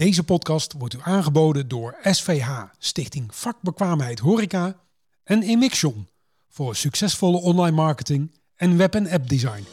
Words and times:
Deze 0.00 0.22
podcast 0.22 0.74
wordt 0.78 0.94
u 0.94 0.98
aangeboden 1.02 1.68
door 1.68 1.96
SVH, 2.02 2.48
Stichting 2.78 3.34
Vakbekwaamheid 3.34 4.18
Horeca 4.18 4.74
en 5.24 5.42
Emixion 5.42 6.08
voor 6.48 6.76
succesvolle 6.76 7.40
online 7.40 7.76
marketing 7.76 8.40
en 8.56 8.76
web- 8.76 8.94
en 8.94 9.10
app 9.10 9.28
design. 9.28 9.66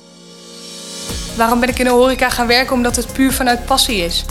Waarom 1.38 1.60
ben 1.60 1.70
ik 1.70 1.80
in 1.80 1.86
de 1.86 1.92
horeca 1.92 2.30
gaan 2.30 2.48
werken? 2.48 2.74
Omdat 2.74 2.96
het 2.96 3.14
puur 3.14 3.34
vanuit 3.34 3.66
passie 3.66 3.98
is. 3.98 4.26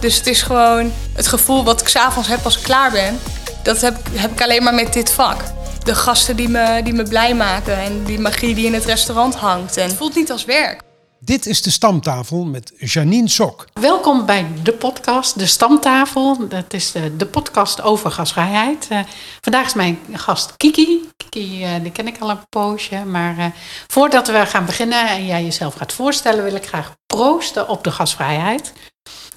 Dus 0.00 0.16
het 0.16 0.26
is 0.26 0.42
gewoon 0.42 0.92
het 1.14 1.26
gevoel 1.26 1.64
wat 1.64 1.80
ik 1.80 1.88
s'avonds 1.88 2.28
heb 2.28 2.44
als 2.44 2.56
ik 2.56 2.62
klaar 2.62 2.90
ben. 2.90 3.18
Dat 3.62 3.80
heb, 3.80 3.96
heb 4.10 4.30
ik 4.30 4.42
alleen 4.42 4.62
maar 4.62 4.74
met 4.74 4.92
dit 4.92 5.10
vak. 5.10 5.42
De 5.82 5.94
gasten 5.94 6.36
die 6.36 6.48
me, 6.48 6.80
die 6.84 6.92
me 6.94 7.02
blij 7.02 7.34
maken 7.34 7.76
en 7.76 8.04
die 8.04 8.18
magie 8.18 8.54
die 8.54 8.66
in 8.66 8.74
het 8.74 8.84
restaurant 8.84 9.34
hangt. 9.34 9.76
En 9.76 9.88
het 9.88 9.96
voelt 9.96 10.14
niet 10.14 10.30
als 10.30 10.44
werk. 10.44 10.82
Dit 11.24 11.46
is 11.46 11.62
de 11.62 11.70
stamtafel 11.70 12.44
met 12.44 12.72
Janine 12.76 13.28
Sok. 13.28 13.66
Welkom 13.72 14.26
bij 14.26 14.46
de 14.62 14.72
podcast, 14.72 15.38
de 15.38 15.46
Stamtafel. 15.46 16.48
Dat 16.48 16.72
is 16.72 16.92
de, 16.92 17.16
de 17.16 17.26
podcast 17.26 17.82
over 17.82 18.10
gastvrijheid. 18.10 18.88
Uh, 18.92 19.00
vandaag 19.40 19.66
is 19.66 19.74
mijn 19.74 19.98
gast 20.12 20.56
Kiki. 20.56 21.08
Kiki, 21.16 21.62
uh, 21.62 21.82
die 21.82 21.92
ken 21.92 22.06
ik 22.06 22.18
al 22.18 22.30
een 22.30 22.48
poosje. 22.48 23.04
Maar 23.04 23.38
uh, 23.38 23.46
voordat 23.86 24.26
we 24.26 24.46
gaan 24.46 24.66
beginnen 24.66 25.08
en 25.08 25.26
jij 25.26 25.42
jezelf 25.42 25.74
gaat 25.74 25.92
voorstellen, 25.92 26.44
wil 26.44 26.54
ik 26.54 26.66
graag 26.66 26.96
proosten 27.06 27.68
op 27.68 27.84
de 27.84 27.90
gastvrijheid. 27.90 28.72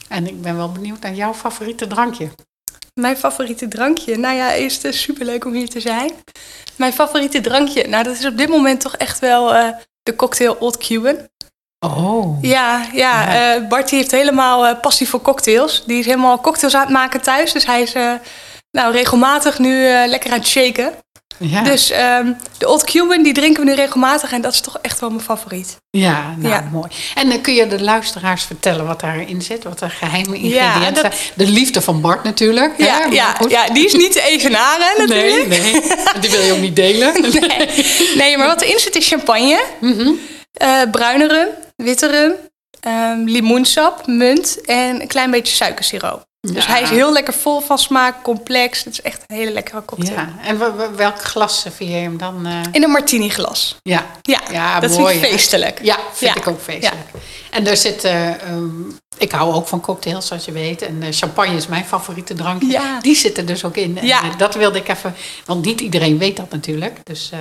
En 0.08 0.28
ik 0.28 0.42
ben 0.42 0.58
wel 0.58 0.72
benieuwd 0.72 1.00
naar 1.00 1.14
jouw 1.14 1.34
favoriete 1.34 1.88
drankje. 1.88 2.30
Mijn 2.94 3.18
favoriete 3.18 3.68
drankje? 3.68 4.18
Nou 4.18 4.36
ja, 4.36 4.54
eerst 4.54 4.86
uh, 4.86 4.92
superleuk 4.92 5.46
om 5.46 5.54
hier 5.54 5.70
te 5.70 5.80
zijn. 5.80 6.12
Mijn 6.76 6.94
favoriete 6.94 7.42
drankje? 7.42 7.88
Nou, 7.88 8.04
dat 8.04 8.18
is 8.18 8.26
op 8.26 8.38
dit 8.38 8.50
moment 8.50 8.82
toch 8.82 8.96
echt 8.96 9.20
wel 9.20 9.74
de 10.04 10.16
cocktail 10.16 10.54
Old 10.60 10.78
Cuban. 10.78 11.28
Oh. 11.80 12.38
Ja, 12.42 12.88
ja, 12.94 13.34
ja. 13.34 13.56
Uh, 13.56 13.68
Bart 13.68 13.90
heeft 13.90 14.12
helemaal 14.12 14.68
uh, 14.68 14.80
passie 14.82 15.10
voor 15.10 15.22
cocktails. 15.22 15.84
Die 15.86 16.00
is 16.00 16.06
helemaal 16.06 16.42
cocktails 16.42 16.76
aan 16.76 16.82
het 16.82 16.90
maken 16.90 17.22
thuis. 17.22 17.54
Dus 17.54 17.66
hij 17.66 17.82
is 17.82 17.96
uh, 17.96 18.14
nou, 18.72 18.92
regelmatig 18.92 19.60
nu 19.60 19.84
lekker 20.08 20.32
aan 20.32 20.38
het 20.38 20.48
shaken. 20.48 20.94
Ja. 21.40 21.64
Dus 21.64 21.92
um, 21.92 22.38
de 22.58 22.68
Old 22.68 22.84
Cuban, 22.84 23.24
die 23.24 23.34
drinken 23.34 23.64
we 23.64 23.70
nu 23.70 23.76
regelmatig. 23.76 24.32
En 24.32 24.42
dat 24.42 24.54
is 24.54 24.62
toch 24.62 24.78
echt 24.82 25.00
wel 25.00 25.10
mijn 25.10 25.22
favoriet. 25.22 25.78
Ja, 25.90 26.36
nou 26.38 26.54
ja. 26.54 26.70
mooi. 26.72 26.90
En 27.16 27.30
dan 27.30 27.42
kun 27.42 27.54
je 27.54 27.68
de 27.68 27.84
luisteraars 27.84 28.44
vertellen 28.44 28.86
wat 28.86 29.00
daarin 29.00 29.42
zit? 29.42 29.64
Wat 29.64 29.80
de 29.80 29.90
geheime 29.90 30.36
ingrediënten 30.36 30.82
ja, 30.82 30.92
dat... 30.92 31.00
zijn? 31.00 31.14
De 31.36 31.48
liefde 31.48 31.82
van 31.82 32.02
Bart 32.02 32.24
natuurlijk. 32.24 32.74
Ja, 32.78 33.02
hè? 33.02 33.06
Ja, 33.06 33.36
ja, 33.48 33.70
die 33.70 33.86
is 33.86 33.94
niet 33.94 34.12
te 34.12 34.22
evenaren 34.22 34.94
natuurlijk. 35.08 35.48
Nee, 35.48 35.72
nee. 35.72 35.82
Die 36.20 36.30
wil 36.30 36.42
je 36.42 36.52
ook 36.54 36.60
niet 36.60 36.76
delen. 36.76 37.22
nee. 37.22 37.86
nee, 38.16 38.38
maar 38.38 38.48
wat 38.48 38.62
erin 38.62 38.80
zit 38.80 38.96
is 38.96 39.08
champagne. 39.08 39.64
Mm 39.80 39.94
-hmm. 39.98 40.20
Bruine 40.92 41.28
rum 41.28 41.48
witte 41.76 42.08
rum, 42.10 42.34
um, 42.94 43.28
limoensap, 43.28 44.08
munt 44.08 44.62
en 44.66 45.02
een 45.02 45.08
klein 45.08 45.32
beetje 45.32 45.56
suikersiroop. 45.56 46.26
Ja. 46.48 46.54
Dus 46.54 46.68
hij 46.68 46.82
is 46.82 46.90
heel 46.90 47.12
lekker 47.12 47.34
vol 47.34 47.60
van 47.60 47.78
smaak, 47.78 48.24
complex. 48.24 48.84
Het 48.84 48.94
is 48.94 49.02
echt 49.02 49.24
een 49.28 49.36
hele 49.36 49.52
lekkere 49.52 49.86
cocktail. 49.86 50.18
Ja. 50.18 50.34
En 50.44 50.58
welk 50.96 51.22
glas 51.22 51.60
serveer 51.60 51.90
je 51.90 51.96
hem 51.96 52.18
dan? 52.18 52.48
Uh... 52.48 52.62
In 52.72 52.84
een 52.84 52.90
martini 52.90 53.30
glas. 53.30 53.76
Ja, 53.82 54.06
ja, 54.22 54.42
ja 54.52 54.80
dat 54.80 54.98
mooi, 54.98 55.14
vind 55.14 55.26
ik 55.26 55.32
feestelijk. 55.32 55.80
Ja, 55.84 55.98
vind 56.12 56.36
ik 56.36 56.48
ook 56.48 56.62
feestelijk. 56.62 57.08
En 57.52 57.68
er 57.68 57.78
zit, 57.78 58.06
uh, 58.06 58.30
um, 58.52 58.98
ik 59.18 59.32
hou 59.32 59.54
ook 59.54 59.68
van 59.68 59.82
cocktails 59.82 60.28
zoals 60.28 60.46
je 60.46 60.52
weet. 60.52 60.82
En 60.82 61.02
uh, 61.02 61.08
champagne 61.12 61.56
is 61.56 61.68
mijn 61.68 61.86
favoriete 61.86 62.34
drankje. 62.34 62.68
Ja. 62.68 63.00
Die 63.00 63.16
zitten 63.16 63.46
dus 63.46 63.64
ook 63.64 63.76
in. 63.76 63.98
Ja. 64.02 64.24
En, 64.24 64.32
dat 64.38 64.56
wilde 64.56 64.78
ik 64.78 64.88
even, 64.88 65.16
want 65.46 65.66
niet 65.66 65.82
iedereen 65.82 66.18
weet 66.18 66.38
dat 66.38 66.52
natuurlijk. 66.52 67.00
Dus, 67.04 67.32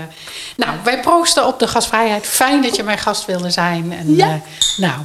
nou, 0.57 0.79
wij 0.85 1.01
proosten 1.01 1.47
op 1.47 1.59
de 1.59 1.69
gastvrijheid. 1.69 2.27
Fijn 2.27 2.63
dat 2.63 2.77
je 2.77 2.83
mijn 2.83 2.99
gast 2.99 3.25
wilde 3.25 3.51
zijn. 3.51 3.93
En, 3.93 4.17
ja. 4.17 4.41
nou, 4.77 5.01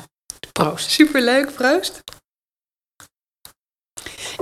proost. 0.51 0.91
Superleuk, 0.91 1.53
proost. 1.53 2.01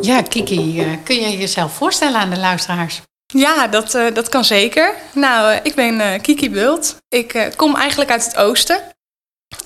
Ja, 0.01 0.21
Kiki, 0.21 0.81
uh, 0.81 0.97
kun 1.03 1.15
je 1.15 1.37
jezelf 1.37 1.73
voorstellen 1.73 2.19
aan 2.19 2.29
de 2.29 2.39
luisteraars? 2.39 3.01
Ja, 3.25 3.67
dat, 3.67 3.95
uh, 3.95 4.13
dat 4.13 4.29
kan 4.29 4.45
zeker. 4.45 4.95
Nou, 5.13 5.53
uh, 5.53 5.59
ik 5.63 5.75
ben 5.75 6.21
Kiki 6.21 6.49
Bult. 6.49 6.97
Ik 7.07 7.51
kom 7.55 7.75
eigenlijk 7.75 8.11
uit 8.11 8.25
het 8.25 8.35
oosten. 8.35 8.81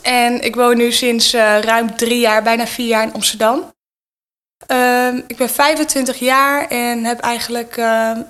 En 0.01 0.41
ik 0.41 0.55
woon 0.55 0.77
nu 0.77 0.91
sinds 0.91 1.33
ruim 1.33 1.95
drie 1.95 2.19
jaar, 2.19 2.43
bijna 2.43 2.67
vier 2.67 2.87
jaar 2.87 3.03
in 3.03 3.13
Amsterdam. 3.13 3.73
Ehm, 4.67 5.21
ik 5.27 5.37
ben 5.37 5.49
25 5.49 6.17
jaar 6.19 6.67
en 6.67 7.03
heb 7.03 7.19
eigenlijk, 7.19 7.75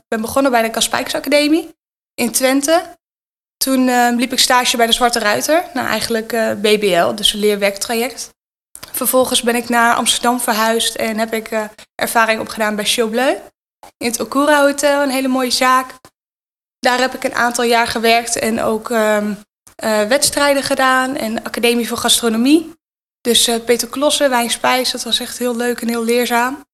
ben 0.07 0.21
begonnen 0.21 0.51
bij 0.51 0.61
de 0.61 0.69
Kaspijks 0.69 1.15
Academie 1.15 1.69
in 2.13 2.31
Twente. 2.31 2.83
Toen 3.57 3.87
ehm, 3.87 4.15
liep 4.15 4.31
ik 4.31 4.39
stage 4.39 4.77
bij 4.77 4.85
de 4.85 4.91
Zwarte 4.91 5.19
Ruiter. 5.19 5.63
Nou, 5.73 5.87
eigenlijk 5.87 6.27
BBL, 6.61 7.13
dus 7.15 7.33
een 7.33 7.39
leerwerktraject. 7.39 8.33
Vervolgens 8.93 9.41
ben 9.41 9.55
ik 9.55 9.69
naar 9.69 9.95
Amsterdam 9.95 10.39
verhuisd 10.39 10.95
en 10.95 11.17
heb 11.17 11.33
ik 11.33 11.51
uh, 11.51 11.63
ervaring 11.95 12.39
opgedaan 12.39 12.75
bij 12.75 12.85
Chaubleu. 12.85 13.35
In 13.97 14.07
het 14.07 14.19
Okura 14.19 14.61
Hotel, 14.61 15.01
een 15.01 15.09
hele 15.09 15.27
mooie 15.27 15.51
zaak. 15.51 15.91
Daar 16.79 16.99
heb 16.99 17.13
ik 17.13 17.23
een 17.23 17.35
aantal 17.35 17.63
jaar 17.63 17.87
gewerkt 17.87 18.39
en 18.39 18.61
ook 18.61 18.89
um, 18.89 19.37
uh, 19.83 20.01
wedstrijden 20.01 20.63
gedaan 20.63 21.15
en 21.15 21.43
Academie 21.43 21.87
voor 21.87 21.97
Gastronomie. 21.97 22.73
Dus 23.21 23.47
uh, 23.47 23.63
Peter 23.65 23.87
Klossen, 23.87 24.29
Wijnspijs, 24.29 24.91
dat 24.91 25.03
was 25.03 25.19
echt 25.19 25.37
heel 25.37 25.55
leuk 25.55 25.81
en 25.81 25.87
heel 25.87 26.03
leerzaam. 26.03 26.65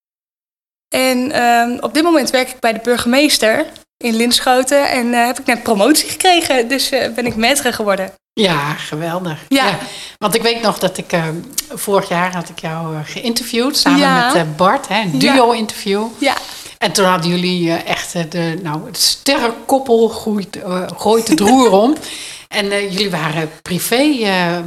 En 0.95 1.43
um, 1.43 1.79
op 1.79 1.93
dit 1.93 2.03
moment 2.03 2.29
werk 2.29 2.49
ik 2.49 2.59
bij 2.59 2.73
de 2.73 2.79
burgemeester 2.79 3.65
in 3.97 4.15
Linschoten 4.15 4.89
en 4.89 5.13
heb 5.13 5.39
ik 5.39 5.45
net 5.45 5.63
promotie 5.63 6.09
gekregen. 6.09 6.67
Dus 6.67 6.89
ben 6.89 7.25
ik 7.25 7.35
maître 7.35 7.69
geworden. 7.73 8.13
Ja, 8.39 8.73
geweldig. 8.73 9.39
Ja. 9.47 9.67
ja. 9.67 9.77
Want 10.17 10.35
ik 10.35 10.41
weet 10.41 10.61
nog 10.61 10.79
dat 10.79 10.97
ik 10.97 11.13
uh, 11.13 11.23
vorig 11.69 12.09
jaar 12.09 12.33
had 12.33 12.49
ik 12.49 12.59
jou 12.59 12.93
uh, 12.93 12.99
geïnterviewd 13.03 13.77
samen 13.77 13.99
ja. 13.99 14.25
met 14.25 14.35
uh, 14.35 14.55
Bart, 14.55 14.87
hè, 14.87 15.01
een 15.01 15.19
duo-interview. 15.19 16.05
Ja. 16.17 16.35
En 16.77 16.91
toen 16.91 17.05
hadden 17.05 17.29
jullie 17.29 17.71
echt 17.71 18.31
de, 18.31 18.59
nou, 18.63 18.85
het 18.85 18.97
sterrenkoppel 18.97 20.09
gooit, 20.09 20.59
gooit 20.95 21.27
de 21.27 21.35
droer 21.35 21.71
om. 21.71 21.95
En 22.49 22.67
jullie 22.67 23.09
waren 23.09 23.51
privé, 23.61 24.15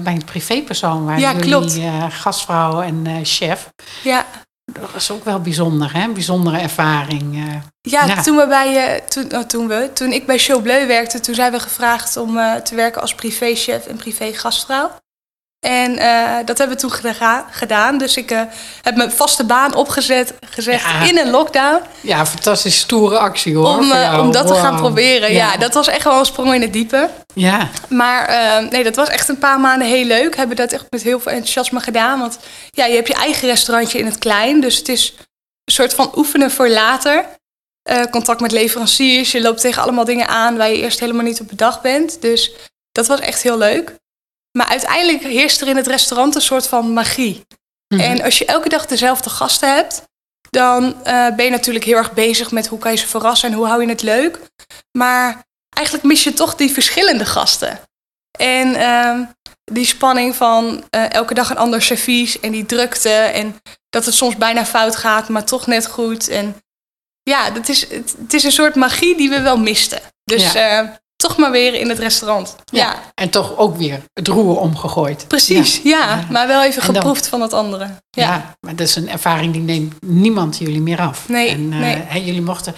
bij 0.02 0.12
een 0.12 0.24
privépersoon 0.24 1.04
waren 1.04 1.20
ja, 1.20 1.34
jullie 1.34 2.10
gastvrouw 2.10 2.80
en 2.80 3.20
chef. 3.22 3.70
Ja. 4.02 4.26
Dat 4.80 4.92
was 4.92 5.10
ook 5.10 5.24
wel 5.24 5.40
bijzonder, 5.40 5.92
hè? 5.92 6.04
Een 6.04 6.12
bijzondere 6.12 6.58
ervaring. 6.58 7.34
Ja, 7.80 8.04
ja, 8.06 8.22
Toen, 8.22 8.36
we 8.36 8.46
bij, 8.46 8.94
uh, 8.94 9.00
toen, 9.08 9.34
oh, 9.34 9.42
toen, 9.42 9.68
we, 9.68 9.90
toen 9.92 10.12
ik 10.12 10.26
bij 10.26 10.38
Chaubleu 10.38 10.86
werkte, 10.86 11.20
toen 11.20 11.34
zijn 11.34 11.52
we 11.52 11.60
gevraagd 11.60 12.16
om 12.16 12.36
uh, 12.36 12.54
te 12.54 12.74
werken 12.74 13.00
als 13.00 13.14
privéchef 13.14 13.86
en 13.86 13.96
privé-gastvrouw. 13.96 14.90
En 15.62 15.92
uh, 15.92 16.36
dat 16.44 16.58
hebben 16.58 16.76
we 16.76 16.82
toen 16.82 16.92
geda 16.92 17.46
gedaan. 17.50 17.98
Dus 17.98 18.16
ik 18.16 18.30
heb 18.82 18.96
mijn 18.96 19.12
vaste 19.12 19.44
baan 19.44 19.74
opgezet 19.74 20.34
gezet 20.50 20.80
ja. 20.80 21.02
in 21.02 21.18
een 21.18 21.30
lockdown. 21.30 21.82
Ja, 22.00 22.26
fantastisch 22.26 22.78
stoere 22.78 23.18
actie 23.18 23.56
hoor. 23.56 23.66
Om, 23.66 23.92
om 24.18 24.32
dat 24.32 24.44
wow. 24.44 24.54
te 24.54 24.60
gaan 24.60 24.76
proberen. 24.76 25.32
Ja. 25.32 25.52
ja. 25.52 25.58
dat 25.58 25.74
was 25.74 25.88
echt 25.88 26.04
wel 26.04 26.18
een 26.18 26.26
sprong 26.26 26.54
in 26.54 26.60
het 26.60 26.72
diepe. 26.72 27.10
Ja. 27.34 27.68
Maar 27.88 28.30
nee, 28.70 28.84
dat 28.84 28.96
was 28.96 29.08
echt 29.08 29.28
een 29.28 29.38
paar 29.38 29.60
maanden 29.60 29.88
heel 29.88 30.04
leuk. 30.04 30.36
Hebben 30.36 30.56
dat 30.56 30.72
echt 30.72 30.86
met 30.90 31.02
heel 31.02 31.20
veel 31.20 31.32
enthousiasme 31.32 31.80
gedaan. 31.80 32.18
Want 32.18 32.38
ja, 32.70 32.84
je 32.84 32.94
hebt 32.94 33.08
je 33.08 33.14
eigen 33.14 33.48
restaurantje 33.48 33.98
in 33.98 34.06
het 34.06 34.18
klein. 34.18 34.60
Dus 34.60 34.76
het 34.76 34.88
is 34.88 35.14
een 35.64 35.72
soort 35.72 35.94
van 35.94 36.12
oefenen 36.16 36.50
voor 36.50 36.68
later. 36.68 37.24
Contact 38.10 38.40
met 38.40 38.52
leveranciers. 38.52 39.32
Je 39.32 39.40
loopt 39.40 39.60
tegen 39.60 39.82
allemaal 39.82 40.04
dingen 40.04 40.28
aan 40.28 40.56
waar 40.56 40.70
je 40.70 40.82
eerst 40.82 41.00
helemaal 41.00 41.24
niet 41.24 41.40
op 41.40 41.48
bedacht 41.48 41.82
bent. 41.82 42.20
Dus 42.20 42.52
dat 42.92 43.06
was 43.06 43.20
echt 43.20 43.42
heel 43.42 43.58
leuk. 43.58 44.00
Maar 44.58 44.66
uiteindelijk 44.66 45.22
heerst 45.22 45.60
er 45.60 45.68
in 45.68 45.76
het 45.76 45.86
restaurant 45.86 46.34
een 46.34 46.40
soort 46.40 46.66
van 46.66 46.92
magie. 46.92 47.46
Mm 47.88 47.98
-hmm. 47.98 48.00
En 48.00 48.22
als 48.22 48.38
je 48.38 48.44
elke 48.44 48.68
dag 48.68 48.86
dezelfde 48.86 49.30
gasten 49.30 49.74
hebt, 49.74 50.02
dan 50.50 50.84
uh, 50.84 51.34
ben 51.34 51.44
je 51.44 51.50
natuurlijk 51.50 51.84
heel 51.84 51.96
erg 51.96 52.12
bezig 52.12 52.50
met 52.50 52.66
hoe 52.66 52.78
kan 52.78 52.92
je 52.92 52.98
ze 52.98 53.06
verrassen 53.06 53.48
en 53.50 53.54
hoe 53.54 53.66
hou 53.66 53.82
je 53.82 53.88
het 53.88 54.02
leuk. 54.02 54.38
Maar 54.98 55.44
eigenlijk 55.68 56.06
mis 56.06 56.24
je 56.24 56.32
toch 56.32 56.54
die 56.54 56.72
verschillende 56.72 57.26
gasten. 57.26 57.80
En 58.38 58.68
uh, 58.68 59.20
die 59.64 59.86
spanning 59.86 60.36
van 60.36 60.84
uh, 60.90 61.12
elke 61.12 61.34
dag 61.34 61.50
een 61.50 61.56
ander 61.56 61.82
servies 61.82 62.40
en 62.40 62.52
die 62.52 62.66
drukte 62.66 63.10
en 63.10 63.60
dat 63.88 64.04
het 64.04 64.14
soms 64.14 64.36
bijna 64.36 64.66
fout 64.66 64.96
gaat, 64.96 65.28
maar 65.28 65.44
toch 65.44 65.66
net 65.66 65.86
goed. 65.86 66.28
En 66.28 66.62
ja, 67.22 67.50
dat 67.50 67.68
is, 67.68 67.80
het, 67.88 68.14
het, 68.18 68.34
is 68.34 68.44
een 68.44 68.52
soort 68.52 68.74
magie 68.74 69.16
die 69.16 69.30
we 69.30 69.40
wel 69.40 69.58
misten. 69.58 70.00
Dus 70.24 70.52
ja. 70.52 71.00
Toch 71.22 71.36
maar 71.36 71.50
weer 71.50 71.74
in 71.74 71.88
het 71.88 71.98
restaurant. 71.98 72.56
Ja. 72.64 72.78
ja. 72.78 73.02
En 73.14 73.30
toch 73.30 73.56
ook 73.56 73.76
weer 73.76 74.02
het 74.12 74.28
roer 74.28 74.58
omgegooid. 74.58 75.24
Precies, 75.28 75.80
ja. 75.84 75.98
ja 75.98 76.26
maar 76.30 76.46
wel 76.46 76.62
even 76.62 76.82
geproefd 76.82 77.26
van 77.26 77.40
het 77.40 77.52
andere. 77.52 77.84
Ja. 78.10 78.22
ja, 78.22 78.54
maar 78.60 78.76
dat 78.76 78.86
is 78.86 78.96
een 78.96 79.08
ervaring 79.08 79.52
die 79.52 79.62
neemt 79.62 79.94
niemand 80.00 80.58
jullie 80.58 80.80
meer 80.80 81.00
af. 81.00 81.28
Nee, 81.28 81.48
en, 81.48 81.72
uh. 81.72 81.86
Hè, 82.04 82.18
jullie 82.18 82.42
mochten 82.42 82.74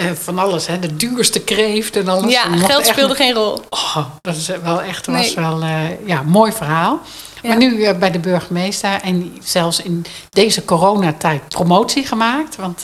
uh, 0.00 0.10
van 0.10 0.38
alles, 0.38 0.66
hè, 0.66 0.78
de 0.78 0.96
duurste 0.96 1.40
kreeft 1.40 1.96
en 1.96 2.08
alles. 2.08 2.32
Ja, 2.32 2.56
geld 2.56 2.86
speelde 2.86 3.14
geen 3.14 3.34
rol. 3.34 3.60
Oh, 3.70 3.96
dat 4.20 4.36
is 4.36 4.46
wel 4.62 4.82
echt 4.82 5.06
was 5.06 5.34
nee. 5.34 5.34
wel 5.34 5.64
ja, 6.06 6.18
een 6.20 6.28
mooi 6.28 6.52
verhaal. 6.52 7.00
Maar 7.42 7.56
nu 7.56 7.94
bij 7.94 8.10
de 8.10 8.18
burgemeester 8.18 9.00
en 9.02 9.36
zelfs 9.42 9.82
in 9.82 10.04
deze 10.30 10.64
coronatijd 10.64 11.48
promotie 11.48 12.06
gemaakt. 12.06 12.56
Want 12.56 12.82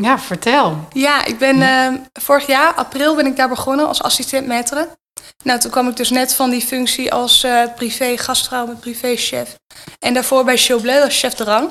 ja, 0.00 0.18
vertel. 0.18 0.88
Ja, 0.92 1.24
ik 1.24 1.38
ben 1.38 1.56
uh, 1.56 2.00
vorig 2.12 2.46
jaar, 2.46 2.74
april, 2.74 3.14
ben 3.14 3.26
ik 3.26 3.36
daar 3.36 3.48
begonnen 3.48 3.88
als 3.88 4.02
assistent 4.02 4.46
maître. 4.46 5.00
Nou, 5.42 5.60
toen 5.60 5.70
kwam 5.70 5.88
ik 5.88 5.96
dus 5.96 6.10
net 6.10 6.34
van 6.34 6.50
die 6.50 6.60
functie 6.60 7.12
als 7.12 7.44
uh, 7.44 7.62
privé 7.76 8.16
gastvrouw 8.16 8.66
met 8.66 8.80
privéchef. 8.80 9.56
En 9.98 10.14
daarvoor 10.14 10.44
bij 10.44 10.56
Chaubleu 10.56 11.02
als 11.02 11.18
chef 11.18 11.34
de 11.34 11.44
rang. 11.44 11.68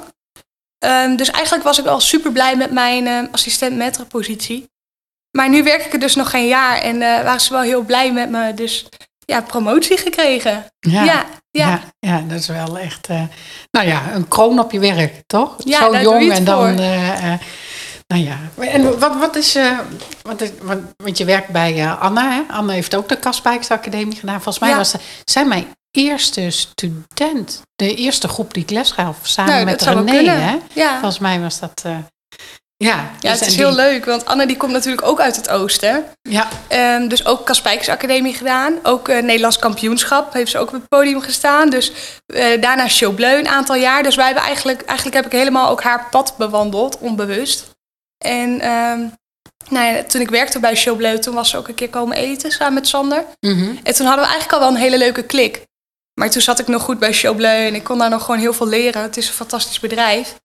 Ehm, 0.78 1.16
dus 1.16 1.32
eigenlijk 1.32 1.64
was 1.64 1.80
ik 1.80 1.86
al 1.86 2.00
super 2.00 2.32
blij 2.32 2.56
met 2.56 2.72
mijn 2.72 3.06
uh, 3.06 3.20
assistent 3.32 3.76
metre 3.76 4.06
positie. 4.06 4.70
Maar 5.32 5.50
nu 5.50 5.64
werk 5.64 5.86
ik 5.86 5.94
er 5.94 6.00
dus 6.00 6.16
nog 6.16 6.30
geen 6.30 6.48
jaar 6.48 6.78
en 6.78 6.96
uh, 6.96 7.02
waren 7.02 7.42
ze 7.42 7.54
wel 7.54 7.62
heel 7.62 7.82
blij 7.82 8.12
met 8.12 8.30
me. 8.30 8.54
Dus 8.54 8.86
ja, 9.26 9.42
promotie 9.42 9.98
gekregen. 9.98 10.66
Ja, 10.80 11.04
ja, 11.04 11.26
ja. 11.52 11.80
ja, 12.00 12.24
dat 12.28 12.40
is 12.40 12.48
wel 12.48 12.78
echt, 12.78 13.10
uh, 13.10 13.22
nou 13.72 13.88
ja, 13.88 14.14
een 14.14 14.28
kroon 14.28 14.60
op 14.60 14.72
je 14.72 14.80
werk, 14.80 15.24
toch? 15.28 15.56
Ja, 15.64 15.80
Zo 15.80 15.98
jong 15.98 16.32
en 16.32 16.44
dan, 16.44 16.80
uh, 16.80 17.34
nou 18.12 18.24
ja. 18.24 18.38
En 18.58 19.00
wat, 19.00 19.16
wat 19.16 19.36
is, 19.36 19.58
wat 20.22 20.42
is 20.42 20.50
wat, 20.62 20.78
want 21.04 21.18
je 21.18 21.26
werkt 21.26 21.50
bij 21.50 21.96
Anna, 22.00 22.32
hè? 22.32 22.54
Anna 22.54 22.74
heeft 22.74 22.96
ook 22.96 23.10
de 23.10 23.20
Kaspijkse 23.20 23.74
Academie 23.74 24.16
gedaan. 24.16 24.42
Volgens 24.42 24.60
mij 24.60 24.70
ja. 24.70 24.78
was 24.78 24.94
zij 25.26 25.46
mijn 25.46 25.68
eerste 25.92 26.50
student, 26.50 27.62
de 27.76 27.96
eerste 27.96 28.28
groep 28.28 28.54
die 28.54 28.64
ik 28.64 28.70
les 28.70 28.92
gaf, 28.92 29.18
samen 29.22 29.54
nou, 29.54 29.66
met 29.66 29.82
René, 29.82 30.30
hè? 30.30 30.58
Ja. 30.74 30.92
Volgens 30.92 31.20
mij 31.20 31.40
was 31.40 31.60
dat... 31.60 31.84
Ja, 32.78 33.10
ja 33.20 33.32
het 33.32 33.42
is 33.42 33.56
heel 33.56 33.74
leuk, 33.74 34.06
want 34.06 34.26
Anne 34.26 34.48
die 34.48 34.58
komt 34.58 34.72
natuurlijk 34.72 35.08
ook 35.08 35.20
uit 35.20 35.36
het 35.36 35.50
oosten. 35.50 36.06
Ja. 36.22 36.48
Um, 36.70 37.08
dus 37.08 37.26
ook 37.26 37.46
Kaspijkers 37.46 37.90
Academie 37.90 38.34
gedaan. 38.34 38.74
Ook 38.84 39.10
uh, 39.10 39.22
Nederlands 39.22 39.60
kampioenschap 39.60 40.34
heeft 40.34 40.52
ze 40.52 40.58
ook 40.58 40.68
op 40.68 40.74
het 40.74 40.88
podium 40.88 41.22
gestaan. 41.22 41.70
Dus 41.70 41.92
uh, 42.28 42.62
daarna 42.62 42.88
Showbleu 42.88 43.40
een 43.40 43.48
aantal 43.48 43.76
jaar. 43.76 44.04
Dus 44.04 44.16
wij 44.16 44.26
hebben 44.26 44.44
eigenlijk, 44.44 44.82
eigenlijk 44.82 45.18
heb 45.18 45.26
ik 45.26 45.40
helemaal 45.40 45.70
ook 45.70 45.84
haar 45.84 46.08
pad 46.10 46.34
bewandeld, 46.38 46.98
onbewust. 46.98 47.70
En 48.22 48.70
um, 48.70 49.14
nou 49.70 49.86
ja, 49.86 50.04
toen 50.04 50.22
ik 50.22 50.30
werkte 50.30 50.60
bij 50.60 50.76
Showbleu, 50.76 51.20
toen 51.20 51.34
was 51.34 51.50
ze 51.50 51.58
ook 51.58 51.68
een 51.68 51.76
keer 51.76 51.90
komen 51.90 52.18
eten 52.18 52.52
samen 52.52 52.74
met 52.74 52.88
Sander. 52.88 53.26
Mm 53.40 53.60
-hmm. 53.60 53.80
En 53.84 53.94
toen 53.94 54.06
hadden 54.06 54.26
we 54.26 54.32
eigenlijk 54.32 54.54
al 54.54 54.60
wel 54.60 54.70
een 54.70 54.84
hele 54.84 54.98
leuke 54.98 55.24
klik. 55.24 55.64
Maar 56.20 56.30
toen 56.30 56.42
zat 56.42 56.60
ik 56.60 56.68
nog 56.68 56.84
goed 56.84 57.00
bij 57.00 57.14
Showbleu 57.14 57.66
en 57.68 57.76
ik 57.76 57.84
kon 57.84 57.98
daar 57.98 58.10
nog 58.10 58.26
gewoon 58.26 58.40
heel 58.40 58.54
veel 58.54 58.68
leren. 58.68 59.02
Het 59.02 59.18
is 59.18 59.28
een 59.28 59.34
fantastisch 59.34 59.80
bedrijf. 59.80 60.36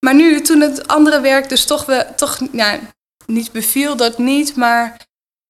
Maar 0.00 0.14
nu, 0.14 0.40
toen 0.40 0.60
het 0.60 0.88
andere 0.88 1.20
werk 1.20 1.48
dus 1.48 1.64
toch, 1.64 1.84
we, 1.84 2.06
toch 2.16 2.38
ja, 2.52 2.78
niet 3.26 3.52
beviel, 3.52 3.96
dat 3.96 4.18
niet. 4.18 4.56
Maar 4.56 4.96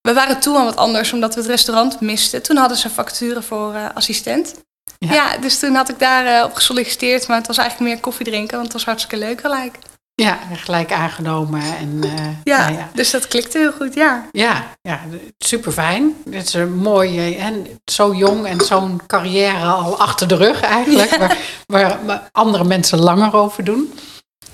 we 0.01 0.13
waren 0.13 0.41
toe 0.41 0.59
aan 0.59 0.65
wat 0.65 0.77
anders, 0.77 1.13
omdat 1.13 1.35
we 1.35 1.41
het 1.41 1.51
restaurant 1.51 2.01
misten. 2.01 2.43
Toen 2.43 2.57
hadden 2.57 2.77
ze 2.77 2.91
facturen 2.91 3.43
voor 3.43 3.75
uh, 3.75 3.87
assistent. 3.95 4.55
Ja. 4.99 5.13
ja. 5.13 5.37
dus 5.37 5.59
toen 5.59 5.75
had 5.75 5.89
ik 5.89 5.99
daar 5.99 6.39
uh, 6.39 6.45
op 6.45 6.55
gesolliciteerd. 6.55 7.29
Maar 7.29 7.37
het 7.37 7.47
was 7.47 7.59
eigenlijk 7.59 7.91
meer 7.91 8.01
koffie 8.01 8.27
drinken, 8.27 8.53
want 8.53 8.65
het 8.65 8.73
was 8.73 8.85
hartstikke 8.85 9.27
leuk 9.27 9.41
gelijk. 9.41 9.79
Ja, 10.23 10.39
gelijk 10.55 10.93
aangenomen. 10.93 11.63
En, 11.63 12.01
uh, 12.05 12.13
ja, 12.45 12.59
nou 12.59 12.73
ja, 12.73 12.89
dus 12.95 13.11
dat 13.11 13.29
klikte 13.29 13.59
heel 13.59 13.73
goed, 13.73 13.95
ja. 13.95 14.29
Ja, 14.33 14.75
ja 14.83 15.01
super 15.39 15.73
fijn. 15.73 16.15
Het 16.31 16.47
is 16.47 16.55
een 16.55 16.77
mooie 16.77 17.35
en 17.35 17.67
zo 17.85 18.15
jong 18.15 18.47
en 18.47 18.61
zo'n 18.61 19.01
carrière 19.07 19.65
al 19.65 19.99
achter 19.99 20.29
de 20.29 20.37
rug 20.37 20.61
eigenlijk. 20.61 21.17
Ja. 21.19 21.37
Waar, 21.67 21.99
waar 22.07 22.29
andere 22.33 22.65
mensen 22.65 22.99
langer 22.99 23.35
over 23.35 23.65
doen. 23.65 23.93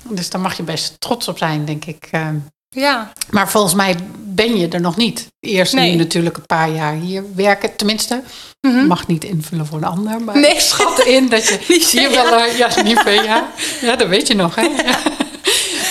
Dus 0.09 0.29
daar 0.29 0.41
mag 0.41 0.57
je 0.57 0.63
best 0.63 0.95
trots 0.99 1.27
op 1.27 1.37
zijn, 1.37 1.65
denk 1.65 1.85
ik. 1.85 2.09
Uh, 2.11 2.27
ja. 2.69 3.11
Maar 3.29 3.49
volgens 3.49 3.73
mij 3.73 3.95
ben 4.17 4.57
je 4.57 4.67
er 4.67 4.81
nog 4.81 4.95
niet. 4.95 5.27
Eerst 5.39 5.73
nee. 5.73 5.91
nu 5.91 5.97
natuurlijk 5.97 6.37
een 6.37 6.45
paar 6.45 6.69
jaar 6.69 6.93
hier 6.93 7.23
werken. 7.35 7.75
Tenminste, 7.75 8.23
mm 8.61 8.71
-hmm. 8.71 8.87
mag 8.87 9.07
niet 9.07 9.23
invullen 9.23 9.65
voor 9.65 9.77
een 9.77 9.83
ander. 9.83 10.21
Maar 10.21 10.39
Nee. 10.39 10.59
schat 10.59 10.99
in 10.99 11.29
dat 11.29 11.47
je 11.47 11.57
hier 11.91 12.09
wel... 12.09 12.39
Uh, 12.39 12.57
ja, 12.57 12.81
Nivea. 12.81 13.47
Ja, 13.81 13.95
dat 13.95 14.07
weet 14.07 14.27
je 14.27 14.35
nog, 14.35 14.55
hè? 14.55 14.61
Ja. 14.85 14.97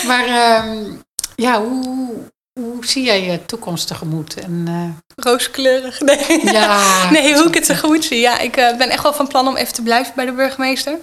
Maar 0.07 0.29
uh, 0.29 0.93
ja, 1.35 1.63
hoe, 1.63 2.31
hoe 2.61 2.87
zie 2.87 3.05
jij 3.05 3.23
je 3.25 3.45
toekomst 3.47 3.87
tegemoet? 3.87 4.35
En, 4.35 4.65
uh... 4.69 5.25
Rooskleurig, 5.25 6.01
nee. 6.01 6.53
Ja, 6.53 6.83
nee, 7.11 7.35
hoe 7.35 7.47
ik 7.47 7.55
het 7.55 7.65
tegemoet 7.65 8.05
zie. 8.05 8.21
Ja, 8.21 8.39
ik 8.39 8.57
uh, 8.57 8.77
ben 8.77 8.91
echt 8.91 9.03
wel 9.03 9.15
van 9.15 9.29
plan 9.29 9.49
om 9.49 9.57
even 9.57 9.75
te 9.75 9.83
blijven 9.83 10.15
bij 10.15 10.25
de 10.25 10.33
burgemeester. 10.33 10.99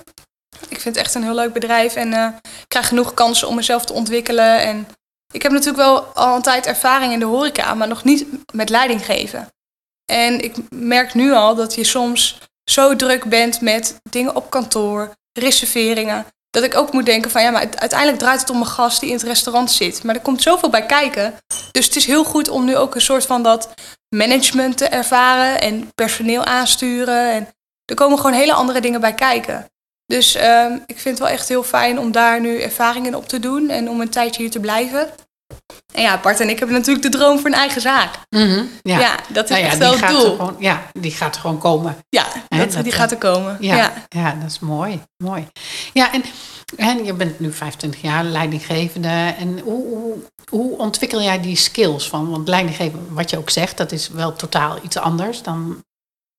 Ik 0.70 0.80
vind 0.80 0.96
het 0.96 1.06
echt 1.06 1.16
een 1.16 1.24
heel 1.24 1.36
leuk 1.36 1.54
bedrijf 1.54 1.96
en 1.96 2.08
uh, 2.14 2.28
ik 2.44 2.68
krijg 2.68 2.88
genoeg 2.88 3.14
kansen 3.14 3.48
om 3.48 3.56
mezelf 3.56 3.86
te 3.86 3.94
ontwikkelen. 3.94 4.62
En 4.62 4.88
ik 5.32 5.42
heb 5.42 5.52
natuurlijk 5.52 5.84
wel 5.84 6.04
al 6.04 6.36
een 6.36 6.42
tijd 6.42 6.66
ervaring 6.66 7.14
in 7.14 7.20
de 7.20 7.26
horeca, 7.26 7.74
maar 7.74 7.88
nog 7.88 8.04
niet 8.04 8.26
met 8.54 8.70
leiding 8.70 9.06
geven. 9.06 9.48
En 10.06 10.44
ik 10.44 10.56
merk 10.70 11.14
nu 11.14 11.32
al 11.34 11.56
dat 11.56 11.76
je 11.76 11.84
soms 11.84 12.40
zo 12.64 12.96
druk 12.96 13.26
bent 13.26 13.62
met 13.62 14.00
dingen 14.10 14.36
op 14.36 14.50
kantoor, 14.50 15.12
reserveringen, 15.40 16.26
dat 16.52 16.64
ik 16.64 16.76
ook 16.76 16.92
moet 16.92 17.06
denken 17.06 17.32
van 17.32 17.42
ja, 17.42 17.52
maar 17.52 17.68
uiteindelijk 17.76 18.20
draait 18.20 18.40
het 18.40 18.50
om 18.50 18.60
een 18.60 18.66
gast 18.66 19.00
die 19.00 19.10
in 19.10 19.16
het 19.16 19.26
restaurant 19.26 19.72
zit. 19.72 20.04
Maar 20.04 20.16
er 20.16 20.22
komt 20.22 20.42
zoveel 20.42 20.70
bij 20.70 20.86
kijken. 20.86 21.34
Dus 21.72 21.86
het 21.86 21.96
is 21.96 22.06
heel 22.06 22.24
goed 22.24 22.50
om 22.50 22.66
nu 22.66 22.78
ook 22.78 22.96
een 22.96 23.02
soort 23.02 23.26
van 23.26 23.44
dat 23.44 23.74
management 24.16 24.78
te 24.78 24.86
ervaren 24.86 25.62
en 25.62 25.92
personeel 25.96 26.46
aansturen. 26.46 27.32
En 27.32 27.48
er 27.86 27.96
komen 27.96 28.18
gewoon 28.18 28.34
hele 28.34 28.54
andere 28.54 28.82
dingen 28.82 29.02
bij 29.02 29.14
kijken. 29.14 29.66
Dus 30.06 30.36
um, 30.36 30.84
ik 30.86 31.00
vind 31.00 31.18
het 31.18 31.20
wel 31.20 31.38
echt 31.38 31.48
heel 31.48 31.64
fijn 31.64 32.00
om 32.00 32.12
daar 32.12 32.42
nu 32.42 32.62
ervaringen 32.62 33.16
op 33.16 33.28
te 33.28 33.40
doen 33.40 33.70
en 33.70 33.90
om 33.90 34.02
een 34.02 34.10
tijdje 34.10 34.42
hier 34.42 34.52
te 34.52 34.60
blijven. 34.60 35.10
En 35.92 36.02
ja, 36.02 36.20
Bart 36.20 36.40
en 36.40 36.50
ik 36.50 36.60
hebben 36.60 36.78
natuurlijk 36.78 37.12
de 37.12 37.18
droom 37.18 37.40
voor 37.40 37.50
een 37.50 37.56
eigen 37.56 37.82
zaak. 37.82 38.16
Mm 38.30 38.50
-hmm, 38.50 38.70
ja. 38.82 39.00
ja. 39.00 39.16
dat 39.28 39.44
is 39.44 39.50
nou 39.50 39.62
ja, 39.62 39.68
echt 39.68 39.78
wel 39.78 39.98
het 39.98 40.08
doel. 40.08 40.36
Gewoon, 40.36 40.56
ja, 40.60 40.82
die 40.94 41.12
gaat 41.12 41.36
er 41.36 41.42
gewoon 41.42 41.58
komen. 41.58 41.98
Ja, 42.10 42.26
dat, 42.48 42.72
dat, 42.72 42.84
die 42.84 42.94
gaat 42.94 43.12
er 43.12 43.18
komen. 43.18 43.58
Ja, 43.60 43.76
ja. 43.76 43.94
ja. 44.10 44.36
dat 44.42 44.50
is 44.50 44.60
mooi. 44.60 45.02
mooi. 45.24 45.48
Ja, 45.94 46.14
en, 46.14 46.24
en 46.78 47.06
je 47.06 47.14
bent 47.14 47.40
nu 47.40 47.54
25 47.54 48.02
jaar 48.02 48.24
leidinggevende. 48.24 49.34
En 49.38 49.60
hoe, 49.60 49.88
hoe, 49.88 50.16
hoe 50.50 50.78
ontwikkel 50.78 51.22
jij 51.22 51.42
die 51.42 51.56
skills 51.56 52.10
van? 52.10 52.30
Want 52.30 52.48
leidinggeven, 52.48 53.08
wat 53.10 53.30
je 53.30 53.38
ook 53.38 53.50
zegt, 53.50 53.78
dat 53.78 53.92
is 53.92 54.10
wel 54.10 54.34
totaal 54.34 54.78
iets 54.84 54.98
anders 54.98 55.44
dan 55.44 55.84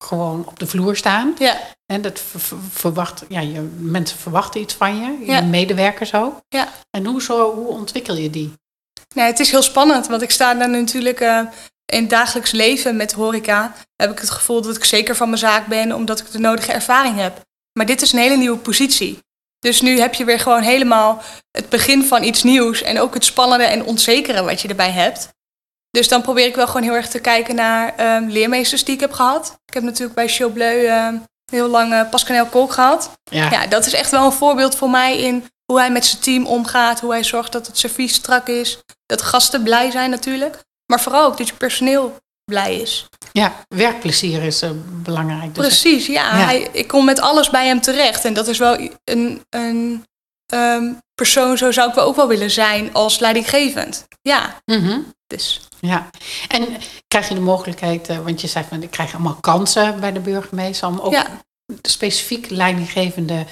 gewoon 0.04 0.46
op 0.46 0.58
de 0.58 0.66
vloer 0.66 0.96
staan. 0.96 1.34
Ja. 1.38 1.60
En 1.87 2.02
dat 2.02 2.20
ver, 2.20 2.58
verwacht, 2.70 3.25
ja, 3.28 3.40
je, 3.40 3.60
mensen 3.78 4.19
verwachten 4.19 4.60
iets 4.60 4.75
van 4.75 4.96
je, 4.96 5.32
je 5.32 5.43
medewerkers 5.43 6.14
ook. 6.14 6.40
Ja. 6.49 6.69
En 6.90 7.06
hoe, 7.06 7.22
zo, 7.22 7.54
hoe 7.54 7.66
ontwikkel 7.66 8.16
je 8.16 8.31
die? 8.31 8.52
Nee, 9.14 9.26
het 9.26 9.41
is 9.41 9.50
heel 9.50 9.62
spannend, 9.62 10.06
want 10.06 10.23
ik 10.23 10.31
sta 10.31 10.55
daar 10.55 10.69
natuurlijk 10.69 11.20
uh, 11.20 11.41
in 11.85 12.00
het 12.00 12.11
dagelijks 12.11 12.50
leven 12.50 12.97
met 12.97 13.12
horeca. 13.12 13.75
Heb 13.97 14.11
ik 14.11 14.19
het 14.19 14.31
gevoel 14.31 14.62
dat 14.62 14.76
ik 14.76 14.85
zeker 14.85 15.17
van 15.17 15.29
mijn 15.29 15.41
zaak 15.41 15.67
ben, 15.67 15.93
omdat 15.93 16.20
ik 16.20 16.31
de 16.31 16.38
nodige 16.38 16.73
ervaring 16.73 17.20
heb. 17.20 17.41
Maar 17.73 17.87
dit 17.87 18.03
is 18.03 18.12
een 18.12 18.19
hele 18.19 18.37
nieuwe 18.37 18.59
positie. 18.59 19.19
Dus 19.59 19.81
nu 19.81 20.00
heb 20.00 20.14
je 20.14 20.25
weer 20.25 20.41
gewoon 20.41 20.62
helemaal 20.62 21.23
het 21.50 21.69
begin 21.69 22.05
van 22.05 22.23
iets 22.23 22.43
nieuws 22.43 22.82
en 22.82 23.00
ook 23.00 23.14
het 23.14 23.25
spannende 23.25 23.64
en 23.64 23.85
onzekere 23.85 24.43
wat 24.43 24.61
je 24.61 24.69
erbij 24.69 24.91
hebt. 24.91 25.29
Dus 25.91 26.09
dan 26.09 26.23
probeer 26.23 26.47
ik 26.47 26.55
wel 26.55 26.67
gewoon 26.67 26.82
heel 26.82 26.94
erg 26.94 27.09
te 27.09 27.19
kijken 27.19 27.55
naar 27.55 28.17
um, 28.17 28.29
leermeesters 28.29 28.85
die 28.85 28.94
ik 28.94 29.00
heb 29.00 29.12
gehad. 29.12 29.59
Ik 29.67 29.75
heb 29.75 29.82
natuurlijk 29.82 30.14
bij 30.14 30.29
Chaubleu 30.29 31.06
um, 31.06 31.25
heel 31.50 31.69
lang 31.69 31.93
uh, 31.93 32.11
Pascanel 32.11 32.47
Kolk 32.47 32.73
gehad. 32.73 33.11
Ja. 33.25 33.50
ja, 33.50 33.67
dat 33.67 33.87
is 33.87 33.93
echt 33.93 34.11
wel 34.11 34.25
een 34.25 34.32
voorbeeld 34.32 34.76
voor 34.76 34.91
mij 34.91 35.19
in 35.19 35.44
hoe 35.72 35.80
hij 35.80 35.90
met 35.90 36.06
zijn 36.06 36.22
team 36.22 36.46
omgaat. 36.46 37.00
Hoe 37.00 37.12
hij 37.12 37.24
zorgt 37.24 37.52
dat 37.52 37.66
het 37.66 37.78
servies 37.78 38.14
strak 38.14 38.49
is. 38.49 38.78
Dat 39.06 39.23
gasten 39.23 39.62
blij 39.62 39.90
zijn 39.90 40.11
natuurlijk. 40.11 40.58
Maar 40.87 41.00
vooral 41.00 41.25
ook 41.25 41.38
dat 41.38 41.49
je 41.49 41.54
personeel 41.54 42.16
blij 42.44 42.76
is. 42.76 43.06
Ja, 43.32 43.64
werkplezier 43.68 44.42
is 44.42 44.62
uh, 44.62 44.70
belangrijk. 44.87 45.54
Dus 45.54 45.66
Precies, 45.66 46.06
ja. 46.06 46.38
Ja. 46.38 46.44
Hij, 46.44 46.68
ik 46.73 46.88
kom 46.88 47.04
met 47.04 47.20
alles 47.20 47.50
bij 47.50 47.66
hem 47.66 47.80
terecht. 47.80 48.25
En 48.25 48.35
dat 48.35 48.49
is 48.49 48.58
wel 48.58 48.90
een, 49.04 49.42
een 49.49 50.04
um, 50.54 50.99
persoon, 51.14 51.58
zo 51.58 51.73
zou 51.73 51.88
ik 51.88 51.94
wel 51.94 52.04
ook 52.04 52.16
wel 52.16 52.28
willen 52.28 52.50
zijn 52.50 52.92
als 52.92 53.18
leidinggevend. 53.18 54.06
Ja, 54.23 54.61
mm 54.64 54.85
-hmm. 54.85 55.12
dus... 55.26 55.61
Ja, 55.80 56.11
en 56.49 56.66
krijg 57.08 57.28
je 57.28 57.35
de 57.35 57.40
mogelijkheid, 57.40 58.11
uh, 58.11 58.18
want 58.18 58.40
je 58.40 58.47
zei 58.47 58.64
van 58.68 58.82
ik 58.82 58.90
krijg 58.90 59.14
allemaal 59.14 59.38
kansen 59.40 60.00
bij 60.00 60.12
de 60.12 60.20
burgemeester 60.20 60.88
om 60.88 60.99
ook 60.99 61.12
ja. 61.12 61.26
specifiek 61.82 62.50
leidinggevende 62.50 63.47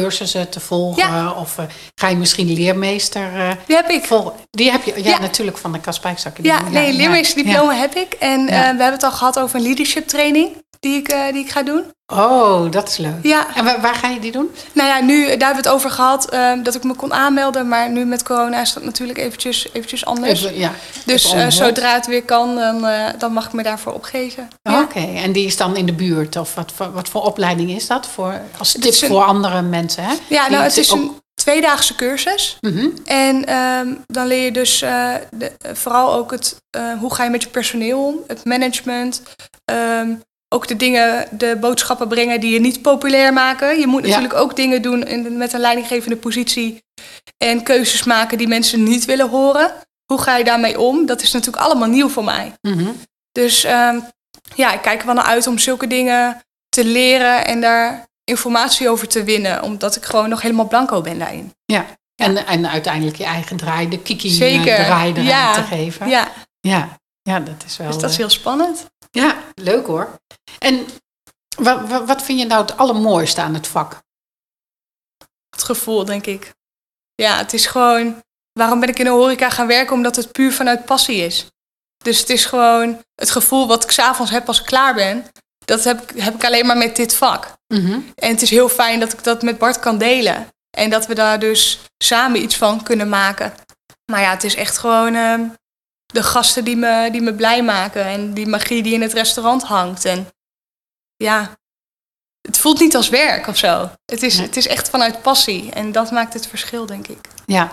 cursussen 0.00 0.48
te 0.48 0.60
volgen? 0.60 1.06
Ja. 1.06 1.32
Of 1.32 1.58
uh, 1.58 1.64
ga 1.94 2.08
je 2.08 2.16
misschien 2.16 2.52
leermeester? 2.52 3.32
Uh, 3.36 3.50
die 3.66 3.76
heb 3.76 3.88
ik. 3.88 4.04
Vol, 4.04 4.32
die 4.50 4.70
heb 4.70 4.84
je, 4.84 4.92
ja, 4.96 5.10
ja. 5.10 5.20
natuurlijk 5.20 5.58
van 5.58 5.72
de 5.72 5.80
Kaspijksacademie. 5.80 6.52
Ja, 6.52 6.68
nee, 6.68 6.92
leermeesterdiploma 6.92 7.74
heb 7.74 7.94
ik. 7.94 8.12
En 8.12 8.44
we 8.46 8.52
hebben 8.52 8.92
het 8.92 9.02
al 9.02 9.12
gehad 9.12 9.38
over 9.38 9.56
een 9.56 9.62
leadership 9.62 10.06
training 10.08 10.56
die 10.82 10.96
ik, 10.96 11.08
die 11.32 11.44
ik 11.44 11.50
ga 11.50 11.62
doen. 11.62 11.84
Oh, 12.06 12.70
dat 12.70 12.88
is 12.88 12.96
leuk. 12.96 13.18
Ja. 13.22 13.54
En 13.54 13.64
waar, 13.64 13.80
waar, 13.80 13.94
ga 13.94 14.08
je 14.08 14.20
die 14.20 14.32
doen? 14.32 14.50
Nou 14.72 14.88
ja, 14.88 15.00
nu, 15.00 15.20
daar 15.22 15.28
hebben 15.28 15.48
we 15.48 15.68
het 15.68 15.68
over 15.68 15.90
gehad 15.90 16.34
uh, 16.34 16.52
dat 16.62 16.74
ik 16.74 16.82
me 16.82 16.94
kon 16.94 17.12
aanmelden. 17.14 17.68
Maar 17.68 17.90
nu 17.90 18.04
met 18.04 18.22
corona 18.22 18.60
is 18.60 18.72
dat 18.72 18.84
natuurlijk 18.84 19.18
eventjes, 19.18 19.68
eventjes 19.72 20.04
anders. 20.04 20.44
Even, 20.44 20.58
ja, 20.58 20.72
dus 21.04 21.34
uh, 21.34 21.48
zodra 21.48 21.94
het 21.94 22.06
weer 22.06 22.22
kan, 22.22 22.56
dan, 22.56 22.84
uh, 22.84 23.08
dan 23.18 23.32
mag 23.32 23.46
ik 23.46 23.52
me 23.52 23.62
daarvoor 23.62 23.92
opgeven. 23.92 24.42
Oh, 24.42 24.72
ja. 24.72 24.82
Oké, 24.82 24.98
okay. 24.98 25.16
en 25.16 25.32
die 25.32 25.46
is 25.46 25.56
dan 25.56 25.76
in 25.76 25.86
de 25.86 25.92
buurt? 25.92 26.36
Of 26.36 26.54
wat 26.54 26.72
voor, 26.74 26.92
wat 26.92 27.08
voor 27.08 27.22
opleiding 27.22 27.70
is 27.70 27.86
dat? 27.86 28.06
Voor, 28.06 28.40
als 28.58 28.72
tip 28.72 28.84
een... 28.84 29.08
voor 29.08 29.24
andere 29.24 29.62
mensen, 29.62 30.02
hè? 30.02 30.14
Ja, 30.28 30.48
nou, 30.48 30.62
het 30.62 30.76
is 30.76 30.92
ook... 30.92 30.98
een 30.98 31.20
tweedaagse 31.34 31.94
cursus. 31.94 32.56
Mm 32.60 32.76
-hmm. 32.76 32.92
En 33.04 33.54
um, 33.54 34.04
dan 34.06 34.26
leer 34.26 34.44
je 34.44 34.52
dus 34.52 34.78
de, 34.78 35.52
vooral 35.72 36.14
ook 36.14 36.30
het, 36.30 36.56
hoe 37.00 37.14
ga 37.14 37.24
je 37.24 37.30
met 37.30 37.42
je 37.42 37.48
personeel 37.48 38.06
om. 38.06 38.16
Het 38.26 38.44
management. 38.44 39.22
Um, 39.72 40.22
ook 40.52 40.68
de 40.68 40.76
dingen, 40.76 41.26
de 41.30 41.56
boodschappen 41.60 42.08
brengen 42.08 42.40
die 42.40 42.52
je 42.52 42.60
niet 42.60 42.82
populair 42.82 43.32
maken. 43.32 43.80
Je 43.80 43.86
moet 43.86 44.02
natuurlijk 44.02 44.32
ja. 44.32 44.38
ook 44.38 44.56
dingen 44.56 44.82
doen 44.82 45.02
in, 45.02 45.36
met 45.36 45.52
een 45.52 45.60
leidinggevende 45.60 46.16
positie. 46.16 46.82
En 47.36 47.62
keuzes 47.62 48.04
maken 48.04 48.38
die 48.38 48.48
mensen 48.48 48.82
niet 48.82 49.04
willen 49.04 49.28
horen. 49.28 49.74
Hoe 50.04 50.20
ga 50.20 50.36
je 50.36 50.44
daarmee 50.44 50.80
om? 50.80 51.06
Dat 51.06 51.22
is 51.22 51.32
natuurlijk 51.32 51.64
allemaal 51.64 51.88
nieuw 51.88 52.08
voor 52.08 52.24
mij. 52.24 52.52
Mm 52.60 52.78
-hmm. 52.78 53.00
Dus 53.32 53.64
um, 53.64 54.04
ja, 54.54 54.72
ik 54.72 54.82
kijk 54.82 55.00
er 55.00 55.06
wel 55.06 55.14
naar 55.14 55.24
uit 55.24 55.46
om 55.46 55.58
zulke 55.58 55.86
dingen 55.86 56.42
te 56.68 56.84
leren 56.84 57.46
en 57.46 57.60
daar 57.60 58.06
informatie 58.24 58.88
over 58.88 59.08
te 59.08 59.24
winnen. 59.24 59.62
Omdat 59.62 59.96
ik 59.96 60.04
gewoon 60.04 60.28
nog 60.28 60.42
helemaal 60.42 60.68
blanco 60.68 61.00
ben 61.00 61.18
daarin. 61.18 61.54
Ja, 61.64 61.86
En, 62.14 62.46
en 62.46 62.68
uiteindelijk 62.68 63.16
je 63.16 63.24
eigen 63.24 63.56
draai, 63.56 63.88
de 63.88 63.98
kiki 63.98 64.28
eh, 64.28 64.34
Zeker. 64.34 64.84
draai 64.84 65.12
eraan 65.12 65.24
Ja. 65.24 65.52
te 65.54 65.62
geven. 65.62 66.08
Ja, 66.08 66.28
ja, 66.60 66.98
ja, 67.22 67.40
dat 67.40 67.64
is 67.66 67.76
wel... 67.76 67.86
dus 67.86 67.96
dat 67.96 68.10
is 68.10 68.16
eh, 68.16 68.18
heel 68.18 68.30
spannend. 68.30 68.86
Ja, 69.10 69.36
leuk 69.54 69.86
hoor. 69.86 70.20
En 70.58 70.86
wat, 71.56 72.06
wat, 72.06 72.22
vind 72.22 72.38
je 72.38 72.46
nou 72.46 72.62
het 72.62 72.76
allermooiste 72.76 73.40
aan 73.40 73.54
het 73.54 73.66
vak? 73.66 74.02
Het 75.50 75.62
gevoel, 75.62 76.04
denk 76.04 76.26
ik. 76.26 76.52
Ja, 77.14 77.36
het 77.36 77.52
is 77.52 77.66
gewoon... 77.66 78.22
Waarom 78.52 78.80
ben 78.80 78.88
ik 78.88 78.98
in 78.98 79.04
de 79.04 79.10
horeca 79.10 79.50
gaan 79.50 79.66
werken? 79.66 79.94
Omdat 79.94 80.16
het 80.16 80.32
puur 80.32 80.52
vanuit 80.52 80.84
passie 80.84 81.16
is. 81.16 81.46
Dus 82.02 82.20
het 82.20 82.30
is 82.30 82.44
gewoon 82.44 83.02
het 83.14 83.30
gevoel 83.30 83.66
wat 83.66 83.84
ik 83.84 83.90
s'avonds 83.90 84.30
heb 84.30 84.48
als 84.48 84.60
ik 84.60 84.66
klaar 84.66 84.94
ben. 84.94 85.26
Dat 85.64 85.84
heb 85.84 86.10
ik, 86.10 86.20
heb 86.20 86.34
ik 86.34 86.44
alleen 86.44 86.66
maar 86.66 86.76
met 86.76 86.96
dit 86.96 87.14
vak. 87.14 87.52
En 88.14 88.30
het 88.30 88.42
is 88.42 88.50
heel 88.50 88.68
fijn 88.68 89.00
dat 89.00 89.12
ik 89.12 89.24
dat 89.24 89.42
met 89.42 89.58
Bart 89.58 89.78
kan 89.78 89.98
delen. 89.98 90.48
En 90.76 90.90
dat 90.90 91.06
we 91.06 91.14
daar 91.14 91.38
dus 91.38 91.80
samen 91.98 92.42
iets 92.42 92.56
van 92.56 92.82
kunnen 92.82 93.08
maken. 93.08 93.54
Maar 94.10 94.20
ja, 94.20 94.30
het 94.30 94.44
is 94.44 94.54
echt 94.54 94.78
gewoon 94.78 95.14
ehm, 95.14 95.48
de 96.06 96.22
gasten 96.22 96.64
die 96.64 96.76
me, 96.76 97.08
die 97.10 97.20
me 97.20 97.34
blij 97.34 97.62
maken. 97.62 98.04
En 98.04 98.34
die 98.34 98.46
magie 98.46 98.82
die 98.82 98.94
in 98.94 99.02
het 99.02 99.12
restaurant 99.12 99.62
hangt. 99.62 100.04
En 100.04 100.28
ja, 101.22 101.50
het 102.48 102.58
voelt 102.58 102.80
niet 102.80 102.96
als 102.96 103.08
werk 103.08 103.46
of 103.46 103.56
zo. 103.56 103.90
Het 104.04 104.22
is, 104.22 104.36
Nee. 104.36 104.46
het 104.46 104.56
is 104.56 104.66
echt 104.66 104.88
vanuit 104.90 105.22
passie. 105.22 105.70
En 105.72 105.92
dat 105.92 106.10
maakt 106.10 106.34
het 106.34 106.46
verschil, 106.46 106.86
denk 106.86 107.06
ik. 107.08 107.18
Ja, 107.46 107.72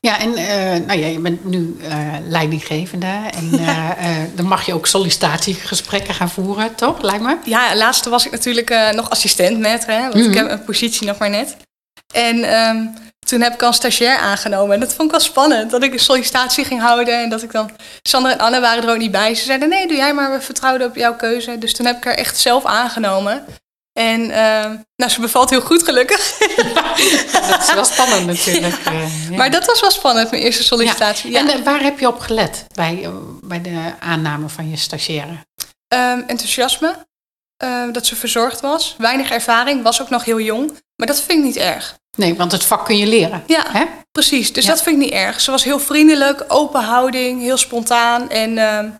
ja 0.00 0.18
en 0.18 0.34
eh, 0.36 0.86
nou 0.86 0.98
ja, 0.98 1.06
je 1.06 1.18
bent 1.18 1.44
nu 1.44 1.76
eh, 1.82 2.14
leidinggevende. 2.28 3.06
En 3.30 3.58
eh, 3.68 4.16
dan 4.34 4.46
mag 4.46 4.66
je 4.66 4.74
ook 4.74 4.86
sollicitatiegesprekken 4.86 6.14
gaan 6.14 6.30
voeren, 6.30 6.74
toch? 6.74 7.02
Lijkt 7.02 7.22
me. 7.22 7.36
Ja, 7.44 7.76
laatste 7.76 8.10
was 8.10 8.26
ik 8.26 8.32
natuurlijk 8.32 8.92
nog 8.94 9.10
assistent 9.10 9.58
net. 9.58 9.86
Hè, 9.86 10.00
want 10.00 10.14
Mhm. 10.14 10.28
ik 10.28 10.34
heb 10.34 10.50
een 10.50 10.64
positie 10.64 11.06
nog 11.06 11.18
maar 11.18 11.30
net. 11.30 11.56
En 12.14 12.42
ehm, 12.42 12.86
toen 13.28 13.40
heb 13.40 13.54
ik 13.54 13.62
al 13.62 13.68
een 13.68 13.74
stagiair 13.74 14.18
aangenomen. 14.18 14.74
En 14.74 14.80
dat 14.80 14.94
vond 14.94 15.04
ik 15.04 15.10
wel 15.10 15.20
spannend. 15.20 15.70
Dat 15.70 15.82
ik 15.82 15.92
een 15.92 15.98
sollicitatie 15.98 16.64
ging 16.64 16.80
houden. 16.80 17.22
En 17.22 17.30
dat 17.30 17.42
ik 17.42 17.52
dan... 17.52 17.70
Sander 18.02 18.32
en 18.32 18.38
Anne 18.38 18.60
waren 18.60 18.82
er 18.82 18.90
ook 18.90 18.98
niet 18.98 19.10
bij. 19.10 19.34
Ze 19.34 19.44
zeiden, 19.44 19.68
nee, 19.68 19.86
doe 19.86 19.96
jij 19.96 20.14
maar. 20.14 20.32
We 20.32 20.40
vertrouwden 20.40 20.86
op 20.86 20.96
jouw 20.96 21.16
keuze. 21.16 21.58
Dus 21.58 21.74
toen 21.74 21.86
heb 21.86 21.96
ik 21.96 22.04
haar 22.04 22.14
echt 22.14 22.38
zelf 22.38 22.64
aangenomen. 22.64 23.44
En 23.98 24.30
ehm, 24.30 24.76
nou, 24.96 25.10
ze 25.10 25.20
bevalt 25.20 25.50
heel 25.50 25.60
goed, 25.60 25.82
gelukkig. 25.82 26.38
Dat 27.48 27.62
is 27.62 27.74
wel 27.74 27.84
spannend 27.84 28.26
natuurlijk. 28.26 28.74
eh, 28.84 29.30
ja. 29.30 29.36
Maar 29.36 29.50
dat 29.50 29.66
was 29.66 29.80
wel 29.80 29.90
spannend, 29.90 30.30
mijn 30.30 30.42
eerste 30.42 30.62
sollicitatie. 30.62 31.30
Ja. 31.30 31.40
En 31.40 31.48
eh, 31.48 31.64
waar 31.64 31.80
heb 31.80 31.98
je 31.98 32.08
op 32.08 32.18
gelet 32.18 32.64
bij, 32.74 33.04
eh, 33.04 33.10
bij 33.42 33.60
de 33.60 33.92
aanname 34.00 34.48
van 34.48 34.70
je 34.70 34.76
stagiaire? 34.76 35.36
Ehm, 35.88 36.20
enthousiasme. 36.26 37.06
Ehm, 37.56 37.92
dat 37.92 38.06
ze 38.06 38.16
verzorgd 38.16 38.60
was. 38.60 38.94
Weinig 38.98 39.30
ervaring. 39.30 39.82
Was 39.82 40.02
ook 40.02 40.10
nog 40.10 40.24
heel 40.24 40.40
jong. 40.40 40.72
Maar 40.98 41.06
dat 41.06 41.20
vind 41.22 41.38
ik 41.38 41.44
niet 41.44 41.56
erg. 41.56 41.96
Nee, 42.16 42.34
want 42.34 42.52
het 42.52 42.64
vak 42.64 42.84
kun 42.84 42.96
je 42.96 43.06
leren. 43.06 43.42
Ja, 43.46 43.64
Hè? 43.68 43.84
precies. 44.12 44.52
Dus 44.52 44.64
Ja. 44.64 44.70
dat 44.70 44.82
vind 44.82 44.96
ik 44.96 45.02
niet 45.02 45.12
erg. 45.12 45.40
Ze 45.40 45.50
was 45.50 45.64
heel 45.64 45.78
vriendelijk, 45.80 46.44
open 46.48 46.82
houding, 46.84 47.40
heel 47.40 47.56
spontaan. 47.56 48.30
En 48.30 48.58
ehm, 48.58 48.90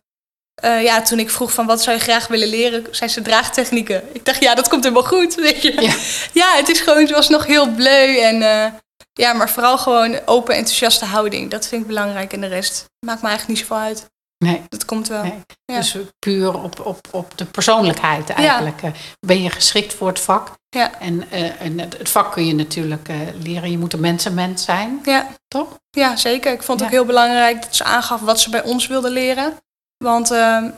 eh, 0.54 0.82
ja, 0.82 1.02
toen 1.02 1.18
ik 1.18 1.30
vroeg 1.30 1.52
van 1.52 1.66
wat 1.66 1.82
zou 1.82 1.96
je 1.96 2.02
graag 2.02 2.26
willen 2.26 2.48
leren, 2.48 2.86
zei 2.90 3.10
ze 3.10 3.22
draagtechnieken. 3.22 4.02
Ik 4.12 4.24
dacht, 4.24 4.42
ja, 4.42 4.54
dat 4.54 4.68
komt 4.68 4.82
helemaal 4.84 5.04
goed, 5.04 5.34
weet 5.46 5.62
je. 5.62 5.80
Ja. 5.80 5.94
Ja, 6.32 6.56
het 6.56 6.68
is 6.68 6.80
gewoon, 6.80 7.06
ze 7.06 7.12
was 7.14 7.28
nog 7.28 7.46
heel 7.46 7.68
bleu. 7.68 8.18
En 8.18 8.42
eh, 8.42 8.72
ja, 9.12 9.32
maar 9.32 9.50
vooral 9.50 9.78
gewoon 9.78 10.18
open, 10.26 10.54
enthousiaste 10.54 11.04
houding. 11.04 11.50
Dat 11.50 11.68
vind 11.68 11.80
ik 11.82 11.86
belangrijk. 11.88 12.32
En 12.32 12.40
de 12.40 12.46
rest 12.46 12.84
maakt 13.06 13.22
me 13.22 13.28
eigenlijk 13.28 13.58
niet 13.58 13.68
zoveel 13.68 13.84
uit. 13.86 14.06
Nee. 14.38 14.62
Dat 14.68 14.84
komt 14.84 15.08
wel. 15.08 15.22
Nee. 15.22 15.40
Ja. 15.64 15.76
Dus 15.76 15.96
puur 16.18 16.62
op, 16.62 16.80
op, 16.86 17.08
op 17.10 17.38
de 17.38 17.44
persoonlijkheid 17.44 18.30
eigenlijk. 18.30 18.82
eh, 18.82 18.90
Ben 19.20 19.42
je 19.42 19.50
geschikt 19.50 19.94
voor 19.94 20.08
het 20.08 20.20
vak? 20.20 20.56
Ja. 20.68 20.98
En, 21.00 21.30
eh, 21.30 21.60
en 21.60 21.78
het, 21.78 22.08
vak 22.10 22.32
kun 22.32 22.46
je 22.46 22.54
natuurlijk 22.54 23.08
eh, 23.08 23.16
leren. 23.42 23.70
Je 23.70 23.78
moet 23.78 23.92
een 23.92 24.00
mensenmens 24.00 24.64
zijn, 24.64 25.00
Ja. 25.02 25.28
toch? 25.48 25.78
Ja, 25.90 26.16
zeker. 26.16 26.52
Ik 26.52 26.62
vond 26.62 26.80
het 26.80 26.88
Ja. 26.90 26.94
ook 26.94 27.00
heel 27.00 27.14
belangrijk 27.14 27.62
dat 27.62 27.76
ze 27.76 27.84
aangaf 27.84 28.20
wat 28.20 28.40
ze 28.40 28.50
bij 28.50 28.62
ons 28.64 28.86
wilde 28.86 29.10
leren. 29.10 29.56
Want 29.96 30.30
ehm, 30.30 30.70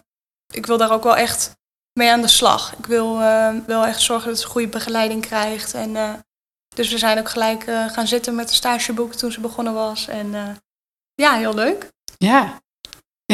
ik 0.54 0.66
wil 0.66 0.76
daar 0.76 0.90
ook 0.92 1.02
wel 1.04 1.16
echt 1.16 1.56
mee 1.92 2.10
aan 2.10 2.20
de 2.22 2.28
slag. 2.28 2.74
Ik 2.78 2.86
wil 2.86 3.20
ehm, 3.20 3.60
wel 3.66 3.86
echt 3.86 4.00
zorgen 4.00 4.28
dat 4.28 4.40
ze 4.40 4.46
goede 4.46 4.68
begeleiding 4.68 5.22
krijgt. 5.26 5.74
En, 5.74 6.22
dus 6.74 6.90
we 6.90 6.98
zijn 6.98 7.18
ook 7.18 7.28
gelijk 7.28 7.62
gaan 7.64 8.06
zitten 8.06 8.34
met 8.34 8.48
een 8.48 8.54
stageboek 8.54 9.12
toen 9.14 9.32
ze 9.32 9.40
begonnen 9.40 9.74
was. 9.74 10.08
En 10.08 10.56
ja, 11.14 11.36
heel 11.36 11.54
leuk. 11.54 11.88
Ja. 12.18 12.60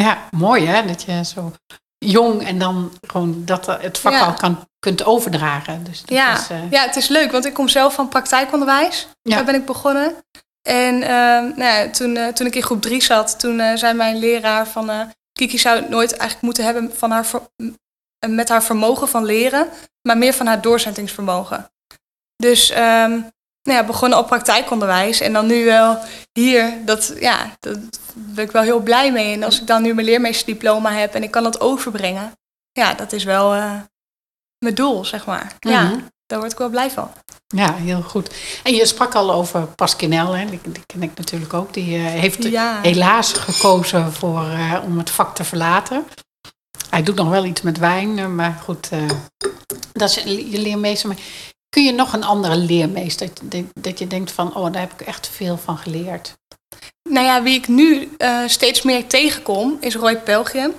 Ja, 0.01 0.17
mooi 0.31 0.65
hè, 0.65 0.85
dat 0.85 1.03
je 1.03 1.23
zo 1.25 1.53
jong 1.97 2.43
en 2.45 2.59
dan 2.59 2.91
gewoon 3.07 3.45
dat 3.45 3.65
het 3.65 3.97
vak 3.97 4.13
Ja. 4.13 4.25
al 4.25 4.33
kan, 4.33 4.67
kunt 4.79 5.03
overdragen. 5.05 5.83
Dus 5.83 5.99
dat 5.99 6.09
Ja. 6.09 6.37
is, 6.37 6.49
eh, 6.49 6.71
ja, 6.71 6.81
het 6.81 6.95
is 6.95 7.07
leuk, 7.07 7.31
want 7.31 7.45
ik 7.45 7.53
kom 7.53 7.67
zelf 7.67 7.93
van 7.93 8.07
praktijkonderwijs. 8.07 9.07
Ja. 9.21 9.35
Daar 9.35 9.45
ben 9.45 9.55
ik 9.55 9.65
begonnen. 9.65 10.15
En 10.61 11.01
ehm, 11.01 11.43
nou 11.43 11.63
ja, 11.63 11.89
toen, 11.89 12.15
eh, 12.17 12.27
toen 12.27 12.47
ik 12.47 12.55
in 12.55 12.63
groep 12.63 12.81
3 12.81 13.03
zat, 13.03 13.39
toen 13.39 13.59
eh, 13.59 13.75
zei 13.75 13.93
mijn 13.93 14.17
leraar 14.17 14.67
van... 14.67 15.11
Kiki 15.31 15.57
zou 15.57 15.75
het 15.75 15.89
nooit 15.89 16.09
eigenlijk 16.11 16.41
moeten 16.41 16.63
hebben 16.63 16.91
van 16.97 17.11
haar 17.11 17.25
met 18.27 18.49
haar 18.49 18.63
vermogen 18.63 19.07
van 19.07 19.25
leren, 19.25 19.67
maar 20.01 20.17
meer 20.17 20.33
van 20.33 20.45
haar 20.45 20.61
doorzettingsvermogen. 20.61 21.71
Dus 22.35 22.69
ehm, 22.69 23.21
nou 23.67 23.79
ja, 23.79 23.85
begonnen 23.85 24.17
op 24.19 24.27
praktijkonderwijs 24.27 25.19
en 25.19 25.33
dan 25.33 25.45
nu 25.45 25.65
wel 25.65 25.97
hier, 26.31 26.73
dat, 26.85 27.13
ja, 27.19 27.55
dat 27.59 27.77
ben 28.13 28.45
ik 28.45 28.51
wel 28.51 28.61
heel 28.61 28.79
blij 28.79 29.11
mee. 29.11 29.33
En 29.33 29.43
als 29.43 29.59
ik 29.61 29.67
dan 29.67 29.81
nu 29.81 29.93
mijn 29.93 30.07
leermeesterdiploma 30.07 30.91
heb 30.91 31.13
en 31.13 31.23
ik 31.23 31.31
kan 31.31 31.43
dat 31.43 31.59
overbrengen, 31.61 32.31
ja, 32.71 32.93
dat 32.93 33.11
is 33.11 33.23
wel 33.23 33.53
eh, 33.53 33.71
mijn 34.59 34.75
doel, 34.75 35.05
zeg 35.05 35.25
maar. 35.25 35.55
Ja, 35.59 35.83
Mhm. 35.83 35.99
daar 36.25 36.39
word 36.39 36.51
ik 36.51 36.57
wel 36.57 36.69
blij 36.69 36.91
van. 36.91 37.11
Ja, 37.47 37.73
heel 37.73 38.01
goed. 38.01 38.35
En 38.63 38.73
je 38.75 38.85
sprak 38.85 39.15
al 39.15 39.31
over 39.31 39.61
Pasquinel, 39.65 40.31
hè? 40.35 40.45
Die, 40.45 40.59
die 40.63 40.83
ken 40.85 41.03
ik 41.03 41.17
natuurlijk 41.17 41.53
ook. 41.53 41.73
Die 41.73 41.95
eh, 41.95 42.03
heeft 42.05 42.43
Ja. 42.43 42.79
helaas 42.81 43.33
gekozen 43.33 44.13
voor, 44.13 44.49
eh, 44.49 44.77
om 44.83 44.97
het 44.97 45.09
vak 45.09 45.35
te 45.35 45.43
verlaten. 45.43 46.03
Hij 46.89 47.03
doet 47.03 47.15
nog 47.15 47.29
wel 47.29 47.45
iets 47.45 47.61
met 47.61 47.77
wijn, 47.77 48.35
maar 48.35 48.59
goed, 48.63 48.89
dat 49.93 50.09
is 50.09 50.15
je 50.23 50.59
leermeester. 50.59 51.09
Kun 51.69 51.83
je 51.83 51.91
nog 51.91 52.13
een 52.13 52.23
andere 52.23 52.55
leermeester, 52.55 53.29
dat, 53.43 53.63
dat, 53.73 53.99
je 53.99 54.07
denkt 54.07 54.31
van, 54.31 54.55
oh, 54.55 54.71
daar 54.71 54.81
heb 54.81 54.93
ik 54.93 55.07
echt 55.07 55.27
veel 55.27 55.57
van 55.57 55.77
geleerd. 55.77 56.37
Nou 57.09 57.25
ja, 57.25 57.43
wie 57.43 57.57
ik 57.57 57.67
nu 57.67 58.09
eh, 58.17 58.47
steeds 58.47 58.81
meer 58.81 59.07
tegenkom, 59.07 59.77
is 59.79 59.95
Roy 59.95 60.17
Pelgrim. 60.17 60.73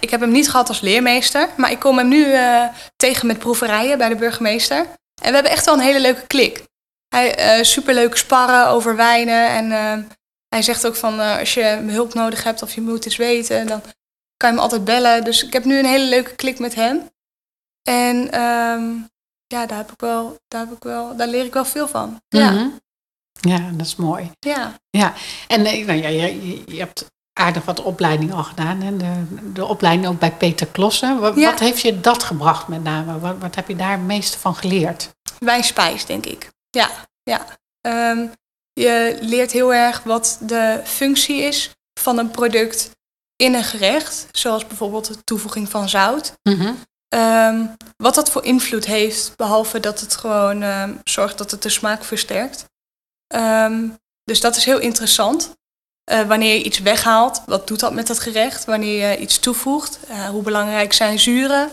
Ik 0.00 0.10
heb 0.10 0.20
hem 0.20 0.30
niet 0.30 0.50
gehad 0.50 0.68
als 0.68 0.80
leermeester, 0.80 1.48
maar 1.56 1.70
ik 1.70 1.78
kom 1.78 1.98
hem 1.98 2.08
nu 2.08 2.32
eh, 2.32 2.64
tegen 2.96 3.26
met 3.26 3.38
proeverijen 3.38 3.98
bij 3.98 4.08
de 4.08 4.16
burgemeester. 4.16 4.78
En 5.22 5.28
we 5.28 5.34
hebben 5.34 5.52
echt 5.52 5.64
wel 5.64 5.74
een 5.74 5.80
hele 5.80 6.00
leuke 6.00 6.26
klik. 6.26 6.64
Hij 7.08 7.34
eh 7.34 7.64
superleuk 7.64 8.16
sparren 8.16 8.66
over 8.66 8.96
wijnen. 8.96 9.48
En 9.48 9.70
hij 10.48 10.62
zegt 10.62 10.86
ook 10.86 10.96
van 10.96 11.20
als 11.20 11.54
je 11.54 11.64
hulp 11.86 12.14
nodig 12.14 12.44
hebt 12.44 12.62
of 12.62 12.74
je 12.74 12.80
moet 12.80 13.06
iets 13.06 13.16
weten, 13.16 13.66
dan 13.66 13.80
kan 14.36 14.50
je 14.50 14.54
hem 14.54 14.58
altijd 14.58 14.84
bellen. 14.84 15.24
Dus 15.24 15.44
ik 15.44 15.52
heb 15.52 15.64
nu 15.64 15.78
een 15.78 15.84
hele 15.84 16.04
leuke 16.04 16.34
klik 16.34 16.58
met 16.58 16.74
hem. 16.74 17.10
En 17.88 18.30
ehm, 18.30 18.94
ja, 19.48 19.66
daar, 19.66 19.78
heb 19.78 19.92
ik 19.92 20.00
wel, 20.00 20.38
daar, 20.48 20.60
heb 20.66 20.72
ik 20.76 20.82
wel, 20.82 21.16
daar 21.16 21.28
leer 21.28 21.44
ik 21.44 21.52
wel 21.52 21.64
veel 21.64 21.88
van. 21.88 22.20
Ja, 22.28 22.50
Mhm. 22.50 22.68
Ja, 23.40 23.58
dat 23.72 23.86
is 23.86 23.96
mooi. 23.96 24.30
ja. 24.40 24.74
En 25.46 25.64
eh, 25.66 25.86
nou 25.86 25.98
ja, 26.02 26.08
je, 26.08 26.62
je- 26.66 26.78
hebt 26.78 27.06
aardig 27.32 27.64
wat 27.64 27.82
opleiding 27.82 28.32
al 28.34 28.42
gedaan. 28.44 28.80
Hè? 28.80 28.96
De, 28.96 29.24
de 29.52 29.64
opleiding 29.64 30.08
ook 30.08 30.18
bij 30.18 30.32
Peter 30.32 30.66
Klossen. 30.66 31.20
Wat, 31.20 31.36
Ja. 31.36 31.50
wat 31.50 31.60
heeft 31.60 31.80
je 31.80 32.00
dat 32.00 32.22
gebracht 32.22 32.68
met 32.68 32.82
name? 32.82 33.18
Wat, 33.18 33.38
wat 33.38 33.54
heb 33.54 33.68
je 33.68 33.76
daar 33.76 33.90
het 33.90 34.00
meeste 34.06 34.38
van 34.38 34.54
geleerd? 34.54 35.10
wijnspijs, 35.38 36.04
denk 36.06 36.26
ik. 36.26 36.50
Ja, 36.70 36.90
ja. 37.22 37.46
Ehm, 37.80 38.26
je 38.72 39.18
leert 39.20 39.52
heel 39.52 39.74
erg 39.74 40.02
wat 40.02 40.38
de 40.40 40.80
functie 40.84 41.40
is 41.42 41.70
van 42.00 42.18
een 42.18 42.30
product 42.30 42.90
in 43.36 43.54
een 43.54 43.64
gerecht. 43.64 44.26
Zoals 44.32 44.66
bijvoorbeeld 44.66 45.06
de 45.06 45.24
toevoeging 45.24 45.68
van 45.68 45.88
zout. 45.88 46.32
Ehm, 47.08 47.66
wat 47.96 48.14
dat 48.14 48.30
voor 48.30 48.44
invloed 48.44 48.86
heeft, 48.86 49.36
behalve 49.36 49.80
dat 49.80 50.00
het 50.00 50.16
gewoon 50.16 50.62
ehm, 50.62 50.94
zorgt 51.04 51.38
dat 51.38 51.50
het 51.50 51.62
de 51.62 51.68
smaak 51.68 52.04
versterkt. 52.04 52.64
Ehm, 53.26 53.88
dus 54.24 54.40
dat 54.40 54.56
is 54.56 54.64
heel 54.64 54.78
interessant. 54.78 55.56
Eh, 56.04 56.22
wanneer 56.22 56.54
je 56.54 56.62
iets 56.62 56.78
weghaalt, 56.78 57.42
wat 57.46 57.66
doet 57.66 57.80
dat 57.80 57.92
met 57.92 58.08
het 58.08 58.18
gerecht? 58.18 58.64
Wanneer 58.64 59.10
je 59.10 59.18
iets 59.18 59.38
toevoegt, 59.38 59.98
eh, 60.08 60.28
hoe 60.28 60.42
belangrijk 60.42 60.92
zijn 60.92 61.18
zuren? 61.18 61.70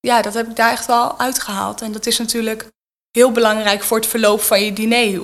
Ja, 0.00 0.22
dat 0.22 0.34
heb 0.34 0.48
ik 0.48 0.56
daar 0.56 0.70
echt 0.70 0.86
wel 0.86 1.18
uitgehaald. 1.18 1.80
En 1.80 1.92
dat 1.92 2.06
is 2.06 2.18
natuurlijk 2.18 2.70
heel 3.10 3.32
belangrijk 3.32 3.82
voor 3.82 3.96
het 3.96 4.06
verloop 4.06 4.40
van 4.40 4.64
je 4.64 4.72
diner. 4.72 5.16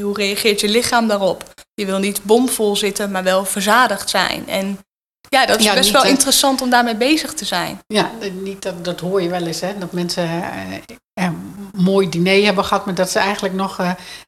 Hoe 0.00 0.14
reageert 0.14 0.60
je 0.60 0.68
lichaam 0.68 1.08
daarop? 1.08 1.44
Je 1.74 1.86
wil 1.86 1.98
niet 1.98 2.24
bomvol 2.24 2.76
zitten, 2.76 3.10
maar 3.10 3.22
wel 3.22 3.44
verzadigd 3.44 4.10
zijn. 4.10 4.48
En 4.48 4.78
ja, 5.36 5.46
dat 5.46 5.58
is 5.58 5.64
Ja, 5.64 5.74
best 5.74 5.90
wel 5.90 6.04
eh, 6.04 6.10
interessant 6.10 6.62
om 6.62 6.70
daarmee 6.70 6.96
bezig 6.96 7.34
te 7.34 7.44
zijn. 7.44 7.78
Ja, 7.86 8.10
niet 8.32 8.62
dat, 8.62 8.84
dat 8.84 9.00
hoor 9.00 9.22
je 9.22 9.28
wel 9.28 9.46
eens, 9.46 9.60
hè? 9.60 9.78
dat 9.78 9.92
mensen 9.92 10.24
eh, 10.24 10.74
eh, 10.74 10.80
een 11.14 11.54
mooi 11.76 12.08
diner 12.08 12.44
hebben 12.44 12.64
gehad, 12.64 12.84
maar 12.86 12.94
dat 12.94 13.10
ze 13.10 13.18
eigenlijk 13.18 13.54
nog 13.54 13.78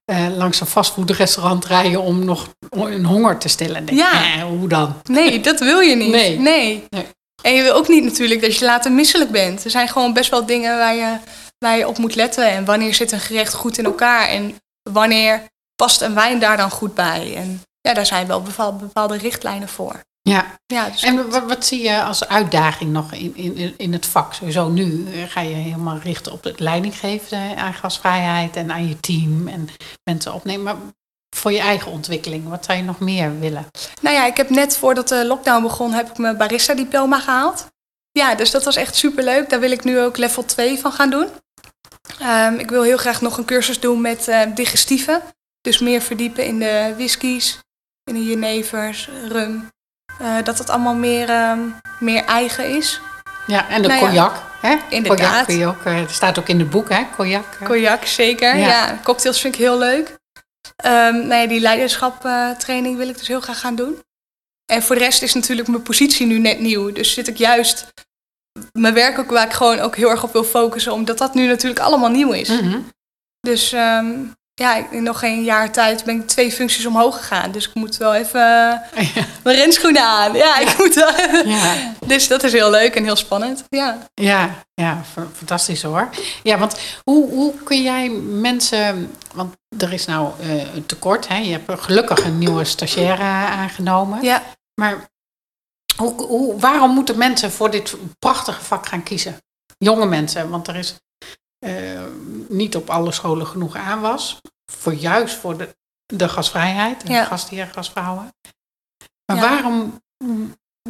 eh, 0.04 0.26
langs 0.37 0.61
een 0.61 0.66
fastfoodrestaurant 0.66 1.64
rijden 1.64 2.02
om 2.02 2.25
nog 2.25 2.49
een 2.71 3.04
honger 3.04 3.38
te 3.38 3.49
stillen. 3.49 3.85
Denk, 3.87 3.99
Ja. 3.99 4.12
eh, 4.37 4.42
hoe 4.42 4.68
dan? 4.68 4.94
Nee, 5.04 5.40
dat 5.40 5.61
wil 5.61 5.80
je 5.80 5.97
niet. 5.97 6.11
Nee. 6.11 6.38
nee. 6.38 6.85
Nee. 6.90 7.06
En 7.42 7.54
je 7.54 7.62
wil 7.62 7.75
ook 7.75 7.88
niet 7.88 8.04
natuurlijk 8.04 8.40
dat 8.40 8.56
je 8.56 8.64
later 8.64 8.92
misselijk 8.92 9.30
bent. 9.30 9.64
Er 9.64 9.71
zijn 9.71 9.88
gewoon 9.88 10.12
best 10.12 10.30
wel 10.30 10.47
dingen 10.47 10.78
waar 10.78 10.94
je, 10.94 11.16
waar 11.59 11.76
je 11.78 11.88
op 11.88 11.99
moet 11.99 12.14
letten. 12.14 12.50
En 12.50 12.64
wanneer 12.64 12.94
zit 12.94 13.12
een 13.12 13.21
gerecht 13.21 13.54
goed 13.54 13.78
in 13.78 13.85
elkaar? 13.85 14.28
En 14.28 14.56
wanneer 14.90 15.42
past 15.76 16.00
een 16.00 16.14
wijn 16.14 16.38
daar 16.38 16.56
dan 16.56 16.71
goed 16.71 16.94
bij? 16.94 17.35
En 17.37 17.62
ja, 17.80 17.94
daar 17.94 18.06
zijn 18.06 18.26
wel 18.26 18.42
bepaalde 18.78 19.16
richtlijnen 19.16 19.68
voor. 19.68 20.00
Ja, 20.23 20.59
Ja, 20.67 20.91
dus 20.91 21.02
en 21.02 21.31
wat, 21.31 21.45
wat 21.45 21.67
zie 21.67 21.83
je 21.83 22.02
als 22.02 22.29
uitdaging 22.29 22.93
nog 22.93 23.12
in, 23.12 23.37
in, 23.37 23.75
in 23.76 23.93
het 23.93 24.07
vak? 24.07 24.35
Sowieso 24.35 24.69
nu 24.69 25.07
eh, 25.12 25.23
ga 25.29 25.41
je 25.41 25.55
helemaal 25.55 25.99
richten 25.99 26.33
op 26.33 26.45
het 26.45 26.61
leidinggeven 26.61 27.57
aan 27.57 27.75
gastvrijheid 27.75 28.57
en 28.57 28.73
aan 28.73 28.88
je 28.88 29.00
team 29.00 29.49
en 29.49 29.69
mensen 30.05 30.35
opnemen. 30.35 30.62
Maar 30.62 30.76
voor 31.37 31.52
je 31.52 31.59
eigen 31.59 31.93
ontwikkeling, 31.93 32.49
wat 32.49 32.64
zou 32.64 32.79
je 32.79 32.85
nog 32.85 33.00
meer 33.00 33.38
willen? 33.38 33.67
Nou 34.00 34.17
ja, 34.17 34.26
ik 34.26 34.37
heb 34.37 34.50
net 34.50 34.76
voordat 34.76 35.09
de 35.09 35.26
lockdown 35.26 35.62
begon, 35.62 35.93
heb 35.93 36.11
ik 36.11 36.19
mijn 36.19 36.37
barista 36.37 36.75
diploma 36.75 37.21
gehaald. 37.21 37.67
Ja, 38.11 38.35
dus 38.35 38.50
dat 38.50 38.64
was 38.64 38.76
echt 38.76 38.97
superleuk. 38.97 39.50
Daar 39.50 39.61
wil 39.61 39.71
ik 39.71 39.85
nu 39.85 40.00
ook 40.00 40.17
level 40.17 40.45
2 40.45 40.79
van 40.79 40.93
gaan 40.93 41.11
doen. 41.11 41.29
Ehm, 42.19 42.55
ik 42.55 42.71
wil 42.71 42.83
heel 42.83 42.97
graag 42.97 43.21
nog 43.21 43.38
een 43.38 43.45
cursus 43.45 43.81
doen 43.81 44.00
met 44.00 44.29
eh 44.29 44.55
digestieven. 44.55 45.23
Dus 45.61 45.79
meer 45.79 46.00
verdiepen 46.00 46.45
in 46.45 46.59
de 46.59 46.95
whiskies, 46.97 47.59
in 48.05 48.14
de 48.14 48.25
jenevers, 48.25 49.09
rum. 49.29 49.72
Eh, 50.23 50.37
dat 50.45 50.59
het 50.59 50.71
allemaal 50.71 50.95
meer, 50.95 51.29
ehm, 51.29 51.59
meer 51.99 52.25
eigen 52.25 52.76
is. 52.76 53.00
Ja, 53.47 53.69
en 53.69 53.83
de 53.83 53.88
Nou 53.88 54.00
ja, 54.00 54.07
cognac. 54.07 54.43
hè? 54.61 54.76
inderdaad. 54.88 55.19
Cognac 55.29 55.47
kun 55.47 55.59
je 55.59 55.67
ook, 55.67 55.85
eh, 55.85 56.09
staat 56.09 56.38
ook 56.38 56.49
in 56.49 56.59
het 56.59 56.71
boek, 56.71 56.88
hè? 56.88 57.02
Cognac. 57.17 57.45
eh. 57.61 57.67
Cognac, 57.67 58.05
zeker. 58.05 58.57
Ja. 58.57 58.69
Ja. 58.69 58.99
cocktails 59.02 59.41
vind 59.41 59.55
ik 59.55 59.61
heel 59.61 59.79
leuk. 59.79 60.21
Ehm 60.76 61.14
nou 61.26 61.35
ja, 61.35 61.47
die 61.47 61.61
leiderschaptraining 61.61 62.97
wil 62.97 63.09
ik 63.09 63.19
dus 63.19 63.29
heel 63.29 63.41
graag 63.41 63.61
gaan 63.61 63.75
doen. 63.75 64.00
En 64.73 64.83
voor 64.83 64.97
de 64.97 65.02
rest 65.05 65.23
is 65.23 65.35
natuurlijk 65.35 65.69
mijn 65.69 65.83
positie 65.83 66.26
nu 66.26 66.38
net 66.38 66.61
nieuw. 66.61 66.93
Dus 66.93 67.12
zit 67.14 67.29
ik 67.29 67.37
juist 67.37 67.87
mijn 68.73 68.95
werk 68.95 69.19
ook 69.19 69.31
waar 69.31 69.47
ik 69.47 69.52
gewoon 69.52 69.79
ook 69.79 69.97
heel 69.97 70.11
erg 70.11 70.23
op 70.23 70.33
wil 70.33 70.45
focussen. 70.45 70.93
Omdat 70.93 71.19
dat 71.19 71.35
nu 71.35 71.47
natuurlijk 71.47 71.81
allemaal 71.81 72.11
nieuw 72.11 72.33
is. 72.33 72.49
Mhm. 72.49 72.79
Dus 73.41 73.73
ehm, 73.73 74.14
ja, 74.62 74.90
in 74.90 75.02
nog 75.02 75.19
geen 75.19 75.42
jaar 75.45 75.73
tijd 75.73 76.04
ben 76.04 76.21
ik 76.21 76.26
twee 76.26 76.52
functies 76.52 76.87
omhoog 76.87 77.16
gegaan. 77.16 77.50
Dus 77.50 77.69
ik 77.69 77.75
moet 77.75 77.97
wel 77.97 78.14
even 78.14 78.40
eh, 78.95 79.16
mijn 79.45 79.57
renschoenen 79.57 80.02
aan. 80.02 80.33
Ja, 80.35 80.59
ik 80.59 80.78
moet 80.78 80.95
wel 80.95 81.11
Ja. 81.45 81.92
Dus 82.07 82.28
dat 82.28 82.42
is 82.42 82.52
heel 82.52 82.71
leuk 82.71 82.95
en 82.95 83.04
heel 83.04 83.16
spannend. 83.16 83.64
Ja. 83.69 83.99
Ja, 84.14 84.50
ja, 84.75 85.02
fa- 85.12 85.26
fantastisch 85.37 85.83
hoor. 85.83 86.09
Ja, 86.42 86.59
want 86.59 86.78
hoe, 87.04 87.31
hoe 87.31 87.54
kun 87.62 87.83
jij 87.83 88.09
mensen, 88.11 89.11
want 89.35 89.54
er 89.78 89.92
is 89.92 90.07
nou 90.07 90.33
eh, 90.40 90.75
een 90.75 90.87
tekort, 90.87 91.28
hè? 91.28 91.37
je 91.37 91.52
hebt 91.52 91.81
gelukkig 91.83 92.25
een 92.25 92.38
nieuwe 92.38 92.64
stagiaire 92.64 93.23
aangenomen, 93.23 94.23
ja. 94.23 94.42
maar 94.81 95.11
hoe, 95.97 96.14
hoe, 96.26 96.61
waarom 96.61 96.90
moeten 96.90 97.19
mensen 97.19 97.52
voor 97.52 97.71
dit 97.71 97.97
prachtige 98.19 98.61
vak 98.64 98.87
gaan 98.87 99.02
kiezen? 99.02 99.37
Jonge 99.78 100.07
mensen, 100.07 100.50
want 100.50 100.69
er 100.69 100.76
is 100.76 100.95
eh, 101.59 101.73
niet 102.49 102.76
op 102.76 102.90
alle 102.90 103.12
scholen 103.12 103.47
genoeg 103.47 103.76
aanwas, 103.76 104.40
voor 104.79 104.93
juist 104.95 105.35
voor 105.37 105.57
de, 105.59 105.76
de 106.07 106.29
gastvrijheid, 106.29 107.02
en 107.02 107.12
Ja. 107.12 107.25
gastheer, 107.25 107.67
gastvrouwen. 107.73 108.35
Maar 109.26 109.37
Ja. 109.37 109.49
waarom 109.50 110.02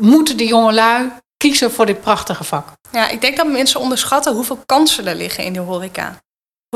moeten 0.01 0.37
die 0.37 0.49
jongelui 0.49 1.11
kiezen 1.37 1.73
voor 1.73 1.87
dit 1.87 2.01
prachtige 2.01 2.45
vak? 2.45 2.69
Ja, 2.91 3.09
ik 3.09 3.21
denk 3.21 3.37
dat 3.37 3.47
mensen 3.47 3.81
onderschatten 3.81 4.35
hoeveel 4.35 4.63
kansen 4.67 5.07
er 5.07 5.15
liggen 5.15 5.45
in 5.45 5.53
de 5.53 5.59
horeca. 5.61 6.21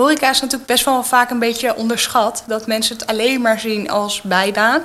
Horeca 0.00 0.30
is 0.30 0.40
natuurlijk 0.40 0.68
best 0.70 0.84
wel 0.84 1.02
vaak 1.04 1.30
een 1.30 1.38
beetje 1.38 1.75
onderschat. 1.76 2.44
Dat 2.46 2.66
mensen 2.66 2.96
het 2.96 3.06
alleen 3.06 3.40
maar 3.40 3.60
zien 3.60 3.90
als 3.90 4.22
bijbaan. 4.22 4.82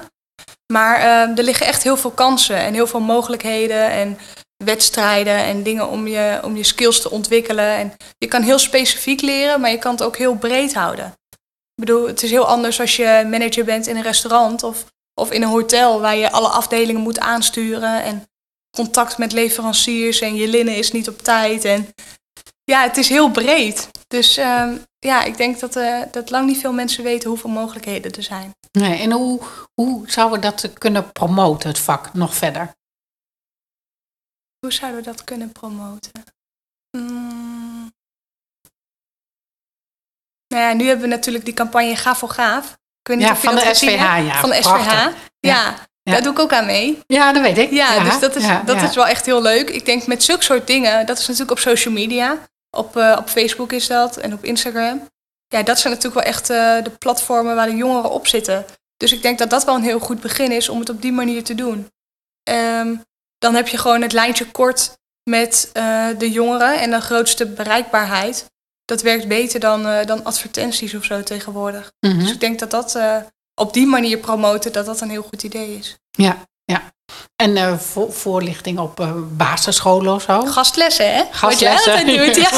Maar 0.73 0.95
eh, 0.99 1.37
er 1.37 1.43
liggen 1.43 1.65
echt 1.65 1.83
heel 1.83 1.97
veel 1.97 2.11
kansen 2.11 2.57
en 2.57 2.73
heel 2.73 2.87
veel 2.87 2.99
mogelijkheden 2.99 3.89
en 3.91 4.17
wedstrijden 4.63 5.35
en 5.37 5.63
dingen 5.63 5.87
om 5.87 6.07
je, 6.07 6.39
om 6.43 6.55
je 6.57 6.63
skills 6.63 7.01
te 7.01 7.11
ontwikkelen. 7.11 7.75
En 7.75 7.93
je 8.17 8.27
kan 8.27 8.41
heel 8.41 8.59
specifiek 8.59 9.21
leren, 9.21 9.61
maar 9.61 9.69
je 9.71 9.77
kan 9.77 9.91
het 9.91 10.03
ook 10.03 10.17
heel 10.17 10.35
breed 10.35 10.73
houden. 10.73 11.13
Ik 11.81 11.87
bedoel, 11.87 12.07
het 12.07 12.23
is 12.23 12.31
heel 12.31 12.47
anders 12.47 12.79
als 12.79 12.95
je 12.95 13.27
manager 13.29 13.65
bent 13.65 13.87
in 13.87 13.95
een 13.95 14.01
restaurant 14.01 14.63
of, 14.63 14.85
of 15.13 15.31
in 15.31 15.41
een 15.41 15.49
hotel 15.49 16.01
waar 16.01 16.15
je 16.15 16.31
alle 16.31 16.47
afdelingen 16.47 17.01
moet 17.01 17.19
aansturen 17.19 18.03
en 18.03 18.27
contact 18.77 19.17
met 19.17 19.31
leveranciers 19.31 20.21
en 20.21 20.35
je 20.35 20.47
linnen 20.47 20.75
is 20.75 20.91
niet 20.91 21.07
op 21.07 21.17
tijd. 21.17 21.65
En 21.65 21.87
ja, 22.63 22.81
het 22.81 22.97
is 22.97 23.09
heel 23.09 23.31
breed. 23.31 23.89
Dus 24.07 24.37
ehm, 24.37 24.77
ja, 24.99 25.23
ik 25.23 25.37
denk 25.37 25.59
dat, 25.59 25.75
eh, 25.75 26.01
dat 26.11 26.29
lang 26.29 26.47
niet 26.47 26.57
veel 26.57 26.73
mensen 26.73 27.03
weten 27.03 27.29
hoeveel 27.29 27.49
mogelijkheden 27.49 28.11
er 28.11 28.23
zijn. 28.23 28.51
Nee, 28.71 28.99
en 28.99 29.11
hoe, 29.11 29.41
hoe 29.73 30.09
zouden 30.09 30.39
we 30.39 30.45
dat 30.45 30.73
kunnen 30.73 31.11
promoten, 31.11 31.69
het 31.69 31.79
vak, 31.79 32.13
nog 32.13 32.35
verder? 32.35 32.71
Hoe 34.59 34.73
zouden 34.73 34.99
we 34.99 35.05
dat 35.05 35.23
kunnen 35.23 35.51
promoten? 35.51 36.23
Mm. 36.97 37.91
Nou 40.51 40.63
ja, 40.63 40.73
nu 40.73 40.85
hebben 40.87 41.09
we 41.09 41.15
natuurlijk 41.15 41.45
die 41.45 41.53
campagne 41.53 41.95
Gaaf 41.95 42.17
voor 42.17 42.29
Gaaf. 42.29 42.65
Ik 43.01 43.07
weet 43.07 43.17
niet 43.17 43.25
Ja, 43.25 43.31
of 43.33 43.41
je 43.41 43.47
van 43.47 43.55
dat 43.55 43.63
de 43.63 43.73
SVH, 43.73 43.99
ja, 44.01 44.39
Van 44.39 44.49
de 44.49 44.55
SVH. 44.55 44.69
prachtig. 44.69 45.13
Ja, 45.39 45.73
daar 46.03 46.21
doe 46.23 46.31
ik 46.31 46.39
ook 46.39 46.53
aan 46.53 46.65
mee. 46.65 46.99
Ja, 47.07 47.33
dat 47.33 47.41
weet 47.41 47.57
ik. 47.57 47.71
Ja, 47.71 48.03
dus 48.03 48.19
dat, 48.19 48.35
is, 48.35 48.45
dat 48.65 48.81
is 48.81 48.95
wel 48.95 49.07
echt 49.07 49.25
heel 49.25 49.41
leuk. 49.41 49.69
Ik 49.69 49.85
denk 49.85 50.07
met 50.07 50.23
zulke 50.23 50.43
soort 50.43 50.67
dingen, 50.67 51.05
dat 51.05 51.17
is 51.17 51.23
natuurlijk 51.27 51.51
op 51.51 51.59
social 51.59 51.93
media. 51.93 52.37
Op, 52.77 52.97
eh, 52.97 53.15
op 53.19 53.29
Facebook 53.29 53.71
is 53.71 53.87
dat 53.87 54.17
en 54.17 54.33
op 54.33 54.43
Instagram. 54.43 55.07
Ja, 55.47 55.63
dat 55.63 55.79
zijn 55.79 55.93
natuurlijk 55.93 56.23
wel 56.23 56.33
echt 56.33 56.49
eh, 56.49 56.83
de 56.83 56.89
platformen 56.99 57.55
waar 57.55 57.65
de 57.67 57.75
jongeren 57.75 58.11
op 58.11 58.27
zitten. 58.27 58.65
Dus 58.97 59.11
ik 59.11 59.21
denk 59.21 59.37
dat 59.37 59.49
dat 59.49 59.65
wel 59.65 59.75
een 59.75 59.83
heel 59.83 59.99
goed 59.99 60.21
begin 60.21 60.51
is 60.51 60.69
om 60.69 60.79
het 60.79 60.89
op 60.89 61.01
die 61.01 61.11
manier 61.11 61.43
te 61.43 61.55
doen. 61.55 61.87
Ehm, 62.43 62.95
dan 63.37 63.55
heb 63.55 63.67
je 63.67 63.77
gewoon 63.77 64.01
het 64.01 64.11
lijntje 64.13 64.51
kort 64.51 64.97
met 65.29 65.69
eh, 65.73 66.07
de 66.17 66.31
jongeren 66.31 66.79
en 66.79 66.91
de 66.91 67.01
grootste 67.01 67.45
bereikbaarheid. 67.47 68.49
Dat 68.91 69.01
werkt 69.01 69.27
beter 69.27 69.59
dan, 69.59 69.87
eh, 69.87 70.05
dan 70.05 70.23
advertenties 70.23 70.93
of 70.93 71.03
zo 71.03 71.23
tegenwoordig. 71.23 71.91
Mhm. 71.99 72.19
Dus 72.19 72.31
ik 72.31 72.39
denk 72.39 72.59
dat 72.59 72.71
dat 72.71 72.95
eh, 72.95 73.15
op 73.55 73.73
die 73.73 73.85
manier 73.85 74.17
promoten, 74.17 74.71
dat 74.71 74.85
dat 74.85 75.01
een 75.01 75.09
heel 75.09 75.21
goed 75.29 75.43
idee 75.43 75.77
is. 75.77 75.95
Ja, 76.11 76.37
ja. 76.63 76.81
En 77.35 77.57
eh, 77.57 77.77
voor, 77.77 78.13
voorlichting 78.13 78.79
op 78.79 79.13
basisscholen 79.29 80.13
of 80.13 80.21
zo? 80.21 80.41
Gastlessen, 80.45 81.13
hè? 81.13 81.23
Wat 81.41 81.59
jij 81.59 81.71
Gastlessen. 81.71 82.07
altijd 82.07 82.17
doet, 82.35 82.35
ja. 82.35 82.49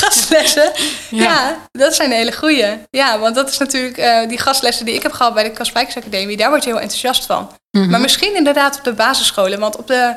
Gastlessen. 0.00 0.72
Ja. 1.10 1.22
Ja. 1.22 1.68
dat 1.72 1.94
zijn 1.94 2.10
hele 2.10 2.32
goeie. 2.32 2.78
Ja, 2.90 3.18
want 3.18 3.34
dat 3.34 3.48
is 3.48 3.58
natuurlijk 3.58 4.28
die 4.28 4.38
gastlessen 4.38 4.84
die 4.84 4.94
ik 4.94 5.02
heb 5.02 5.12
gehad 5.12 5.34
bij 5.34 5.42
de 5.42 5.50
Kaspijksacademie. 5.50 6.36
Daar 6.36 6.50
word 6.50 6.64
je 6.64 6.70
heel 6.70 6.80
enthousiast 6.80 7.26
van. 7.26 7.50
Mhm. 7.70 7.90
Maar 7.90 8.00
misschien 8.00 8.36
inderdaad 8.36 8.76
op 8.78 8.84
de 8.84 8.92
basisscholen. 8.92 9.60
Want 9.60 9.76
op 9.76 9.86
de, 9.86 10.14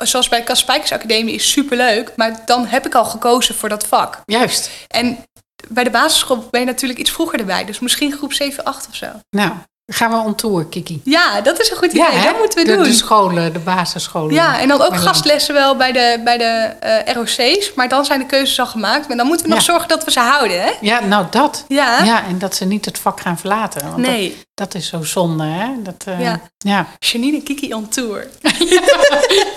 zoals 0.00 0.28
bij 0.28 0.38
de 0.38 0.44
Kaspijksacademie 0.44 1.34
is 1.34 1.50
superleuk. 1.50 2.12
Maar 2.16 2.42
dan 2.46 2.66
heb 2.66 2.86
ik 2.86 2.94
al 2.94 3.04
gekozen 3.04 3.54
voor 3.54 3.68
dat 3.68 3.86
vak. 3.86 4.20
Juist. 4.24 4.70
En 4.88 5.24
bij 5.68 5.84
de 5.84 5.90
basisschool 5.90 6.48
ben 6.50 6.60
je 6.60 6.66
natuurlijk 6.66 7.00
iets 7.00 7.10
vroeger 7.10 7.38
erbij. 7.38 7.64
Dus 7.64 7.78
misschien 7.78 8.12
groep 8.12 8.32
7, 8.32 8.64
8 8.64 8.88
of 8.88 8.94
zo. 8.94 9.06
Nou, 9.30 9.52
gaan 9.92 10.10
we 10.10 10.16
on 10.16 10.34
tour, 10.34 10.64
Kiki. 10.66 11.00
Ja, 11.04 11.40
dat 11.40 11.60
is 11.60 11.70
een 11.70 11.76
goed 11.76 11.90
idee. 11.92 12.04
hè? 12.04 12.24
dat 12.30 12.38
moeten 12.38 12.58
we 12.58 12.64
de, 12.64 12.74
doen. 12.74 12.82
De 12.84 12.92
scholen, 12.92 13.52
de 13.52 13.58
basisscholen. 13.58 14.34
Ja, 14.34 14.60
en 14.60 14.68
dan 14.68 14.80
ook 14.82 14.96
gastlessen 14.96 15.54
wel 15.54 15.76
bij 15.76 15.92
de, 15.92 16.20
bij 16.24 16.38
de 16.38 16.44
eh, 16.80 17.14
ROC's. 17.14 17.72
Maar 17.74 17.88
dan 17.88 18.04
zijn 18.04 18.18
de 18.18 18.26
keuzes 18.26 18.60
al 18.60 18.66
gemaakt. 18.66 19.08
Maar 19.08 19.16
dan 19.16 19.26
moeten 19.26 19.46
we 19.46 19.52
nog 19.52 19.58
Ja. 19.64 19.64
zorgen 19.72 19.88
dat 19.88 20.04
we 20.04 20.10
ze 20.10 20.20
houden, 20.20 20.62
hè? 20.62 20.70
Ja, 20.80 21.04
nou 21.04 21.26
dat. 21.30 21.64
Ja. 21.68 22.02
Ja, 22.04 22.24
en 22.26 22.38
dat 22.38 22.54
ze 22.54 22.64
niet 22.64 22.84
het 22.84 22.98
vak 22.98 23.20
gaan 23.20 23.38
verlaten. 23.38 23.82
Want 23.84 23.96
Nee. 23.96 24.28
Dat, 24.54 24.70
dat 24.72 24.74
is 24.82 24.88
zo 24.88 25.02
zonde, 25.02 25.44
hè? 25.44 25.68
Dat, 25.82 26.04
eh, 26.06 26.20
Ja. 26.20 26.40
ja. 26.58 26.86
Janine 26.98 27.36
en 27.36 27.42
Kiki 27.42 27.74
on 27.74 27.88
tour. 27.88 28.26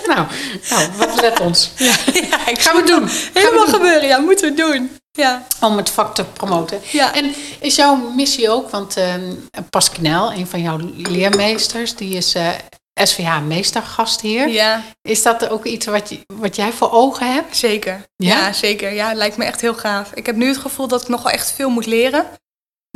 Nou, 0.06 0.26
nou, 0.70 0.88
wat 0.96 1.20
let 1.20 1.40
ons. 1.40 1.70
Ja. 1.76 1.92
Ja, 2.12 2.46
ik 2.46 2.60
Gaan 2.60 2.76
we 2.76 2.82
doen. 2.86 3.08
Helemaal 3.32 3.66
gebeuren, 3.66 4.08
ja, 4.08 4.18
moeten 4.18 4.48
we 4.48 4.54
doen. 4.56 4.90
Ja. 5.16 5.42
Om 5.60 5.76
het 5.76 5.90
vak 5.90 6.14
te 6.14 6.24
promoten. 6.24 6.80
Ja. 6.92 7.14
En 7.14 7.34
is 7.60 7.74
jouw 7.76 7.94
missie 7.96 8.50
ook, 8.50 8.70
want 8.70 8.96
eh 8.96 9.14
Pasquinel, 9.70 10.32
een 10.32 10.46
van 10.46 10.62
jouw 10.62 10.78
leermeesters, 10.96 11.94
die 11.96 12.14
is 12.16 12.34
eh, 12.34 12.48
SVH 13.02 13.40
meestergast 13.46 14.20
hier. 14.20 14.48
ja, 14.48 14.82
Is 15.02 15.22
dat 15.22 15.48
ook 15.48 15.64
iets 15.64 15.86
wat, 15.86 16.08
je, 16.08 16.20
wat 16.34 16.56
jij 16.56 16.72
voor 16.72 16.90
ogen 16.92 17.32
hebt? 17.32 17.56
zeker. 17.56 18.04
Ja? 18.16 18.38
Ja? 18.38 18.52
zeker. 18.52 18.92
Ja, 18.92 19.08
het 19.08 19.16
lijkt 19.16 19.36
me 19.36 19.44
echt 19.44 19.60
heel 19.60 19.74
gaaf. 19.74 20.10
Ik 20.14 20.26
heb 20.26 20.36
nu 20.36 20.48
het 20.48 20.56
gevoel 20.56 20.88
dat 20.88 21.02
ik 21.02 21.08
nog 21.08 21.22
wel 21.22 21.32
echt 21.32 21.52
veel 21.52 21.70
moet 21.70 21.86
leren. 21.86 22.26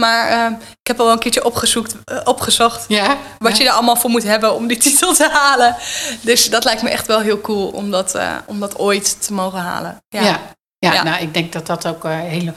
Maar 0.00 0.28
ehm, 0.28 0.52
ik 0.52 0.86
heb 0.86 0.98
al 0.98 1.04
wel 1.04 1.14
een 1.14 1.20
keertje 1.20 1.44
opgezoekt, 1.44 1.94
eh, 2.04 2.20
opgezocht 2.24 2.84
Ja. 2.88 3.16
wat 3.38 3.56
je 3.56 3.64
er 3.64 3.70
allemaal 3.70 3.96
voor 3.96 4.10
moet 4.10 4.22
hebben 4.22 4.54
om 4.54 4.66
die 4.66 4.76
titel 4.86 5.14
te 5.14 5.28
halen. 5.28 5.76
Dus 6.20 6.50
dat 6.50 6.64
lijkt 6.64 6.82
me 6.82 6.90
echt 6.90 7.06
wel 7.06 7.20
heel 7.20 7.40
cool 7.40 7.68
om 7.68 7.90
dat, 7.90 8.14
eh, 8.14 8.36
om 8.46 8.60
dat 8.60 8.78
ooit 8.78 9.26
te 9.26 9.32
mogen 9.32 9.58
halen. 9.60 10.02
Ja. 10.08 10.40
Ja. 10.78 11.02
Nou, 11.02 11.22
ik 11.22 11.34
denk 11.34 11.52
dat 11.52 11.66
dat 11.66 11.86
ook 11.86 12.04
een 12.04 12.10
hele, 12.10 12.52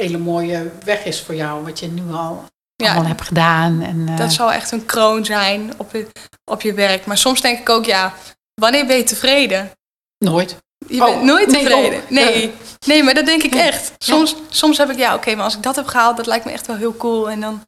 hele 0.00 0.18
mooie 0.18 0.70
weg 0.84 1.04
is 1.04 1.20
voor 1.22 1.34
jou, 1.34 1.64
wat 1.64 1.78
je 1.78 1.86
nu 1.88 2.12
al 2.12 2.44
Ja. 2.76 2.86
allemaal 2.88 3.06
hebt 3.08 3.22
gedaan. 3.22 3.80
En, 3.82 4.04
eh, 4.08 4.16
Dat 4.16 4.32
zal 4.32 4.52
echt 4.52 4.70
een 4.72 4.86
kroon 4.86 5.24
zijn 5.24 5.72
op 5.76 5.92
je, 5.92 6.06
op 6.44 6.62
je 6.62 6.74
werk. 6.74 7.06
Maar 7.06 7.18
soms 7.18 7.40
denk 7.40 7.58
ik 7.58 7.68
ook, 7.68 7.84
ja, 7.84 8.14
wanneer 8.54 8.86
ben 8.86 8.96
je 8.96 9.02
tevreden? 9.04 9.70
Nooit. 10.18 10.56
Je 10.88 11.02
Oh, 11.02 11.08
bent 11.08 11.22
nooit 11.22 11.48
nee, 11.50 11.62
tevreden. 11.62 12.00
oh, 12.02 12.10
Nee, 12.10 12.52
nee, 12.86 13.02
maar 13.02 13.14
dat 13.14 13.26
denk 13.26 13.42
ik 13.42 13.54
echt. 13.54 13.92
Soms, 13.98 14.34
soms 14.48 14.78
heb 14.78 14.90
ik, 14.90 14.98
ja, 14.98 15.14
oké, 15.14 15.34
maar 15.34 15.44
als 15.44 15.56
ik 15.56 15.62
dat 15.62 15.76
heb 15.76 15.86
gehaald, 15.86 16.16
dat 16.16 16.26
lijkt 16.26 16.44
me 16.44 16.50
echt 16.52 16.66
wel 16.66 16.76
heel 16.76 16.96
cool. 16.96 17.30
En 17.30 17.40
dan 17.40 17.66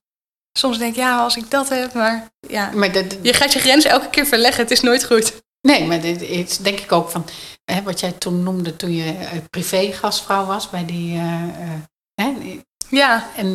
soms 0.58 0.78
denk 0.78 0.90
ik, 0.90 0.96
ja, 0.98 1.18
als 1.18 1.36
ik 1.36 1.50
dat 1.50 1.68
heb, 1.68 1.92
maar 1.94 2.28
ja. 2.48 2.70
Maar 2.74 2.92
dat, 2.92 3.16
Je 3.22 3.32
gaat 3.32 3.52
je 3.52 3.58
grenzen 3.58 3.90
elke 3.90 4.08
keer 4.10 4.26
verleggen, 4.26 4.62
het 4.62 4.70
is 4.70 4.80
nooit 4.80 5.04
goed. 5.04 5.32
Nee, 5.60 5.84
maar 5.84 6.00
dit 6.00 6.22
is 6.22 6.56
denk 6.58 6.78
ik 6.80 6.92
ook 6.92 7.10
van 7.10 7.24
hè, 7.64 7.82
wat 7.82 8.00
jij 8.00 8.12
toen 8.12 8.42
noemde 8.42 8.76
toen 8.76 8.92
je 8.94 9.12
eh, 9.12 9.38
privé 9.50 9.92
gastvrouw 9.92 10.44
was 10.44 10.70
bij 10.70 10.84
die. 10.84 11.14
eh, 11.18 11.42
eh, 11.42 11.70
hè, 12.14 12.58
Ja, 12.88 13.26
En 13.36 13.54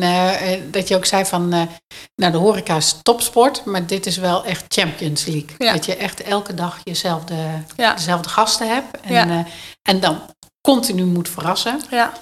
dat 0.70 0.88
je 0.88 0.96
ook 0.96 1.04
zei 1.04 1.24
van, 1.24 1.48
nou 1.48 2.32
de 2.32 2.36
horeca 2.38 2.76
is 2.76 2.96
topsport, 3.02 3.64
maar 3.64 3.86
dit 3.86 4.06
is 4.06 4.16
wel 4.16 4.44
echt 4.44 4.64
Champions 4.68 5.24
League. 5.24 5.50
Ja. 5.58 5.72
Dat 5.72 5.84
je 5.84 5.96
echt 5.96 6.22
elke 6.22 6.54
dag 6.54 6.78
jezelfde, 6.84 7.34
ja, 7.76 7.94
dezelfde 7.94 8.28
gasten 8.28 8.68
hebt. 8.74 9.00
En, 9.00 9.12
Ja. 9.28 9.44
en 9.82 10.00
dan 10.00 10.20
continu 10.68 11.04
moet 11.04 11.28
verrassen. 11.28 11.80
ja. 11.90 12.12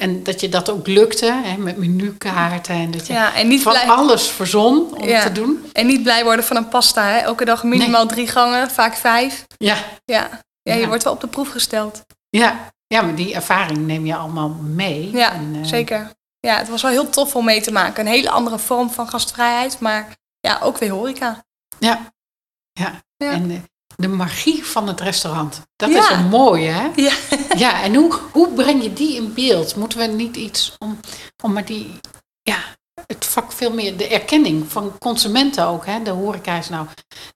En 0.00 0.22
dat 0.22 0.40
je 0.40 0.48
dat 0.48 0.70
ook 0.70 0.86
lukte, 0.86 1.40
hè, 1.44 1.56
met 1.56 1.76
menukaarten. 1.76 2.74
En 2.74 2.90
dat 2.90 3.06
je 3.06 3.12
ja. 3.12 3.34
En, 3.34 3.48
niet 3.48 3.62
van 3.62 3.72
blij, 3.72 3.86
alles 3.88 4.28
verzon 4.28 4.96
om 4.96 5.08
Ja. 5.08 5.22
te 5.22 5.32
doen. 5.32 5.70
en 5.72 5.86
niet 5.86 6.02
blij 6.02 6.24
worden 6.24 6.44
van 6.44 6.56
een 6.56 6.68
pasta. 6.68 7.04
Hè? 7.06 7.16
Elke 7.18 7.44
dag 7.44 7.62
minimaal 7.64 8.06
drie 8.06 8.26
gangen, 8.26 8.70
vaak 8.70 8.94
vijf. 8.96 9.44
Ja, 9.56 9.76
Ja. 10.04 10.28
Ja, 10.70 10.74
je 10.74 10.86
wordt 10.86 11.02
wel 11.04 11.12
op 11.12 11.20
de 11.20 11.26
proef 11.26 11.50
gesteld. 11.50 12.04
ja. 12.30 12.74
ja, 12.86 13.02
maar 13.02 13.14
die 13.14 13.34
ervaring 13.34 13.78
neem 13.78 14.06
je 14.06 14.16
allemaal 14.16 14.48
mee. 14.48 15.10
Ja, 15.10 15.32
En, 15.32 15.54
eh, 15.54 15.64
zeker. 15.64 16.10
Ja, 16.40 16.56
het 16.56 16.68
was 16.68 16.82
wel 16.82 16.90
heel 16.90 17.08
tof 17.10 17.36
om 17.36 17.44
mee 17.44 17.60
te 17.60 17.72
maken. 17.72 18.06
Een 18.06 18.12
hele 18.12 18.30
andere 18.30 18.58
vorm 18.58 18.90
van 18.90 19.08
gastvrijheid, 19.08 19.80
maar 19.80 20.16
ja, 20.40 20.58
ook 20.62 20.78
weer 20.78 20.90
horeca. 20.90 21.44
Ja, 21.78 22.12
ja. 22.72 23.00
Ja. 23.16 23.30
en 23.30 23.64
de 23.96 24.08
magie 24.08 24.64
van 24.64 24.88
het 24.88 25.00
restaurant. 25.00 25.62
Dat 25.76 25.90
Ja. 25.90 25.98
is 25.98 26.08
een 26.10 26.28
mooie, 26.28 26.68
hè? 26.70 26.90
Ja. 26.94 27.12
Ja, 27.64 27.82
en 27.82 27.94
hoe, 27.94 28.18
hoe 28.32 28.48
breng 28.52 28.82
je 28.82 28.92
die 28.92 29.16
in 29.16 29.34
beeld? 29.34 29.76
Moeten 29.76 29.98
we 29.98 30.04
niet 30.06 30.36
iets 30.36 30.74
om, 30.78 31.00
om 31.44 31.52
maar 31.52 31.64
die, 31.64 32.00
ja, 32.42 32.58
het 33.06 33.24
vak 33.24 33.52
veel 33.52 33.72
meer, 33.72 33.96
de 33.96 34.08
erkenning 34.08 34.72
van 34.72 34.98
consumenten 34.98 35.66
ook. 35.66 35.86
Hè? 35.86 36.02
De 36.02 36.10
horeca 36.10 36.56
is 36.58 36.68
nou, 36.68 36.86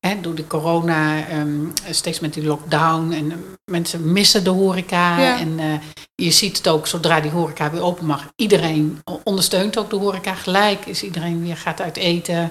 hè, 0.01 0.21
door 0.21 0.35
de 0.35 0.47
corona, 0.47 1.27
ehm, 1.29 1.65
steeds 1.91 2.21
met 2.21 2.35
die 2.35 2.45
lockdown 2.45 3.13
en 3.13 3.31
eh, 3.33 3.37
mensen 3.71 4.13
missen 4.13 4.45
de 4.45 4.51
horeca. 4.51 5.19
Ja. 5.19 5.39
En 5.39 5.59
eh, 5.59 5.67
je 6.15 6.31
ziet 6.31 6.57
het 6.57 6.69
ook, 6.69 6.87
zodra 6.87 7.21
die 7.21 7.31
horeca 7.31 7.71
weer 7.71 7.83
open 7.83 8.07
mag, 8.07 8.27
iedereen 8.37 9.03
ondersteunt 9.25 9.79
ook 9.79 9.91
de 9.91 9.97
horeca 9.97 10.35
gelijk. 10.35 10.87
Is 10.87 11.03
iedereen 11.03 11.43
weer 11.43 11.57
gaat 11.57 11.81
uit 11.81 11.97
eten, 11.97 12.51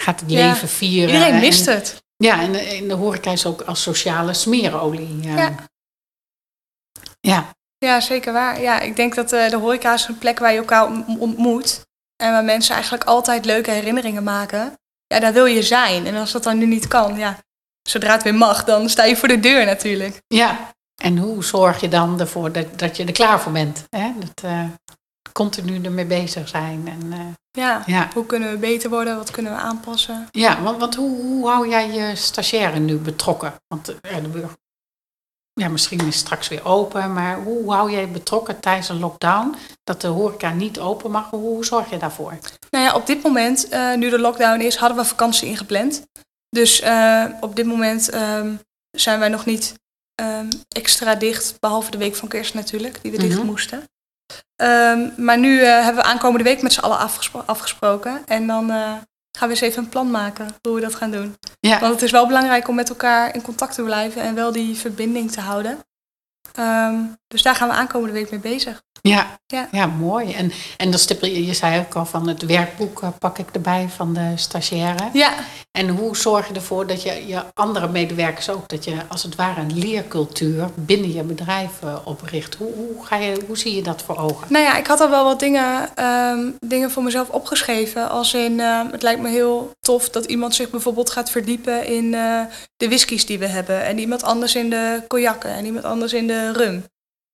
gaat 0.00 0.20
het 0.20 0.30
Ja. 0.30 0.48
leven 0.50 0.68
vieren. 0.68 1.14
Iedereen 1.14 1.40
mist 1.40 1.66
En- 1.66 1.74
het. 1.74 2.02
Ja, 2.16 2.40
en 2.40 2.52
de, 2.52 2.58
en 2.58 2.88
de 2.88 2.94
horeca 2.94 3.30
is 3.30 3.46
ook 3.46 3.60
als 3.62 3.82
sociale 3.82 4.34
smeerolie. 4.34 5.18
eh, 5.22 5.34
Ja. 5.36 5.54
ja. 7.20 7.56
Ja, 7.78 8.00
zeker 8.00 8.32
waar. 8.32 8.60
Ja, 8.60 8.80
ik 8.80 8.96
denk 8.96 9.14
dat 9.14 9.32
eh, 9.32 9.50
de 9.50 9.56
horeca 9.56 9.94
is 9.94 10.06
een 10.08 10.18
plek 10.18 10.38
waar 10.38 10.52
je 10.52 10.58
elkaar 10.58 10.86
ont- 10.86 11.18
ontmoet. 11.18 11.86
En 12.22 12.32
waar 12.32 12.44
mensen 12.44 12.74
eigenlijk 12.74 13.04
altijd 13.04 13.44
leuke 13.44 13.70
herinneringen 13.70 14.22
maken. 14.22 14.72
Ja, 15.06 15.20
daar 15.20 15.32
wil 15.32 15.44
je 15.46 15.62
zijn. 15.62 16.06
En 16.06 16.16
als 16.16 16.32
dat 16.32 16.42
dan 16.42 16.58
nu 16.58 16.66
niet 16.66 16.88
kan, 16.88 17.16
ja, 17.16 17.38
zodra 17.88 18.12
het 18.12 18.22
weer 18.22 18.34
mag, 18.34 18.64
dan 18.64 18.88
sta 18.88 19.04
je 19.04 19.16
voor 19.16 19.28
de 19.28 19.40
deur 19.40 19.64
natuurlijk. 19.64 20.20
Ja, 20.26 20.72
en 21.02 21.18
hoe 21.18 21.44
zorg 21.44 21.80
je 21.80 21.88
dan 21.88 22.20
ervoor 22.20 22.52
dat, 22.52 22.78
dat 22.78 22.96
je 22.96 23.04
er 23.04 23.12
klaar 23.12 23.40
voor 23.40 23.52
bent? 23.52 23.84
Hè? 23.90 24.12
Dat 24.18 24.44
eh, 24.44 24.64
continu 25.32 25.82
ermee 25.84 26.04
bezig 26.04 26.48
zijn. 26.48 26.88
En, 26.88 27.12
eh, 27.12 27.18
Ja, 27.50 27.82
ja, 27.86 28.08
hoe 28.14 28.26
kunnen 28.26 28.50
we 28.50 28.56
beter 28.56 28.90
worden? 28.90 29.16
Wat 29.16 29.30
kunnen 29.30 29.52
we 29.52 29.58
aanpassen? 29.58 30.28
ja 30.30 30.62
want, 30.62 30.78
want 30.80 30.94
hoe, 30.94 31.22
hoe 31.22 31.48
hou 31.48 31.68
jij 31.68 31.90
je 31.90 32.16
stagiaire 32.16 32.78
nu 32.78 32.96
betrokken? 32.96 33.54
Want 33.68 33.88
eh, 34.00 34.16
de, 34.22 34.28
bur- 34.28 34.56
ja, 35.58 35.68
misschien 35.68 35.98
is 35.98 36.04
het 36.04 36.14
straks 36.14 36.48
weer 36.48 36.64
open, 36.64 37.12
maar 37.12 37.36
hoe 37.42 37.72
hou 37.72 37.90
jij 37.90 38.10
betrokken 38.10 38.60
tijdens 38.60 38.88
een 38.88 38.98
lockdown? 38.98 39.54
Dat 39.84 40.00
de 40.00 40.06
horeca 40.08 40.50
niet 40.52 40.78
open 40.78 41.10
mag, 41.10 41.30
hoe 41.30 41.64
zorg 41.64 41.90
je 41.90 41.96
daarvoor? 41.96 42.38
Nou 42.70 42.84
ja, 42.84 42.94
op 42.94 43.06
dit 43.06 43.22
moment, 43.22 43.68
eh, 43.68 43.94
nu 43.94 44.10
de 44.10 44.18
lockdown 44.18 44.60
is, 44.60 44.76
hadden 44.76 44.98
we 44.98 45.04
vakantie 45.04 45.48
ingepland. 45.48 46.06
Dus 46.50 46.80
eh, 46.80 47.24
op 47.40 47.56
dit 47.56 47.66
moment 47.66 48.08
ehm, 48.10 48.54
zijn 48.90 49.18
wij 49.18 49.28
nog 49.28 49.44
niet 49.44 49.74
ehm, 50.14 50.48
extra 50.68 51.14
dicht, 51.14 51.56
behalve 51.60 51.90
de 51.90 51.98
week 51.98 52.16
van 52.16 52.28
kerst 52.28 52.54
natuurlijk, 52.54 52.98
die 53.02 53.10
we 53.12 53.18
dicht 53.18 53.36
Mhm. 53.36 53.46
moesten. 53.46 53.84
Ehm, 54.56 55.08
maar 55.16 55.38
nu 55.38 55.60
eh, 55.62 55.66
hebben 55.84 56.02
we 56.02 56.08
aankomende 56.08 56.44
week 56.44 56.62
met 56.62 56.72
z'n 56.72 56.80
allen 56.80 56.98
afgespro- 56.98 57.42
afgesproken. 57.46 58.22
En 58.26 58.46
dan 58.46 58.70
gaan 59.32 59.48
we 59.48 59.54
eens 59.54 59.60
even 59.62 59.82
een 59.82 59.88
plan 59.88 60.10
maken 60.10 60.48
hoe 60.62 60.74
we 60.74 60.80
dat 60.80 60.94
gaan 60.94 61.10
doen. 61.10 61.36
Ja, 61.60 61.80
Want 61.80 61.92
het 61.92 62.02
is 62.02 62.10
wel 62.10 62.26
belangrijk 62.26 62.68
om 62.68 62.74
met 62.74 62.88
elkaar 62.88 63.34
in 63.34 63.42
contact 63.42 63.74
te 63.74 63.82
blijven 63.82 64.22
en 64.22 64.34
wel 64.34 64.52
die 64.52 64.76
verbinding 64.76 65.30
te 65.30 65.40
houden. 65.40 65.78
Ehm, 66.54 67.02
dus 67.28 67.42
daar 67.42 67.54
gaan 67.54 67.68
we 67.68 67.74
aankomende 67.74 68.14
week 68.14 68.30
mee 68.30 68.40
bezig. 68.40 68.82
Ja, 69.02 69.38
Ja. 69.46 69.68
ja. 69.72 69.86
mooi. 69.86 70.32
En, 70.32 70.52
en 70.76 70.90
dan 70.90 70.98
stippel 70.98 71.28
je, 71.28 71.46
je 71.46 71.54
zei 71.54 71.78
ook 71.78 71.94
al 71.94 72.06
van 72.06 72.28
het 72.28 72.42
werkboek 72.42 73.02
eh, 73.02 73.08
pak 73.18 73.38
ik 73.38 73.48
erbij 73.52 73.88
van 73.96 74.14
de 74.14 74.32
stagiaire. 74.34 75.08
Ja, 75.12 75.32
En 75.70 75.88
hoe 75.88 76.16
zorg 76.16 76.48
je 76.48 76.54
ervoor 76.54 76.86
dat 76.86 77.02
je 77.02 77.26
je 77.26 77.42
andere 77.54 77.88
medewerkers 77.88 78.50
ook, 78.50 78.68
dat 78.68 78.84
je 78.84 78.96
als 79.08 79.22
het 79.22 79.34
ware 79.34 79.60
een 79.60 79.78
leercultuur 79.78 80.68
binnen 80.74 81.12
je 81.12 81.22
bedrijf 81.22 81.70
eh, 81.82 81.96
opricht? 82.04 82.54
Hoe, 82.54 82.72
hoe, 82.74 83.06
ga 83.06 83.16
je, 83.16 83.42
hoe 83.46 83.58
zie 83.58 83.74
je 83.74 83.82
dat 83.82 84.02
voor 84.02 84.16
ogen? 84.18 84.46
Nou 84.50 84.64
ja, 84.64 84.76
ik 84.76 84.86
had 84.86 85.00
al 85.00 85.10
wel 85.10 85.24
wat 85.24 85.40
dingen, 85.40 85.88
ehm, 85.94 86.50
dingen 86.60 86.90
voor 86.90 87.02
mezelf 87.02 87.28
opgeschreven. 87.28 88.10
Als 88.10 88.34
in, 88.34 88.60
ehm, 88.60 88.86
het 88.90 89.02
lijkt 89.02 89.20
me 89.20 89.28
heel 89.28 89.70
tof 89.80 90.10
dat 90.10 90.24
iemand 90.24 90.54
zich 90.54 90.70
bijvoorbeeld 90.70 91.10
gaat 91.10 91.30
verdiepen 91.30 91.86
in 91.86 92.14
eh, 92.14 92.40
de 92.76 92.88
whiskies 92.88 93.26
die 93.26 93.38
we 93.38 93.46
hebben. 93.46 93.84
En 93.84 93.98
iemand 93.98 94.22
anders 94.22 94.54
in 94.54 94.70
de 94.70 95.02
cognacen 95.08 95.50
en 95.50 95.64
iemand 95.64 95.84
anders 95.84 96.12
in 96.12 96.26
de 96.26 96.52
rum. 96.52 96.84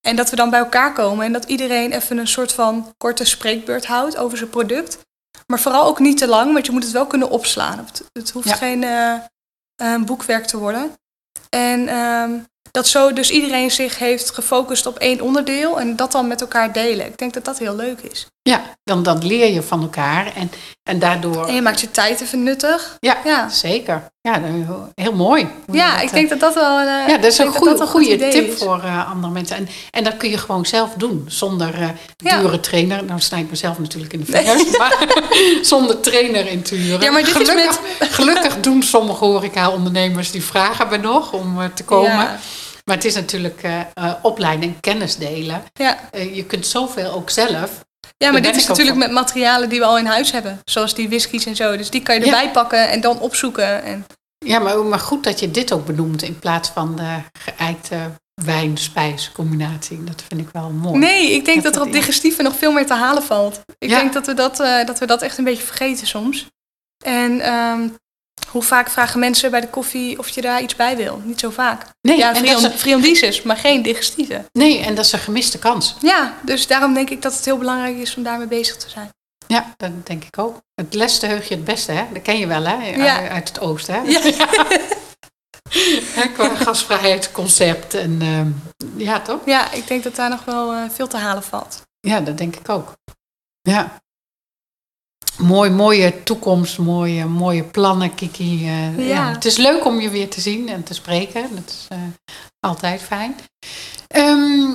En 0.05 0.17
dat 0.17 0.31
we 0.31 0.37
dan 0.37 0.51
bij 0.51 0.59
elkaar 0.59 0.93
komen 0.93 1.27
en 1.27 1.33
dat 1.33 1.45
iedereen 1.45 1.93
even 1.93 2.19
een 2.19 2.29
soort 2.29 2.53
van 2.53 2.95
korte 2.97 3.25
spreekbeurt 3.25 3.87
houdt 3.87 4.17
over 4.17 4.39
zijn 4.39 4.51
product. 4.51 4.99
Maar 5.47 5.61
vooral 5.61 5.85
ook 5.87 5.99
niet 5.99 6.19
te 6.19 6.27
lang, 6.27 6.53
want 6.53 6.67
je 6.67 6.73
moet 6.73 6.83
het 6.83 6.93
wel 6.93 7.07
kunnen 7.07 7.31
opslaan. 7.31 7.89
Het, 8.13 8.31
hoeft 8.31 8.49
Ja. 8.49 8.55
geen 8.55 8.83
eh, 8.85 9.15
eh, 9.75 10.03
boekwerk 10.03 10.47
te 10.47 10.59
worden. 10.59 10.93
En 11.49 11.89
ehm, 11.89 12.39
dat 12.71 12.87
zo 12.87 13.13
dus 13.13 13.31
iedereen 13.31 13.71
zich 13.71 13.99
heeft 13.99 14.31
gefocust 14.31 14.87
op 14.87 14.99
één 14.99 15.21
onderdeel 15.21 15.81
en 15.81 15.97
dat 15.97 16.13
dan 16.13 16.27
met 16.27 16.41
elkaar 16.41 16.73
delen. 16.73 17.07
Ik 17.07 17.19
denk 17.19 17.35
dat 17.35 17.45
dat 17.45 17.59
heel 17.59 17.77
leuk 17.77 18.01
is. 18.01 18.27
Ja, 18.49 18.63
dan, 18.85 19.03
dan 19.03 19.27
leer 19.27 19.53
je 19.53 19.63
van 19.63 19.83
elkaar 19.83 20.33
en, 20.35 20.51
en 20.83 20.99
daardoor. 20.99 21.47
En 21.47 21.55
je 21.55 21.63
maakt 21.63 21.81
je 21.81 21.91
tijd 21.91 22.21
even 22.21 22.43
nuttig. 22.43 22.97
Ja, 23.01 23.17
Ja, 23.25 23.49
zeker. 23.49 24.13
Ja, 24.21 24.39
dan- 24.39 24.93
heel 24.95 25.13
mooi. 25.13 25.49
ja 25.73 25.93
dat, 25.95 26.03
ik 26.03 26.13
denk 26.13 26.29
dat 26.29 26.41
dat 26.41 26.55
wel 26.55 26.81
een, 26.81 26.87
eh, 26.87 27.09
Ja, 27.09 27.17
dat 27.17 27.33
is 27.33 27.39
een 27.39 27.53
goede, 27.53 28.17
tip 28.31 28.49
is. 28.53 28.59
voor 28.59 28.83
eh, 28.83 29.11
andere 29.11 29.33
mensen. 29.33 29.57
En, 29.57 29.69
en 29.91 30.05
dat 30.05 30.17
kun 30.17 30.31
je 30.31 30.39
gewoon 30.39 30.67
zelf 30.67 30.91
doen, 30.97 31.25
zonder 31.29 31.75
eh 31.75 31.89
Ja. 32.17 32.41
dure 32.41 32.61
trainer. 32.61 33.05
Nou 33.05 33.21
sta 33.21 33.37
ik 33.37 33.51
mezelf 33.51 33.79
natuurlijk 33.79 34.13
in 34.13 34.21
de 34.21 34.27
vingers, 34.27 34.77
maar 34.79 35.07
zonder 35.63 36.01
trainer 36.01 36.47
in 36.47 36.63
te 36.63 36.75
huren. 36.75 37.01
Ja, 37.01 37.11
maar 37.11 37.25
dit 37.25 37.41
is 37.41 37.49
gelukkig, 37.49 37.79
gelukkig 37.99 38.61
doen 38.61 38.83
sommige 38.83 39.25
horeca-ondernemers 39.25 40.31
die 40.31 40.45
vragen 40.45 40.89
me 40.89 40.97
nog 40.97 41.33
om 41.33 41.59
te 41.75 41.85
komen. 41.85 42.11
Ja, 42.11 42.39
Maar 42.85 42.97
het 42.97 43.05
is 43.05 43.15
natuurlijk 43.15 43.63
opleiden 44.23 44.69
en 44.69 44.81
kennis 44.81 45.17
delen. 45.17 45.63
ja. 45.73 45.99
Je 46.33 46.45
kunt 46.45 46.67
zoveel 46.67 47.13
ook 47.13 47.31
zelf. 47.31 47.71
Ja, 48.25 48.33
maar 48.33 48.43
dit 48.43 48.57
is 48.57 48.67
natuurlijk 48.67 48.97
van. 48.99 49.07
met 49.07 49.15
materialen 49.15 49.69
die 49.69 49.79
we 49.79 49.85
al 49.85 49.99
in 49.99 50.07
huis 50.07 50.33
hebben. 50.33 50.61
Zoals 50.65 50.95
die 50.95 51.09
whiskies 51.09 51.47
en 51.47 51.57
zo. 51.57 51.77
Dus 51.77 51.91
die 51.91 52.03
kan 52.03 52.15
je 52.15 52.21
Ja. 52.21 52.27
erbij 52.27 52.51
pakken 52.51 52.89
en 52.91 53.01
dan 53.01 53.21
opzoeken. 53.21 53.83
En, 53.85 54.07
Ja, 54.47 54.59
maar, 54.59 54.79
maar 54.79 54.99
goed 54.99 55.25
dat 55.25 55.41
je 55.41 55.51
dit 55.51 55.73
ook 55.73 55.87
benoemt 55.87 56.23
in 56.23 56.39
plaats 56.39 56.69
van 56.69 56.97
de 56.97 57.17
geëikte 57.39 57.97
wijn-spijs-combinatie. 58.45 60.05
Dat 60.05 60.23
vind 60.29 60.41
ik 60.41 60.49
wel 60.53 60.71
mooi. 60.71 60.99
nee, 60.99 61.31
ik 61.33 61.45
denk 61.45 61.63
Dat 61.63 61.73
dat 61.73 61.83
er 61.83 61.89
op 61.89 61.93
digestieve 61.95 62.43
nog 62.43 62.57
veel 62.57 62.73
meer 62.73 62.87
te 62.87 62.95
halen 62.95 63.23
valt. 63.23 63.61
Ik 63.79 63.91
Ja. 63.91 63.99
denk 63.99 64.13
dat 64.13 64.27
we 64.27 64.35
dat, 64.35 64.61
eh, 64.61 64.87
dat 64.87 64.99
we 64.99 65.07
dat 65.07 65.23
echt 65.23 65.39
een 65.39 65.45
beetje 65.45 65.63
vergeten 65.67 66.07
soms. 66.07 66.47
En 67.05 67.41
ehm, 67.41 67.89
hoe 68.55 68.63
vaak 68.63 68.91
vragen 68.91 69.21
mensen 69.21 69.51
bij 69.51 69.61
de 69.61 69.69
koffie 69.69 70.19
of 70.19 70.29
je 70.29 70.41
daar 70.41 70.63
iets 70.63 70.77
bij 70.77 70.97
wil? 70.97 71.21
Niet 71.25 71.41
zo 71.41 71.51
vaak. 71.51 71.83
Nee, 72.01 72.17
ja, 72.19 72.35
friandises, 72.77 73.43
maar 73.43 73.57
geen 73.57 73.83
digestieve. 73.83 74.45
nee, 74.53 74.79
en 74.79 74.95
dat 74.95 75.05
is 75.05 75.13
een 75.13 75.19
gemiste 75.19 75.59
kans. 75.59 75.97
Ja, 76.01 76.35
dus 76.43 76.67
daarom 76.67 76.95
denk 76.95 77.11
ik 77.11 77.23
dat 77.23 77.35
het 77.35 77.45
heel 77.45 77.59
belangrijk 77.59 77.97
is 77.97 78.17
om 78.17 78.23
daarmee 78.23 78.47
bezig 78.47 78.77
te 78.77 78.91
zijn. 78.91 79.09
Ja, 79.47 79.75
dat 79.77 80.07
denk 80.07 80.25
ik 80.25 80.39
ook. 80.39 80.61
Het 80.75 80.95
leste 80.95 81.27
heug 81.27 81.49
je 81.49 81.55
het 81.55 81.65
beste, 81.65 81.93
hè? 81.93 82.05
Dat 82.13 82.23
ken 82.23 82.39
je 82.39 82.47
wel, 82.47 82.63
hè? 82.63 82.87
Ja. 82.87 83.29
Uit 83.29 83.49
het 83.49 83.61
oosten, 83.61 83.95
hè? 83.95 84.01
Ja. 84.01 84.21
Hè, 86.15 86.29
Qua 86.29 86.55
gasvrijheidsconcept. 86.55 87.95
En, 87.95 88.19
ehm, 88.21 88.51
ja, 88.97 89.21
toch? 89.21 89.41
Ja, 89.45 89.73
ik 89.73 89.87
denk 89.87 90.03
dat 90.03 90.17
daar 90.17 90.31
nog 90.31 90.45
wel 90.45 90.73
eh, 90.73 90.83
veel 90.91 91.07
te 91.07 91.17
halen 91.17 91.43
valt. 91.43 91.83
Ja, 92.01 92.21
dat 92.21 92.39
denk 92.39 92.57
ik 92.57 92.69
ook. 92.69 92.93
Ja. 93.61 94.03
Mooi, 95.39 95.71
mooie 95.71 96.23
toekomst, 96.23 96.79
mooie, 96.79 97.25
mooie 97.27 97.63
plannen, 97.65 98.15
Kiki. 98.15 98.67
Eh, 98.67 98.99
ja. 98.99 99.05
Ja. 99.15 99.33
Het 99.33 99.45
is 99.45 99.57
leuk 99.57 99.85
om 99.85 100.01
je 100.01 100.11
weer 100.11 100.31
te 100.31 100.41
zien 100.41 100.69
en 100.69 100.83
te 100.83 100.95
spreken. 100.95 101.55
Dat 101.55 101.69
is 101.69 101.87
eh, 101.89 101.99
altijd 102.61 103.03
fijn. 103.03 103.37
Ehm, 104.09 104.73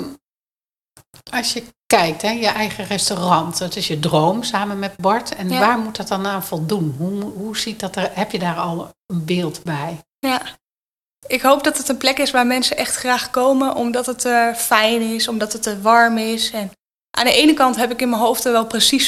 als 1.32 1.54
je 1.54 1.64
kijkt, 1.86 2.22
hè, 2.22 2.30
je 2.30 2.48
eigen 2.48 2.86
restaurant, 2.86 3.58
dat 3.58 3.76
is 3.76 3.88
je 3.88 4.00
droom 4.00 4.44
samen 4.44 4.80
met 4.80 4.98
Bart. 4.98 5.36
En 5.36 5.50
Ja. 5.50 5.60
waar 5.60 5.78
moet 5.80 5.96
dat 5.96 6.08
dan 6.08 6.28
aan 6.28 6.44
voldoen? 6.44 6.96
Hoe, 6.98 7.22
hoe 7.24 7.58
ziet 7.58 7.80
dat 7.80 7.96
er? 7.96 8.10
Heb 8.14 8.32
je 8.32 8.40
daar 8.40 8.58
al 8.58 8.90
een 9.06 9.26
beeld 9.26 9.64
bij? 9.64 10.00
Ja. 10.20 10.42
Ik 11.28 11.42
hoop 11.42 11.64
dat 11.64 11.78
het 11.78 11.90
een 11.90 11.98
plek 11.98 12.18
is 12.18 12.32
waar 12.32 12.48
mensen 12.48 12.78
echt 12.78 12.96
graag 12.96 13.30
komen, 13.30 13.76
omdat 13.76 14.06
het 14.06 14.24
er 14.24 14.56
fijn 14.56 15.02
is, 15.02 15.28
omdat 15.28 15.54
het 15.54 15.82
warm 15.82 16.18
is. 16.18 16.52
En 16.52 16.72
aan 17.20 17.26
de 17.26 17.34
ene 17.34 17.54
kant 17.54 17.76
heb 17.76 17.92
ik 17.92 18.02
in 18.02 18.10
mijn 18.10 18.22
hoofd 18.22 18.44
wel 18.44 18.66
precies 18.66 19.08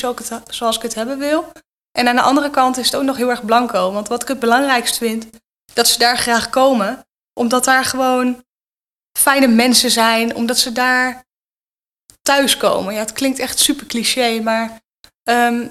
zoals 0.50 0.76
ik 0.76 0.82
het 0.82 0.95
hebben 0.95 1.17
wil. 1.17 1.52
En 1.91 2.08
aan 2.08 2.15
de 2.15 2.21
andere 2.21 2.50
kant 2.50 2.78
is 2.78 2.86
het 2.86 2.95
ook 2.95 3.04
nog 3.04 3.17
heel 3.17 3.30
erg 3.30 3.45
blanco. 3.45 3.91
Want 3.91 4.08
wat 4.08 4.21
ik 4.21 4.28
het 4.28 4.39
belangrijkst 4.39 4.97
vind, 4.97 5.30
dat 5.74 5.88
ze 5.88 6.00
daar 6.00 6.17
graag 6.17 6.50
komen. 6.50 7.06
Omdat 7.34 7.63
daar 7.63 7.86
gewoon 7.86 8.43
fijne 9.17 9.47
mensen 9.47 9.91
zijn. 9.91 10.36
Omdat 10.36 10.58
ze 10.58 10.71
daar 10.71 11.26
thuiskomen. 12.21 12.93
Ja, 12.93 13.00
het 13.00 13.13
klinkt 13.13 13.39
echt 13.39 13.60
super 13.60 13.86
cliché, 13.86 14.39
maar 14.41 14.82
ehm, 15.24 15.67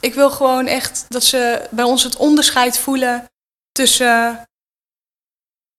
ik 0.00 0.14
wil 0.14 0.30
gewoon 0.30 0.66
echt 0.66 1.04
dat 1.08 1.24
ze 1.24 1.68
bij 1.70 1.84
ons 1.84 2.02
het 2.02 2.16
onderscheid 2.16 2.78
voelen 2.78 3.30
tussen 3.72 4.48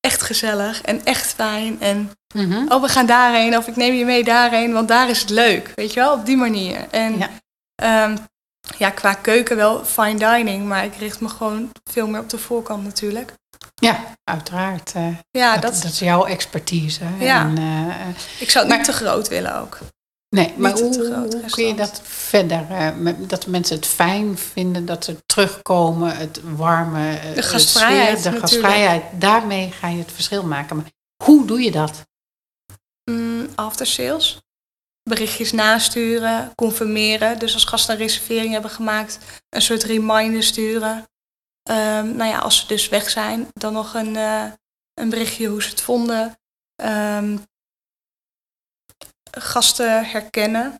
echt 0.05 0.21
gezellig 0.21 0.81
en 0.81 1.05
echt 1.05 1.33
fijn. 1.33 1.81
En 1.81 2.11
Mhm. 2.35 2.65
oh, 2.71 2.81
we 2.81 2.87
gaan 2.87 3.05
daarheen 3.05 3.57
of 3.57 3.67
ik 3.67 3.75
neem 3.75 3.93
je 3.93 4.05
mee 4.05 4.23
daarheen, 4.23 4.73
want 4.73 4.87
daar 4.87 5.09
is 5.09 5.19
het 5.21 5.29
leuk. 5.29 5.71
Weet 5.75 5.93
je 5.93 5.99
wel, 5.99 6.13
op 6.13 6.25
die 6.25 6.37
manier. 6.37 6.87
En 6.91 7.17
Ja. 7.17 7.29
ja, 7.75 8.13
ja 8.77 8.89
qua 8.89 9.13
keuken 9.13 9.55
wel 9.55 9.85
fine 9.85 10.17
dining, 10.35 10.65
maar 10.67 10.83
ik 10.85 10.95
richt 10.95 11.19
me 11.19 11.29
gewoon 11.29 11.69
veel 11.91 12.07
meer 12.07 12.19
op 12.19 12.29
de 12.29 12.37
voorkant 12.37 12.83
natuurlijk. 12.83 13.33
Ja, 13.75 13.99
uiteraard. 14.23 14.91
eh, 14.95 15.07
Ja, 15.31 15.53
dat, 15.53 15.61
dat, 15.73 15.81
dat 15.81 15.91
is 15.91 15.99
jouw 15.99 16.25
expertise. 16.25 17.03
Ja. 17.19 17.41
En, 17.41 17.57
eh, 17.57 17.89
eh, 17.89 18.07
ik 18.39 18.49
zou 18.49 18.65
het 18.67 18.75
niet 18.75 18.85
te 18.85 18.93
groot 18.93 19.27
willen 19.27 19.55
ook. 19.59 19.77
Nee, 20.33 20.53
maar 20.57 20.71
hoe, 20.71 21.41
kun 21.49 21.65
je 21.67 21.75
dat 21.75 22.01
verder? 22.03 22.65
eh, 22.71 23.13
dat 23.27 23.47
mensen 23.47 23.75
het 23.75 23.85
fijn 23.85 24.37
vinden, 24.37 24.85
dat 24.85 25.03
ze 25.05 25.17
terugkomen, 25.25 26.15
het 26.17 26.41
warme. 26.55 27.17
eh, 27.17 27.33
De 27.35 27.41
gastvrijheid 27.43 28.19
sfeer, 28.19 28.31
de 28.31 28.39
gastvrijheid. 28.39 29.03
Daarmee 29.21 29.71
ga 29.71 29.87
je 29.87 29.97
het 29.97 30.11
verschil 30.11 30.43
maken. 30.43 30.75
Maar 30.75 30.85
hoe 31.23 31.45
doe 31.45 31.61
je 31.61 31.71
dat? 31.71 32.01
Mm, 33.11 33.47
after 33.55 33.85
sales. 33.87 34.37
Berichtjes 35.09 35.51
nasturen, 35.51 36.51
confirmeren. 36.55 37.39
Dus 37.39 37.53
als 37.53 37.65
gasten 37.65 37.93
een 37.93 37.99
reservering 38.01 38.51
hebben 38.51 38.71
gemaakt, 38.71 39.19
een 39.49 39.61
soort 39.61 39.83
reminder 39.83 40.43
sturen. 40.43 41.03
Ehm, 41.63 42.15
nou 42.15 42.29
ja, 42.29 42.37
als 42.39 42.57
ze 42.59 42.67
dus 42.67 42.89
weg 42.89 43.09
zijn, 43.09 43.47
dan 43.53 43.73
nog 43.73 43.93
een, 43.93 44.15
eh, 44.15 44.43
een 44.93 45.09
berichtje 45.09 45.47
hoe 45.47 45.63
ze 45.63 45.69
het 45.69 45.81
vonden. 45.81 46.37
Ehm, 46.75 47.37
gasten 49.39 50.05
herkennen. 50.05 50.77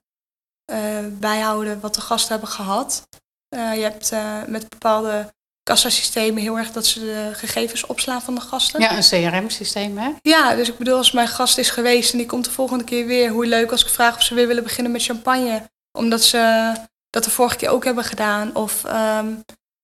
eh, 0.66 0.80
bijhouden 1.12 1.80
wat 1.80 1.96
de 1.96 2.02
gasten 2.02 2.32
hebben 2.32 2.50
gehad. 2.50 3.08
Eh, 3.50 3.76
je 3.76 3.82
hebt 3.82 4.12
eh, 4.12 4.38
met 4.48 4.70
bepaalde 4.70 5.34
kassasystemen 5.64 6.42
heel 6.42 6.58
erg 6.58 6.72
dat 6.72 6.86
ze 6.86 7.00
de 7.00 7.30
gegevens 7.34 7.86
opslaan 7.86 8.22
van 8.22 8.36
de 8.36 8.42
gasten. 8.42 8.82
Ja, 8.82 8.98
een 8.98 9.04
CRM-systeem, 9.04 9.98
hè? 9.98 10.10
Ja, 10.22 10.56
dus 10.56 10.70
ik 10.70 10.78
bedoel, 10.78 10.98
als 10.98 11.12
mijn 11.12 11.28
gast 11.28 11.58
is 11.58 11.70
geweest 11.70 12.12
en 12.12 12.18
die 12.18 12.28
komt 12.28 12.46
de 12.46 12.52
volgende 12.52 12.84
keer 12.84 13.06
weer, 13.06 13.30
hoe 13.30 13.46
leuk 13.46 13.72
als 13.72 13.84
ik 13.84 13.90
vraag 13.90 14.16
of 14.16 14.22
ze 14.24 14.34
weer 14.36 14.48
willen 14.48 14.64
beginnen 14.64 14.92
met 14.92 15.04
champagne. 15.04 15.70
Omdat 15.98 16.24
ze 16.24 16.72
dat 17.10 17.24
de 17.24 17.30
vorige 17.30 17.56
keer 17.56 17.70
ook 17.70 17.84
hebben 17.84 18.04
gedaan. 18.04 18.56
Of 18.56 18.84
ehm, 18.84 19.34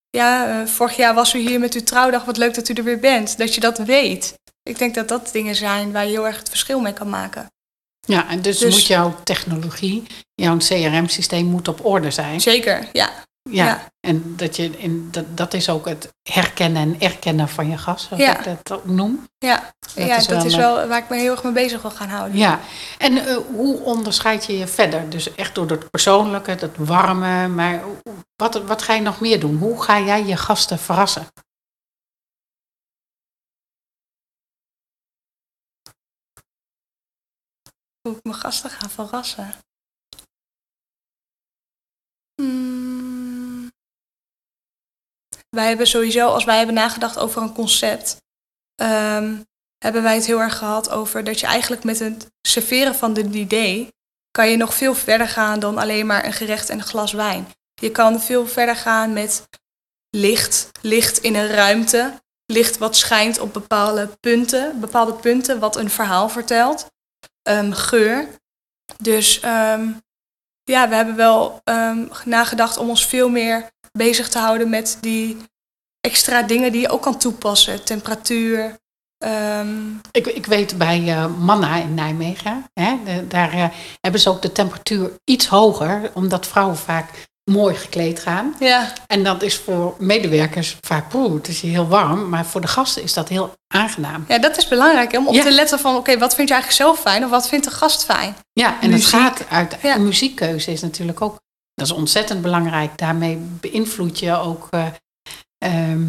ja, 0.09 0.63
vorig 0.67 0.95
jaar 0.95 1.13
was 1.13 1.33
u 1.33 1.39
hier 1.39 1.59
met 1.59 1.73
uw 1.73 1.83
trouwdag, 1.83 2.25
wat 2.25 2.37
leuk 2.37 2.53
dat 2.53 2.69
u 2.69 2.73
er 2.73 2.83
weer 2.83 2.99
bent. 2.99 3.37
Dat 3.37 3.55
je 3.55 3.61
dat 3.61 3.77
weet. 3.77 4.39
Ik 4.63 4.77
denk 4.77 4.95
dat 4.95 5.07
dat 5.07 5.29
dingen 5.31 5.55
zijn 5.55 5.91
waar 5.91 6.05
je 6.05 6.11
heel 6.11 6.25
erg 6.27 6.37
het 6.37 6.49
verschil 6.49 6.79
mee 6.79 6.93
kan 6.93 7.09
maken. 7.09 7.47
Ja, 7.99 8.29
en 8.29 8.41
dus, 8.41 8.57
Dus- 8.57 8.73
moet 8.73 8.85
jouw 8.85 9.15
technologie, 9.23 10.03
jouw 10.35 10.57
CRM-systeem 10.57 11.45
moet 11.45 11.67
op 11.67 11.85
orde 11.85 12.11
zijn. 12.11 12.41
Zeker, 12.41 12.89
ja. 12.91 13.09
Ja, 13.51 13.65
ja. 13.65 13.87
en 13.99 14.33
dat, 14.37 14.55
je 14.55 14.69
in, 14.77 15.07
dat, 15.11 15.25
dat 15.37 15.53
is 15.53 15.69
ook 15.69 15.85
het 15.87 16.09
herkennen 16.29 16.81
en 16.81 16.95
erkennen 16.99 17.49
van 17.49 17.69
je 17.69 17.77
gast, 17.77 18.07
zoals 18.07 18.23
Ja. 18.23 18.37
ik 18.37 18.43
dat 18.43 18.77
ook 18.77 18.85
noem. 18.85 19.27
Ja, 19.37 19.73
Dat 19.95 20.07
ja 20.07 20.17
is 20.17 20.27
dat 20.27 20.37
wel, 20.37 20.45
is 20.45 20.55
wel 20.55 20.87
waar 20.87 20.97
ik 20.97 21.09
me 21.09 21.17
heel 21.17 21.31
erg 21.31 21.43
mee 21.43 21.53
bezig 21.53 21.81
wil 21.81 21.91
gaan 21.91 22.09
houden. 22.09 22.37
Ja, 22.37 22.59
en 22.97 23.25
eh, 23.25 23.37
hoe 23.55 23.79
onderscheid 23.79 24.45
je 24.45 24.57
je 24.57 24.67
verder? 24.67 25.09
Dus 25.09 25.35
echt 25.35 25.55
door 25.55 25.67
dat 25.67 25.89
persoonlijke, 25.89 26.55
dat 26.55 26.69
warme, 26.75 27.47
maar 27.47 27.81
wat, 28.35 28.61
wat 28.65 28.81
ga 28.81 28.93
je 28.93 29.01
nog 29.01 29.19
meer 29.19 29.39
doen? 29.39 29.57
Hoe 29.57 29.83
ga 29.83 29.99
jij 29.99 30.25
je 30.25 30.37
gasten 30.37 30.79
verrassen? 30.79 31.27
Hoe 38.01 38.17
ik 38.17 38.23
mijn 38.23 38.35
gasten 38.35 38.69
ga 38.69 38.89
verrassen. 38.89 39.53
Hmm. 42.41 43.71
Wij 45.49 45.67
hebben 45.67 45.87
sowieso, 45.87 46.27
als 46.27 46.43
wij 46.43 46.57
hebben 46.57 46.75
nagedacht 46.75 47.17
over 47.17 47.41
een 47.41 47.53
concept, 47.53 48.17
ehm, 48.75 49.41
hebben 49.77 50.03
wij 50.03 50.15
het 50.15 50.25
heel 50.25 50.41
erg 50.41 50.57
gehad 50.57 50.89
over 50.89 51.23
dat 51.23 51.39
je 51.39 51.45
eigenlijk 51.45 51.83
met 51.83 51.99
het 51.99 52.27
serveren 52.47 52.95
van 52.95 53.13
dit 53.13 53.35
idee 53.35 53.87
kan 54.31 54.49
je 54.49 54.57
nog 54.57 54.73
veel 54.73 54.95
verder 54.95 55.27
gaan 55.27 55.59
dan 55.59 55.77
alleen 55.77 56.05
maar 56.05 56.25
een 56.25 56.33
gerecht 56.33 56.69
en 56.69 56.77
een 56.77 56.83
glas 56.83 57.11
wijn. 57.11 57.47
Je 57.73 57.91
kan 57.91 58.21
veel 58.21 58.47
verder 58.47 58.75
gaan 58.75 59.13
met 59.13 59.47
licht, 60.09 60.69
licht 60.81 61.17
in 61.17 61.35
een 61.35 61.47
ruimte, 61.47 62.21
licht 62.45 62.77
wat 62.77 62.95
schijnt 62.95 63.39
op 63.39 63.53
bepaalde 63.53 64.09
punten, 64.19 64.79
bepaalde 64.79 65.13
punten 65.13 65.59
wat 65.59 65.75
een 65.75 65.89
verhaal 65.89 66.29
vertelt 66.29 66.87
ehm, 67.41 67.71
geur. 67.71 68.27
Dus 68.97 69.39
ehm, 69.39 69.91
ja, 70.63 70.89
we 70.89 70.95
hebben 70.95 71.15
wel 71.15 71.61
ehm, 71.63 72.05
nagedacht 72.25 72.77
om 72.77 72.89
ons 72.89 73.05
veel 73.05 73.29
meer 73.29 73.69
bezig 73.91 74.29
te 74.29 74.39
houden 74.39 74.69
met 74.69 74.97
die 75.01 75.37
extra 76.01 76.41
dingen 76.41 76.71
die 76.71 76.81
je 76.81 76.89
ook 76.89 77.01
kan 77.01 77.17
toepassen. 77.17 77.85
Temperatuur. 77.85 78.77
Ik, 80.11 80.27
ik 80.27 80.45
weet 80.45 80.77
bij 80.77 81.07
eh, 81.07 81.37
Manna 81.37 81.75
in 81.75 81.93
Nijmegen, 81.93 82.65
hè, 82.73 83.27
daar 83.27 83.53
eh, 83.53 83.69
hebben 84.01 84.21
ze 84.21 84.29
ook 84.29 84.41
de 84.41 84.51
temperatuur 84.51 85.11
iets 85.23 85.47
hoger, 85.47 86.11
omdat 86.13 86.47
vrouwen 86.47 86.77
vaak 86.77 87.28
mooi 87.49 87.75
gekleed 87.75 88.19
gaan. 88.19 88.55
ja, 88.59 88.93
En 89.07 89.23
dat 89.23 89.41
is 89.41 89.57
voor 89.57 89.95
medewerkers 89.99 90.77
vaak, 90.81 91.09
poeh, 91.09 91.33
het 91.33 91.47
is 91.47 91.61
hier 91.61 91.71
heel 91.71 91.87
warm, 91.87 92.29
maar 92.29 92.45
voor 92.45 92.61
de 92.61 92.67
gasten 92.67 93.03
is 93.03 93.13
dat 93.13 93.29
heel 93.29 93.53
aangenaam. 93.73 94.25
ja, 94.27 94.37
dat 94.39 94.57
is 94.57 94.67
belangrijk 94.67 95.11
hè, 95.11 95.17
om 95.17 95.27
op 95.27 95.33
Ja. 95.33 95.43
te 95.43 95.51
letten 95.51 95.79
van 95.79 95.95
oké, 95.95 96.17
wat 96.17 96.35
vind 96.35 96.47
je 96.47 96.53
eigenlijk 96.53 96.83
zelf 96.83 96.99
fijn 96.99 97.23
of 97.23 97.29
wat 97.29 97.47
vindt 97.47 97.65
de 97.65 97.71
gast 97.71 98.05
fijn? 98.05 98.35
Ja, 98.53 98.81
en 98.81 98.89
Muziek. 98.89 99.11
het 99.11 99.21
gaat 99.21 99.43
uit. 99.49 99.75
Ja. 99.81 99.97
Muziekkeuze 99.97 100.71
is 100.71 100.81
natuurlijk 100.81 101.21
ook. 101.21 101.37
Dat 101.73 101.87
is 101.87 101.93
ontzettend 101.93 102.41
belangrijk. 102.41 102.97
Daarmee 102.97 103.37
beïnvloed 103.37 104.19
je 104.19 104.35
ook 104.37 104.67
eh, 104.69 104.85
ehm, 105.57 106.05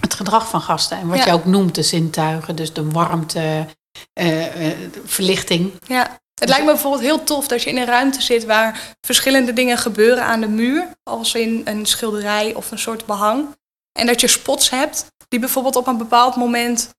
het 0.00 0.14
gedrag 0.14 0.48
van 0.48 0.60
gasten. 0.60 0.98
En 0.98 1.08
wat 1.08 1.18
Ja. 1.18 1.24
je 1.24 1.32
ook 1.32 1.44
noemt, 1.44 1.74
de 1.74 1.82
zintuigen. 1.82 2.56
Dus 2.56 2.72
de 2.72 2.90
warmte, 2.90 3.66
eh, 4.12 4.46
eh, 4.46 4.78
de 4.92 5.02
verlichting. 5.04 5.72
Ja. 5.86 6.20
Het 6.40 6.48
lijkt 6.48 6.64
me 6.64 6.72
bijvoorbeeld 6.72 7.02
heel 7.02 7.24
tof 7.24 7.48
dat 7.48 7.62
je 7.62 7.70
in 7.70 7.76
een 7.76 7.84
ruimte 7.86 8.22
zit 8.22 8.44
waar 8.44 8.94
verschillende 9.06 9.52
dingen 9.52 9.78
gebeuren 9.78 10.24
aan 10.24 10.40
de 10.40 10.48
muur, 10.48 10.88
als 11.02 11.34
in 11.34 11.62
een 11.64 11.86
schilderij 11.86 12.54
of 12.54 12.70
een 12.70 12.78
soort 12.78 13.06
behang. 13.06 13.56
En 13.98 14.06
dat 14.06 14.20
je 14.20 14.28
spots 14.28 14.70
hebt 14.70 15.06
die 15.28 15.40
bijvoorbeeld 15.40 15.76
op 15.76 15.86
een 15.86 15.96
bepaald 15.96 16.36
moment 16.36 16.90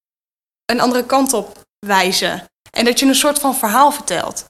een 0.66 0.80
andere 0.80 1.06
kant 1.06 1.34
op 1.34 1.62
wijzen. 1.80 2.44
En 2.72 2.86
dat 2.86 3.00
je 3.00 3.06
een 3.06 3.16
soort 3.16 3.40
van 3.40 3.56
verhaal 3.56 3.92
vertelt. 3.92 4.46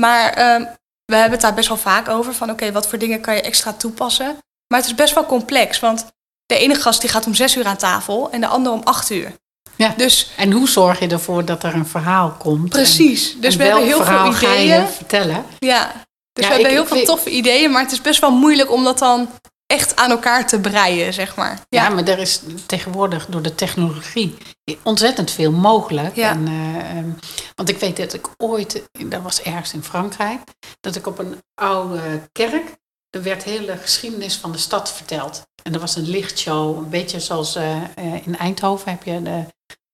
Maar 0.00 0.32
ehm, 0.32 0.60
we 1.04 1.14
hebben 1.14 1.32
het 1.32 1.40
daar 1.40 1.54
best 1.54 1.68
wel 1.68 1.76
vaak 1.76 2.08
over 2.08 2.34
van 2.34 2.50
oké, 2.50 2.72
wat 2.72 2.88
voor 2.88 2.98
dingen 2.98 3.20
kan 3.20 3.34
je 3.34 3.42
extra 3.42 3.72
toepassen. 3.72 4.38
Maar 4.66 4.78
het 4.78 4.88
is 4.88 4.94
best 4.94 5.14
wel 5.14 5.26
complex, 5.26 5.80
want 5.80 6.06
de 6.46 6.58
ene 6.58 6.74
gast 6.74 7.00
die 7.00 7.10
gaat 7.10 7.26
om 7.26 7.34
zes 7.34 7.56
uur 7.56 7.66
aan 7.66 7.76
tafel 7.76 8.30
en 8.30 8.40
de 8.40 8.46
andere 8.46 8.74
om 8.74 8.82
acht 8.82 9.10
uur. 9.10 9.34
Ja. 9.76 9.94
Dus 9.96 10.30
En 10.36 10.52
hoe 10.52 10.68
zorg 10.68 11.00
je 11.00 11.06
ervoor 11.08 11.44
dat 11.44 11.62
er 11.62 11.74
een 11.74 11.86
verhaal 11.86 12.30
komt? 12.38 12.68
precies. 12.68 13.34
En- 13.34 13.40
Dus 13.40 13.52
en 13.52 13.58
we 13.58 13.64
hebben 13.64 13.84
heel 13.84 14.04
veel 14.04 14.32
ga 14.32 14.52
je 14.52 14.64
ideeën. 14.64 14.86
vertellen? 14.88 15.44
Ja, 15.58 15.92
dus 16.32 16.44
Ja, 16.44 16.50
we 16.50 16.54
hebben 16.54 16.66
ik- 16.66 16.76
heel 16.76 16.86
veel 16.86 17.04
toffe 17.04 17.30
ideeën, 17.30 17.70
maar 17.70 17.82
het 17.82 17.92
is 17.92 18.00
best 18.00 18.20
wel 18.20 18.30
moeilijk 18.30 18.72
om 18.72 18.84
dat 18.84 18.98
dan 18.98 19.28
echt 19.66 19.96
aan 19.96 20.10
elkaar 20.10 20.46
te 20.46 20.60
breien, 20.60 21.12
zeg 21.14 21.36
maar. 21.36 21.60
Ja, 21.68 21.82
Ja, 21.82 21.88
maar 21.88 22.04
er 22.04 22.18
is 22.18 22.40
tegenwoordig 22.66 23.26
door 23.28 23.42
de 23.42 23.54
technologie 23.54 24.36
ontzettend 24.82 25.30
veel 25.30 25.52
mogelijk. 25.52 26.16
Ja. 26.16 26.30
En, 26.30 26.46
eh, 26.48 26.90
ehm, 26.90 27.08
want 27.54 27.68
ik 27.68 27.78
weet 27.78 27.96
dat 27.96 28.12
ik 28.14 28.26
ooit, 28.36 28.82
dat 29.06 29.22
was 29.22 29.42
ergens 29.42 29.72
in 29.72 29.82
Frankrijk, 29.82 30.40
dat 30.80 30.96
ik 30.96 31.06
op 31.06 31.18
een 31.18 31.40
oude 31.54 32.00
kerk, 32.32 32.72
er 33.10 33.22
werd 33.22 33.42
hele 33.44 33.76
geschiedenis 33.76 34.36
van 34.36 34.52
de 34.52 34.58
stad 34.58 34.92
verteld. 34.92 35.42
En 35.62 35.74
er 35.74 35.80
was 35.80 35.96
een 35.96 36.08
lichtshow, 36.08 36.76
een 36.78 36.88
beetje 36.88 37.20
zoals 37.20 37.56
eh, 37.56 37.76
eh, 37.76 38.26
in 38.26 38.36
Eindhoven 38.38 38.90
heb 38.90 39.02
je 39.04 39.22
de, 39.22 39.44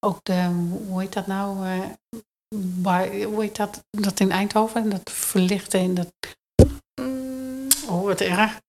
ook 0.06 0.18
de, 0.22 0.48
hoe 0.88 1.00
heet 1.00 1.12
dat 1.12 1.26
nou? 1.26 1.56
bij- 2.54 3.22
hoe 3.22 3.42
heet 3.42 3.56
dat, 3.56 3.82
dat 3.90 4.20
in 4.20 4.30
Eindhoven? 4.32 4.90
Dat 4.90 5.10
verlichten 5.12 5.80
in 5.80 5.94
dat, 5.94 6.08
Mm, 7.00 7.68
oh 7.88 8.04
wat 8.04 8.20
erg. 8.20 8.60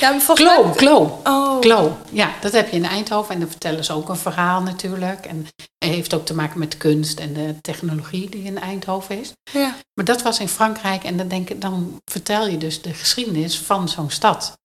ja 0.00 0.18
Klo, 0.34 0.64
mij... 0.64 0.74
klo. 0.76 1.20
Oh, 1.24 1.60
Klo, 1.60 1.96
ja, 2.12 2.30
dat 2.40 2.52
heb 2.52 2.68
je 2.70 2.76
in 2.76 2.84
Eindhoven. 2.84 3.34
En 3.34 3.40
dan 3.40 3.48
vertellen 3.50 3.84
ze 3.84 3.92
ook 3.92 4.08
een 4.08 4.16
verhaal 4.16 4.62
natuurlijk. 4.62 5.26
En 5.26 5.46
het 5.56 5.90
heeft 5.90 6.14
ook 6.14 6.24
te 6.26 6.34
maken 6.34 6.58
met 6.58 6.76
kunst 6.76 7.18
en 7.20 7.32
de 7.32 7.54
technologie 7.60 8.28
die 8.30 8.42
in 8.42 8.58
Eindhoven 8.58 9.20
is. 9.20 9.32
ja. 9.52 9.74
Maar 9.94 10.04
dat 10.04 10.22
was 10.22 10.40
in 10.40 10.48
Frankrijk 10.48 11.04
en 11.04 11.16
dan, 11.16 11.28
denk 11.28 11.50
ik, 11.50 11.60
dan 11.60 12.00
vertel 12.10 12.46
je 12.48 12.58
dus 12.58 12.82
de 12.82 12.94
geschiedenis 12.94 13.58
van 13.58 13.88
zo'n 13.88 14.10
stad. 14.10 14.58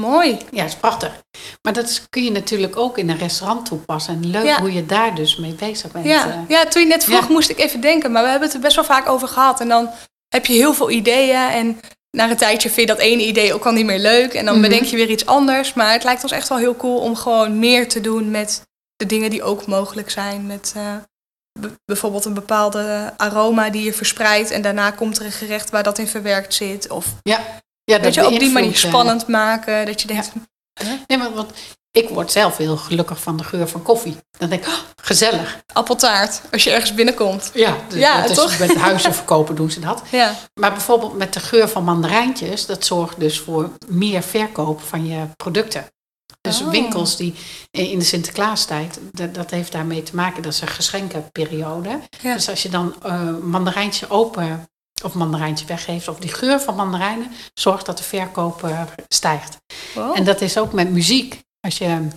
Mooi. 0.00 0.38
Ja, 0.50 0.60
dat 0.62 0.68
is 0.70 0.76
prachtig. 0.76 1.22
Maar 1.62 1.72
dat 1.72 2.06
kun 2.10 2.24
je 2.24 2.30
natuurlijk 2.30 2.76
ook 2.76 2.98
in 2.98 3.10
een 3.10 3.18
restaurant 3.18 3.66
toepassen. 3.66 4.14
En 4.14 4.30
leuk 4.30 4.44
Ja. 4.44 4.60
hoe 4.60 4.72
je 4.72 4.86
daar 4.86 5.14
dus 5.14 5.36
mee 5.36 5.52
bezig 5.54 5.92
bent. 5.92 6.04
Ja. 6.04 6.26
eh. 6.28 6.38
ja, 6.48 6.64
toen 6.66 6.82
je 6.82 6.88
net 6.88 7.04
vroeg 7.04 7.26
ja. 7.26 7.32
moest 7.32 7.50
ik 7.50 7.58
even 7.58 7.80
denken, 7.80 8.12
maar 8.12 8.22
we 8.22 8.28
hebben 8.28 8.46
het 8.48 8.56
er 8.56 8.62
best 8.62 8.74
wel 8.76 8.84
vaak 8.84 9.08
over 9.08 9.28
gehad. 9.28 9.60
En 9.60 9.68
dan 9.68 9.90
heb 10.28 10.46
je 10.46 10.52
heel 10.52 10.74
veel 10.74 10.90
ideeën 10.90 11.36
en 11.50 11.80
na 12.16 12.30
een 12.30 12.36
tijdje 12.36 12.68
vind 12.70 12.88
je 12.88 12.94
dat 12.94 13.02
ene 13.04 13.26
idee 13.26 13.54
ook 13.54 13.66
al 13.66 13.72
niet 13.72 13.84
meer 13.86 13.98
leuk. 13.98 14.34
En 14.34 14.44
dan 14.44 14.54
Mhm. 14.58 14.62
bedenk 14.62 14.84
je 14.84 14.96
weer 14.96 15.10
iets 15.10 15.26
anders. 15.26 15.74
Maar 15.74 15.92
het 15.92 16.04
lijkt 16.04 16.22
ons 16.22 16.32
echt 16.32 16.48
wel 16.48 16.58
heel 16.58 16.76
cool 16.76 16.98
om 16.98 17.16
gewoon 17.16 17.58
meer 17.58 17.88
te 17.88 18.00
doen 18.00 18.30
met 18.30 18.62
de 18.96 19.06
dingen 19.06 19.30
die 19.30 19.42
ook 19.42 19.66
mogelijk 19.66 20.10
zijn. 20.10 20.46
Met, 20.46 20.72
eh, 20.76 20.94
bijvoorbeeld 21.84 22.24
een 22.24 22.34
bepaalde 22.34 23.12
aroma 23.16 23.70
die 23.70 23.82
je 23.84 23.92
verspreidt 23.92 24.50
en 24.50 24.62
daarna 24.62 24.90
komt 24.90 25.18
er 25.18 25.24
een 25.24 25.32
gerecht 25.32 25.70
waar 25.70 25.82
dat 25.82 25.98
in 25.98 26.06
verwerkt 26.08 26.54
zit. 26.54 26.90
Of 26.90 27.06
Ja, 27.22 27.40
ja 27.86 28.00
weet 28.00 28.14
je, 28.14 28.26
op 28.26 28.38
die 28.38 28.50
manier 28.50 28.70
eh, 28.70 28.76
spannend 28.76 29.26
maken, 29.26 29.86
dat 29.86 30.00
je 30.00 30.06
denkt, 30.06 30.32
Nee, 31.06 31.18
maar 31.18 31.32
want 31.32 31.50
ik 31.90 32.08
word 32.08 32.32
zelf 32.32 32.56
heel 32.56 32.76
gelukkig 32.76 33.20
van 33.22 33.36
de 33.36 33.44
geur 33.44 33.68
van 33.68 33.82
koffie. 33.82 34.16
Dan 34.38 34.48
denk 34.48 34.62
ik, 34.66 34.68
oh, 34.68 34.78
gezellig. 35.02 35.60
appeltaart, 35.72 36.40
als 36.52 36.64
je 36.64 36.70
ergens 36.70 36.94
binnenkomt. 36.94 37.50
Ja, 37.54 37.76
dus 37.88 37.98
Ja, 37.98 38.20
dat 38.20 38.30
is 38.30 38.36
toch? 38.36 38.58
met 38.58 38.76
huizen 38.88 39.14
verkopen 39.14 39.54
doen 39.54 39.70
ze 39.70 39.80
dat. 39.80 40.02
Ja, 40.10 40.34
Maar 40.60 40.72
bijvoorbeeld 40.72 41.16
met 41.16 41.32
de 41.32 41.40
geur 41.40 41.68
van 41.68 41.84
mandarijntjes, 41.84 42.66
dat 42.66 42.84
zorgt 42.84 43.20
dus 43.20 43.38
voor 43.40 43.70
meer 43.86 44.22
verkoop 44.22 44.80
van 44.80 45.06
je 45.06 45.24
producten. 45.36 45.86
Dus 46.40 46.60
Oh. 46.62 46.70
winkels 46.70 47.16
die 47.16 47.34
in 47.70 47.98
de 47.98 48.04
Sinterklaastijd, 48.04 48.98
dat, 49.12 49.34
dat 49.34 49.50
heeft 49.50 49.72
daarmee 49.72 50.02
te 50.02 50.14
maken, 50.16 50.42
dat 50.42 50.52
is 50.52 50.60
een 50.60 50.68
geschenkenperiode. 50.68 52.00
Ja. 52.22 52.34
Dus 52.34 52.48
als 52.48 52.62
je 52.62 52.68
dan 52.68 52.94
eh 53.02 53.20
mandarijntje 53.42 54.10
open 54.10 54.68
of 55.04 55.14
mandarijntje 55.14 55.66
weggeeft, 55.66 56.08
of 56.08 56.18
die 56.18 56.32
geur 56.32 56.60
van 56.60 56.74
mandarijnen, 56.74 57.32
zorgt 57.54 57.86
dat 57.86 57.98
de 57.98 58.04
verkoop 58.04 58.64
eh, 58.64 58.82
stijgt. 59.08 59.56
wow. 59.94 60.16
En 60.16 60.24
dat 60.24 60.40
is 60.40 60.58
ook 60.58 60.72
met 60.72 60.90
muziek. 60.90 61.44
Als 61.60 61.78
je 61.78 62.08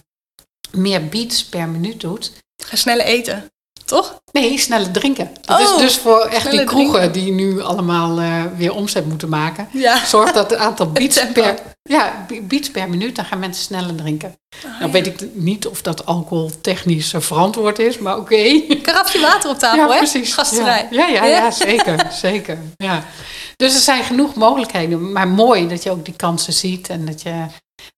meer 0.72 1.08
beats 1.08 1.46
per 1.46 1.68
minuut 1.68 2.02
doet. 2.02 2.32
ga 2.64 2.76
sneller 2.76 3.06
eten, 3.06 3.52
toch? 3.90 4.22
Nee, 4.32 4.58
sneller 4.60 4.92
drinken. 4.92 5.30
Dat 5.42 5.60
Oh, 5.60 5.64
is 5.76 5.82
dus 5.82 5.98
voor 5.98 6.20
echt 6.20 6.52
die 6.52 6.64
kroegen 6.64 7.12
die 7.12 7.32
nu 7.32 7.62
allemaal 7.62 8.20
eh, 8.20 8.44
weer 8.58 8.74
omzet 8.74 9.06
moeten 9.06 9.30
maken. 9.30 9.68
Ja. 9.72 10.06
Zorg 10.06 10.32
dat 10.32 10.50
het 10.50 10.60
aantal 10.60 10.92
beats 11.00 11.22
per, 11.34 11.56
ja, 11.82 12.26
be- 12.28 12.42
beats 12.42 12.70
per 12.72 12.90
minuut, 12.90 13.16
dan 13.16 13.26
gaan 13.26 13.40
mensen 13.40 13.64
sneller 13.64 13.96
drinken. 13.96 14.36
Oh, 14.66 14.80
nou 14.80 14.92
weet 14.92 15.08
ik 15.08 15.28
niet 15.34 15.68
of 15.68 15.82
dat 15.82 16.06
alcoholtechnisch 16.06 17.14
eh, 17.14 17.22
verantwoord 17.22 17.80
is, 17.80 17.98
maar 17.98 18.18
oké. 18.18 18.62
Karafje 18.82 19.20
water 19.20 19.50
op 19.50 19.60
tafel, 19.60 19.78
Ja, 19.78 19.90
hè? 19.92 19.98
precies. 19.98 20.34
Gasterij. 20.34 20.88
Ja, 20.92 21.08
ja, 21.08 21.26
ja, 21.26 21.52
zeker. 21.52 22.08
zeker 22.22 22.58
ja. 22.78 23.04
Dus 23.56 23.74
er 23.76 23.82
zijn 23.82 24.04
genoeg 24.04 24.34
mogelijkheden. 24.36 25.12
Maar 25.12 25.28
mooi 25.28 25.68
dat 25.68 25.84
je 25.84 25.92
ook 25.92 26.06
die 26.06 26.14
kansen 26.16 26.54
ziet. 26.54 26.90
En 26.90 27.06
dat 27.06 27.22
je, 27.22 27.46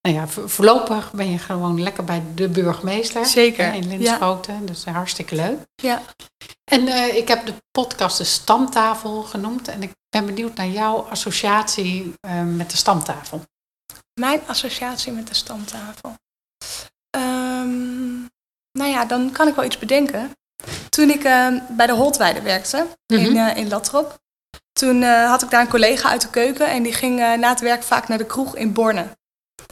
nou 0.01 0.15
ja, 0.15 0.27
vo- 0.27 0.47
voorlopig 0.47 1.11
ben 1.13 1.31
je 1.31 1.37
gewoon 1.37 1.81
lekker 1.83 2.03
bij 2.03 2.23
de 2.35 2.49
burgemeester. 2.49 3.25
Zeker, 3.25 3.73
In 3.73 3.87
Linschoten. 3.87 4.65
Dus 4.65 4.83
eh, 4.83 4.93
hartstikke 4.93 5.35
leuk. 5.35 5.59
Ja. 5.75 6.01
En 6.71 6.87
eh, 6.87 7.15
ik 7.15 7.27
heb 7.27 7.45
de 7.45 7.53
podcast 7.71 8.17
de 8.17 8.23
Stamtafel 8.23 9.21
genoemd. 9.23 9.67
En 9.67 9.83
ik 9.83 9.91
ben 10.09 10.25
benieuwd 10.25 10.55
naar 10.55 10.67
jouw 10.67 10.97
associatie 11.09 12.13
eh, 12.19 12.43
met 12.43 12.71
de 12.71 12.77
Stamtafel. 12.77 13.41
Mijn 14.19 14.41
associatie 14.47 15.11
met 15.11 15.27
de 15.27 15.33
stamtafel. 15.33 16.13
Ehm, 17.09 18.19
nou 18.71 18.89
ja, 18.89 19.05
dan 19.05 19.31
kan 19.31 19.47
ik 19.47 19.55
wel 19.55 19.65
iets 19.65 19.77
bedenken. 19.77 20.31
Toen 20.89 21.09
ik 21.09 21.23
ehm, 21.23 21.59
bij 21.69 21.87
de 21.87 21.93
Holtweide 21.93 22.41
werkte 22.41 22.87
in, 23.05 23.21
Mhm. 23.21 23.35
eh, 23.37 23.57
in 23.57 23.67
Latrop, 23.69 24.19
toen 24.73 25.03
eh, 25.03 25.29
had 25.29 25.41
ik 25.43 25.49
daar 25.49 25.61
een 25.61 25.67
collega 25.67 26.09
uit 26.09 26.21
de 26.21 26.29
keuken 26.29 26.67
en 26.69 26.83
die 26.83 26.93
ging 26.93 27.19
eh, 27.19 27.33
na 27.33 27.49
het 27.49 27.59
werk 27.59 27.83
vaak 27.83 28.07
naar 28.07 28.17
de 28.17 28.25
kroeg 28.25 28.55
in 28.55 28.73
Borne. 28.73 29.17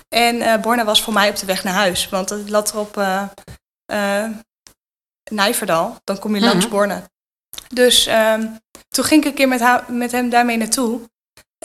En 0.09 0.41
eh 0.41 0.61
Borne 0.61 0.83
was 0.83 1.01
voor 1.01 1.13
mij 1.13 1.29
op 1.29 1.35
de 1.35 1.45
weg 1.45 1.63
naar 1.63 1.73
huis, 1.73 2.09
want 2.09 2.29
het 2.29 2.49
Latrop 2.49 2.97
eh 2.97 3.23
eh, 3.85 4.29
Nijverdal, 5.31 5.97
dan 6.03 6.19
kom 6.19 6.35
je 6.35 6.41
langs 6.41 6.65
Mhm. 6.65 6.73
Borne. 6.73 7.01
Dus 7.73 8.05
ehm, 8.05 8.45
toen 8.89 9.03
ging 9.05 9.21
ik 9.23 9.27
een 9.29 9.33
keer 9.35 9.47
met, 9.47 9.59
haar- 9.59 9.83
met 9.91 10.11
hem 10.11 10.29
daarmee 10.29 10.57
naartoe. 10.57 10.99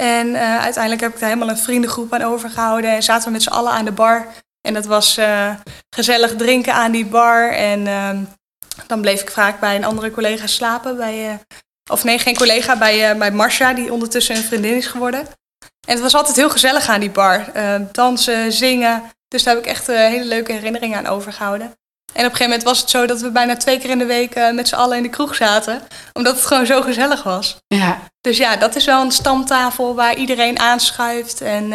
En 0.01 0.37
uiteindelijk 0.37 1.01
heb 1.03 1.13
ik 1.15 1.19
daar 1.21 1.29
helemaal 1.29 1.49
een 1.51 1.59
vriendengroep 1.63 2.13
aan 2.13 2.23
overgehouden. 2.23 2.91
En 2.91 3.03
zaten 3.03 3.27
we 3.27 3.31
met 3.33 3.43
z'n 3.43 3.49
allen 3.51 3.73
aan 3.73 3.85
de 3.85 3.93
bar. 3.93 4.27
En 4.61 4.75
dat 4.75 4.85
was 4.87 5.19
gezellig 5.97 6.37
drinken 6.37 6.75
aan 6.75 6.93
die 6.93 7.07
bar. 7.07 7.53
En 7.53 7.87
ehm, 7.87 8.23
dan 8.87 9.01
bleef 9.01 9.21
ik 9.21 9.31
vaak 9.31 9.61
bij 9.61 9.77
een 9.77 9.85
andere 9.85 10.11
collega 10.11 10.47
slapen. 10.47 10.97
Bij, 10.97 11.39
of 11.91 12.05
nee, 12.05 12.19
geen 12.19 12.37
collega, 12.37 12.79
bij, 12.79 13.19
bij 13.19 13.31
Marcia, 13.33 13.73
die 13.75 13.93
ondertussen 13.93 14.37
een 14.37 14.43
vriendin 14.43 14.77
is 14.77 14.87
geworden. 14.87 15.27
En 15.87 15.93
het 15.93 16.01
was 16.01 16.15
altijd 16.15 16.37
heel 16.37 16.51
gezellig 16.51 16.89
aan 16.89 17.01
die 17.01 17.11
bar. 17.11 17.49
Eh, 17.53 17.75
dansen, 17.93 18.53
zingen. 18.53 19.03
Dus 19.29 19.43
daar 19.43 19.55
heb 19.55 19.65
ik 19.65 19.71
echt 19.71 19.89
eh, 19.89 19.97
hele 19.97 20.25
leuke 20.25 20.53
herinneringen 20.53 20.99
aan 20.99 21.07
overgehouden. 21.07 21.67
En 21.67 22.25
op 22.25 22.31
een 22.31 22.37
gegeven 22.37 22.45
moment 22.45 22.63
was 22.63 22.81
het 22.81 22.91
zo 22.91 23.07
dat 23.07 23.21
we 23.21 23.31
bijna 23.31 23.57
twee 23.57 23.79
keer 23.79 23.91
in 23.91 23.99
de 23.99 24.05
week 24.05 24.35
eh, 24.35 24.51
met 24.51 24.69
z'n 24.69 24.75
allen 24.75 24.97
in 24.97 25.03
de 25.03 25.09
kroeg 25.09 25.35
zaten. 25.35 25.83
Omdat 26.13 26.37
het 26.37 26.47
gewoon 26.47 26.67
zo 26.67 26.83
gezellig 26.83 27.23
was. 27.23 27.57
Ja, 27.67 27.99
Dus 28.21 28.37
ja, 28.37 28.57
dat 28.57 28.77
is 28.77 28.85
wel 28.85 29.03
een 29.03 29.13
stamtafel 29.13 29.95
waar 29.95 30.17
iedereen 30.17 30.59
aanschuift 30.59 31.41
en 31.41 31.73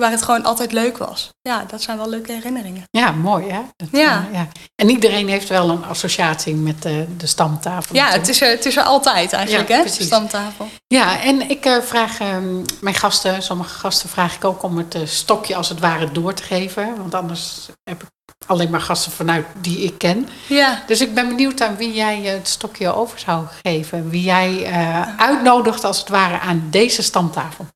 waar 0.00 0.10
het 0.10 0.22
gewoon 0.22 0.44
altijd 0.44 0.72
leuk 0.72 0.98
was. 0.98 1.28
Ja, 1.40 1.64
dat 1.68 1.82
zijn 1.82 1.96
wel 1.96 2.08
leuke 2.08 2.32
herinneringen. 2.32 2.82
ja 2.90 3.10
mooi 3.10 3.50
hè? 3.50 3.60
Dat, 3.76 3.88
Ja. 3.92 4.26
eh, 4.28 4.34
ja. 4.34 4.48
En 4.74 4.88
iedereen 4.90 5.28
heeft 5.28 5.48
wel 5.48 5.70
een 5.70 5.84
associatie 5.84 6.54
met 6.54 6.84
eh, 6.84 6.92
de 7.16 7.26
Stamtafel. 7.26 7.94
Ja, 7.94 8.00
natuurlijk. 8.02 8.26
het 8.26 8.34
is 8.34 8.40
er, 8.40 8.50
het 8.50 8.66
is 8.66 8.76
er 8.76 8.82
altijd 8.82 9.32
eigenlijk, 9.32 9.68
Ja, 9.68 9.74
hè? 9.76 9.80
precies. 9.82 10.06
Stamtafel. 10.06 10.68
Ja, 10.86 11.20
en 11.20 11.50
ik 11.50 11.64
eh, 11.64 11.80
vraag 11.82 12.18
ehm, 12.20 12.62
mijn 12.80 12.94
gasten, 12.94 13.42
sommige 13.42 13.78
gasten 13.78 14.08
vraag 14.08 14.34
ik 14.34 14.44
ook 14.44 14.62
om 14.62 14.76
het 14.78 14.96
stokje 15.04 15.56
als 15.56 15.68
het 15.68 15.80
ware 15.80 16.12
door 16.12 16.34
te 16.34 16.42
geven. 16.42 16.96
Want 16.96 17.14
anders 17.14 17.68
heb 17.84 18.02
ik 18.02 18.08
alleen 18.46 18.70
maar 18.70 18.80
gasten 18.80 19.12
vanuit 19.12 19.46
die 19.60 19.78
ik 19.78 19.98
ken. 19.98 20.28
Ja. 20.48 20.82
Dus 20.86 21.00
ik 21.00 21.14
ben 21.14 21.28
benieuwd 21.28 21.60
aan 21.60 21.76
wie 21.76 21.92
jij 21.92 22.20
het 22.20 22.48
stokje 22.48 22.94
over 22.94 23.18
zou 23.18 23.46
geven. 23.62 24.08
Wie 24.10 24.22
jij 24.22 24.70
uitnodigt 25.16 25.84
als 25.84 25.98
het 25.98 26.08
ware 26.08 26.38
aan 26.38 26.66
deze 26.70 27.02
stamtafel. 27.02 27.66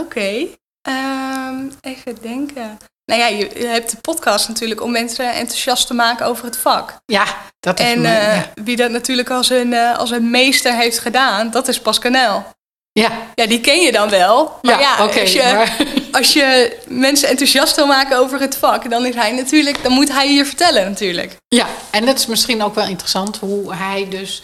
Oké. 0.00 0.46
Ehm, 0.82 1.68
even 1.80 2.16
denken. 2.22 2.78
Nou 3.04 3.20
ja, 3.22 3.26
je, 3.26 3.50
je 3.58 3.66
hebt 3.66 3.90
de 3.90 3.96
podcast 4.00 4.48
natuurlijk 4.48 4.82
om 4.82 4.90
mensen 4.90 5.32
enthousiast 5.32 5.86
te 5.86 5.94
maken 5.94 6.26
over 6.26 6.44
het 6.44 6.56
vak. 6.56 6.96
Ja, 7.06 7.24
dat 7.60 7.80
is 7.80 7.86
En 7.86 8.00
mijn- 8.00 8.42
eh, 8.56 8.64
wie 8.64 8.76
dat 8.76 8.90
natuurlijk 8.90 9.30
als 9.30 9.50
een, 9.50 9.72
eh, 9.72 9.98
als 9.98 10.10
een 10.10 10.30
meester 10.30 10.74
heeft 10.76 10.98
gedaan, 10.98 11.50
dat 11.50 11.68
is 11.68 11.80
Pascanel. 11.80 12.44
ja, 12.92 13.10
Ja, 13.34 13.46
die 13.46 13.60
ken 13.60 13.80
je 13.80 13.92
dan 13.92 14.08
wel. 14.10 14.58
Maar 14.62 14.80
ja, 14.80 14.94
als, 14.96 15.32
je, 15.32 15.42
maar- 15.42 15.76
als 16.20 16.32
je 16.32 16.78
mensen 16.88 17.28
enthousiast 17.28 17.76
wil 17.76 17.86
maken 17.86 18.18
over 18.18 18.40
het 18.40 18.56
vak, 18.56 18.90
dan 18.90 19.06
is 19.06 19.14
hij 19.14 19.32
natuurlijk, 19.32 19.82
dan 19.82 19.92
moet 19.92 20.12
hij 20.12 20.26
hier 20.28 20.46
vertellen 20.46 20.84
natuurlijk. 20.88 21.36
ja, 21.48 21.66
en 21.90 22.06
dat 22.06 22.18
is 22.18 22.26
misschien 22.26 22.62
ook 22.62 22.74
wel 22.74 22.86
interessant 22.86 23.36
hoe 23.36 23.74
hij 23.74 24.06
dus 24.10 24.42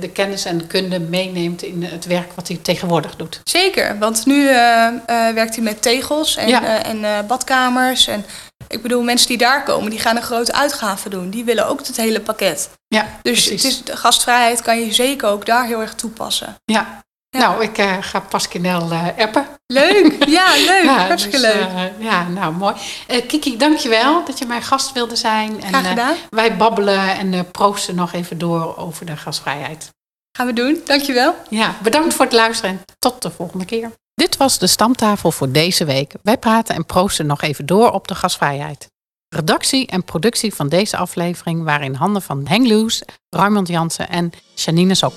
de 0.00 0.10
kennis 0.12 0.44
en 0.44 0.58
de 0.58 0.66
kunde 0.66 1.00
meeneemt 1.00 1.62
in 1.62 1.82
het 1.82 2.04
werk 2.04 2.32
wat 2.32 2.48
hij 2.48 2.56
tegenwoordig 2.62 3.16
doet. 3.16 3.40
Zeker, 3.44 3.98
want 3.98 4.26
nu 4.26 4.48
eh, 4.48 4.86
eh, 4.86 5.34
werkt 5.34 5.54
hij 5.54 5.64
met 5.64 5.82
tegels 5.82 6.36
en, 6.36 6.48
Ja. 6.48 6.64
eh, 6.64 6.90
en 6.90 7.04
eh, 7.04 7.18
badkamers. 7.26 8.06
En 8.06 8.24
ik 8.68 8.82
bedoel, 8.82 9.02
mensen 9.02 9.28
die 9.28 9.38
daar 9.38 9.62
komen, 9.62 9.90
die 9.90 9.98
gaan 10.00 10.16
een 10.16 10.22
grote 10.22 10.52
uitgave 10.52 11.08
doen. 11.08 11.30
Die 11.30 11.44
willen 11.44 11.66
ook 11.66 11.78
het 11.86 11.96
hele 11.96 12.20
pakket. 12.20 12.70
Ja, 12.88 13.02
Dus 13.22 13.32
precies. 13.46 13.62
het 13.62 13.72
is, 13.72 13.84
de 13.84 13.96
gastvrijheid 13.96 14.62
kan 14.62 14.80
je 14.80 14.92
zeker 14.92 15.28
ook 15.28 15.46
daar 15.46 15.66
heel 15.66 15.80
erg 15.80 15.94
toepassen. 15.94 16.56
Ja. 16.64 17.02
Ja. 17.30 17.38
Nou, 17.38 17.62
ik 17.62 17.78
eh, 17.78 17.96
ga 18.00 18.20
Paskinel 18.20 18.90
eh 18.90 19.06
appen. 19.18 19.46
Leuk, 19.72 20.24
ja, 20.28 20.54
leuk, 20.66 20.84
Ja, 20.84 21.06
hartstikke 21.06 21.36
dus, 21.40 21.46
leuk. 21.46 21.62
eh, 21.62 22.04
ja, 22.04 22.28
nou 22.28 22.54
mooi. 22.54 22.74
Eh, 23.06 23.26
Kiki, 23.26 23.56
dankjewel 23.56 24.24
dat 24.24 24.38
je 24.38 24.46
mijn 24.46 24.62
gast 24.62 24.92
wilde 24.92 25.16
zijn. 25.16 25.62
En, 25.62 25.68
Graag 25.68 25.82
eh, 25.82 25.88
gedaan. 25.88 26.14
wij 26.30 26.56
babbelen 26.56 27.18
en 27.18 27.50
proosten 27.50 27.94
nog 27.94 28.12
even 28.12 28.38
door 28.38 28.76
over 28.76 29.06
de 29.06 29.16
gastvrijheid. 29.16 29.88
Gaan 30.36 30.46
we 30.46 30.52
doen, 30.52 30.80
dankjewel. 30.84 31.34
Ja, 31.48 31.74
bedankt 31.82 32.14
voor 32.14 32.24
het 32.24 32.34
luisteren 32.34 32.70
en 32.70 32.84
tot 32.98 33.22
de 33.22 33.30
volgende 33.30 33.64
keer. 33.64 33.90
Dit 34.14 34.36
was 34.36 34.58
de 34.58 34.66
stamtafel 34.66 35.30
voor 35.32 35.50
deze 35.50 35.84
week. 35.84 36.12
Wij 36.22 36.38
praten 36.38 36.74
en 36.74 36.86
proosten 36.86 37.26
nog 37.26 37.42
even 37.42 37.66
door 37.66 37.90
op 37.90 38.08
de 38.08 38.14
gasvrijheid. 38.14 38.86
Redactie 39.28 39.86
en 39.86 40.04
productie 40.04 40.54
van 40.54 40.68
deze 40.68 40.96
aflevering 40.96 41.64
waren 41.64 41.86
in 41.86 41.94
handen 41.94 42.22
van 42.22 42.46
Henk 42.48 42.66
Loes, 42.66 43.02
Raymond 43.28 43.68
Jansen 43.68 44.08
en 44.08 44.30
Janine 44.54 44.94
Sok. 44.94 45.14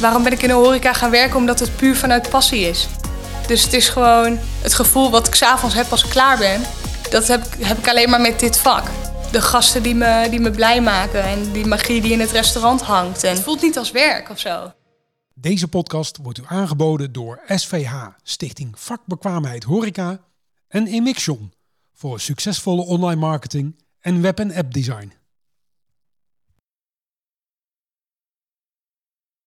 Waarom 0.00 0.22
ben 0.22 0.32
ik 0.32 0.42
in 0.42 0.48
de 0.48 0.54
horeca 0.54 0.92
gaan 0.92 1.10
werken? 1.10 1.36
Omdat 1.36 1.60
het 1.60 1.76
puur 1.76 1.96
vanuit 1.96 2.30
passie 2.30 2.60
is. 2.68 2.86
Dus 3.46 3.62
het 3.62 3.72
is 3.72 3.88
gewoon 3.88 4.38
het 4.62 4.74
gevoel 4.74 5.10
wat 5.10 5.26
ik 5.26 5.34
s'avonds 5.34 5.74
heb 5.74 5.90
als 5.90 6.04
ik 6.04 6.10
klaar 6.10 6.38
ben. 6.38 6.62
Dat 7.10 7.26
heb, 7.28 7.44
ik- 7.44 7.64
heb 7.64 7.78
ik 7.78 7.88
alleen 7.88 8.10
maar 8.10 8.20
met 8.20 8.40
dit 8.40 8.56
vak. 8.58 8.90
De 9.32 9.40
gasten 9.40 9.82
die 9.82 9.94
me, 9.94 10.26
die 10.30 10.40
me 10.40 10.50
blij 10.50 10.80
maken 10.82 11.22
en 11.24 11.52
die 11.52 11.66
magie 11.66 12.00
die 12.00 12.12
in 12.12 12.20
het 12.20 12.30
restaurant 12.30 12.80
hangt. 12.82 13.24
En 13.24 13.34
het 13.34 13.42
voelt 13.42 13.62
niet 13.62 13.78
als 13.78 13.90
werk 13.90 14.30
of 14.30 14.38
zo. 14.38 14.72
Deze 15.34 15.68
podcast 15.68 16.18
wordt 16.22 16.38
u 16.38 16.42
aangeboden 16.46 17.12
door 17.12 17.40
SVH, 17.46 17.94
Stichting 18.22 18.72
Vakbekwaamheid 18.78 19.64
Horeca 19.64 20.20
en 20.68 20.86
Emixion 20.86 21.52
voor 21.94 22.20
succesvolle 22.20 22.82
online 22.82 23.20
marketing 23.20 23.82
en 24.00 24.20
web- 24.20 24.40
en 24.40 24.54
appdesign. 24.54 25.12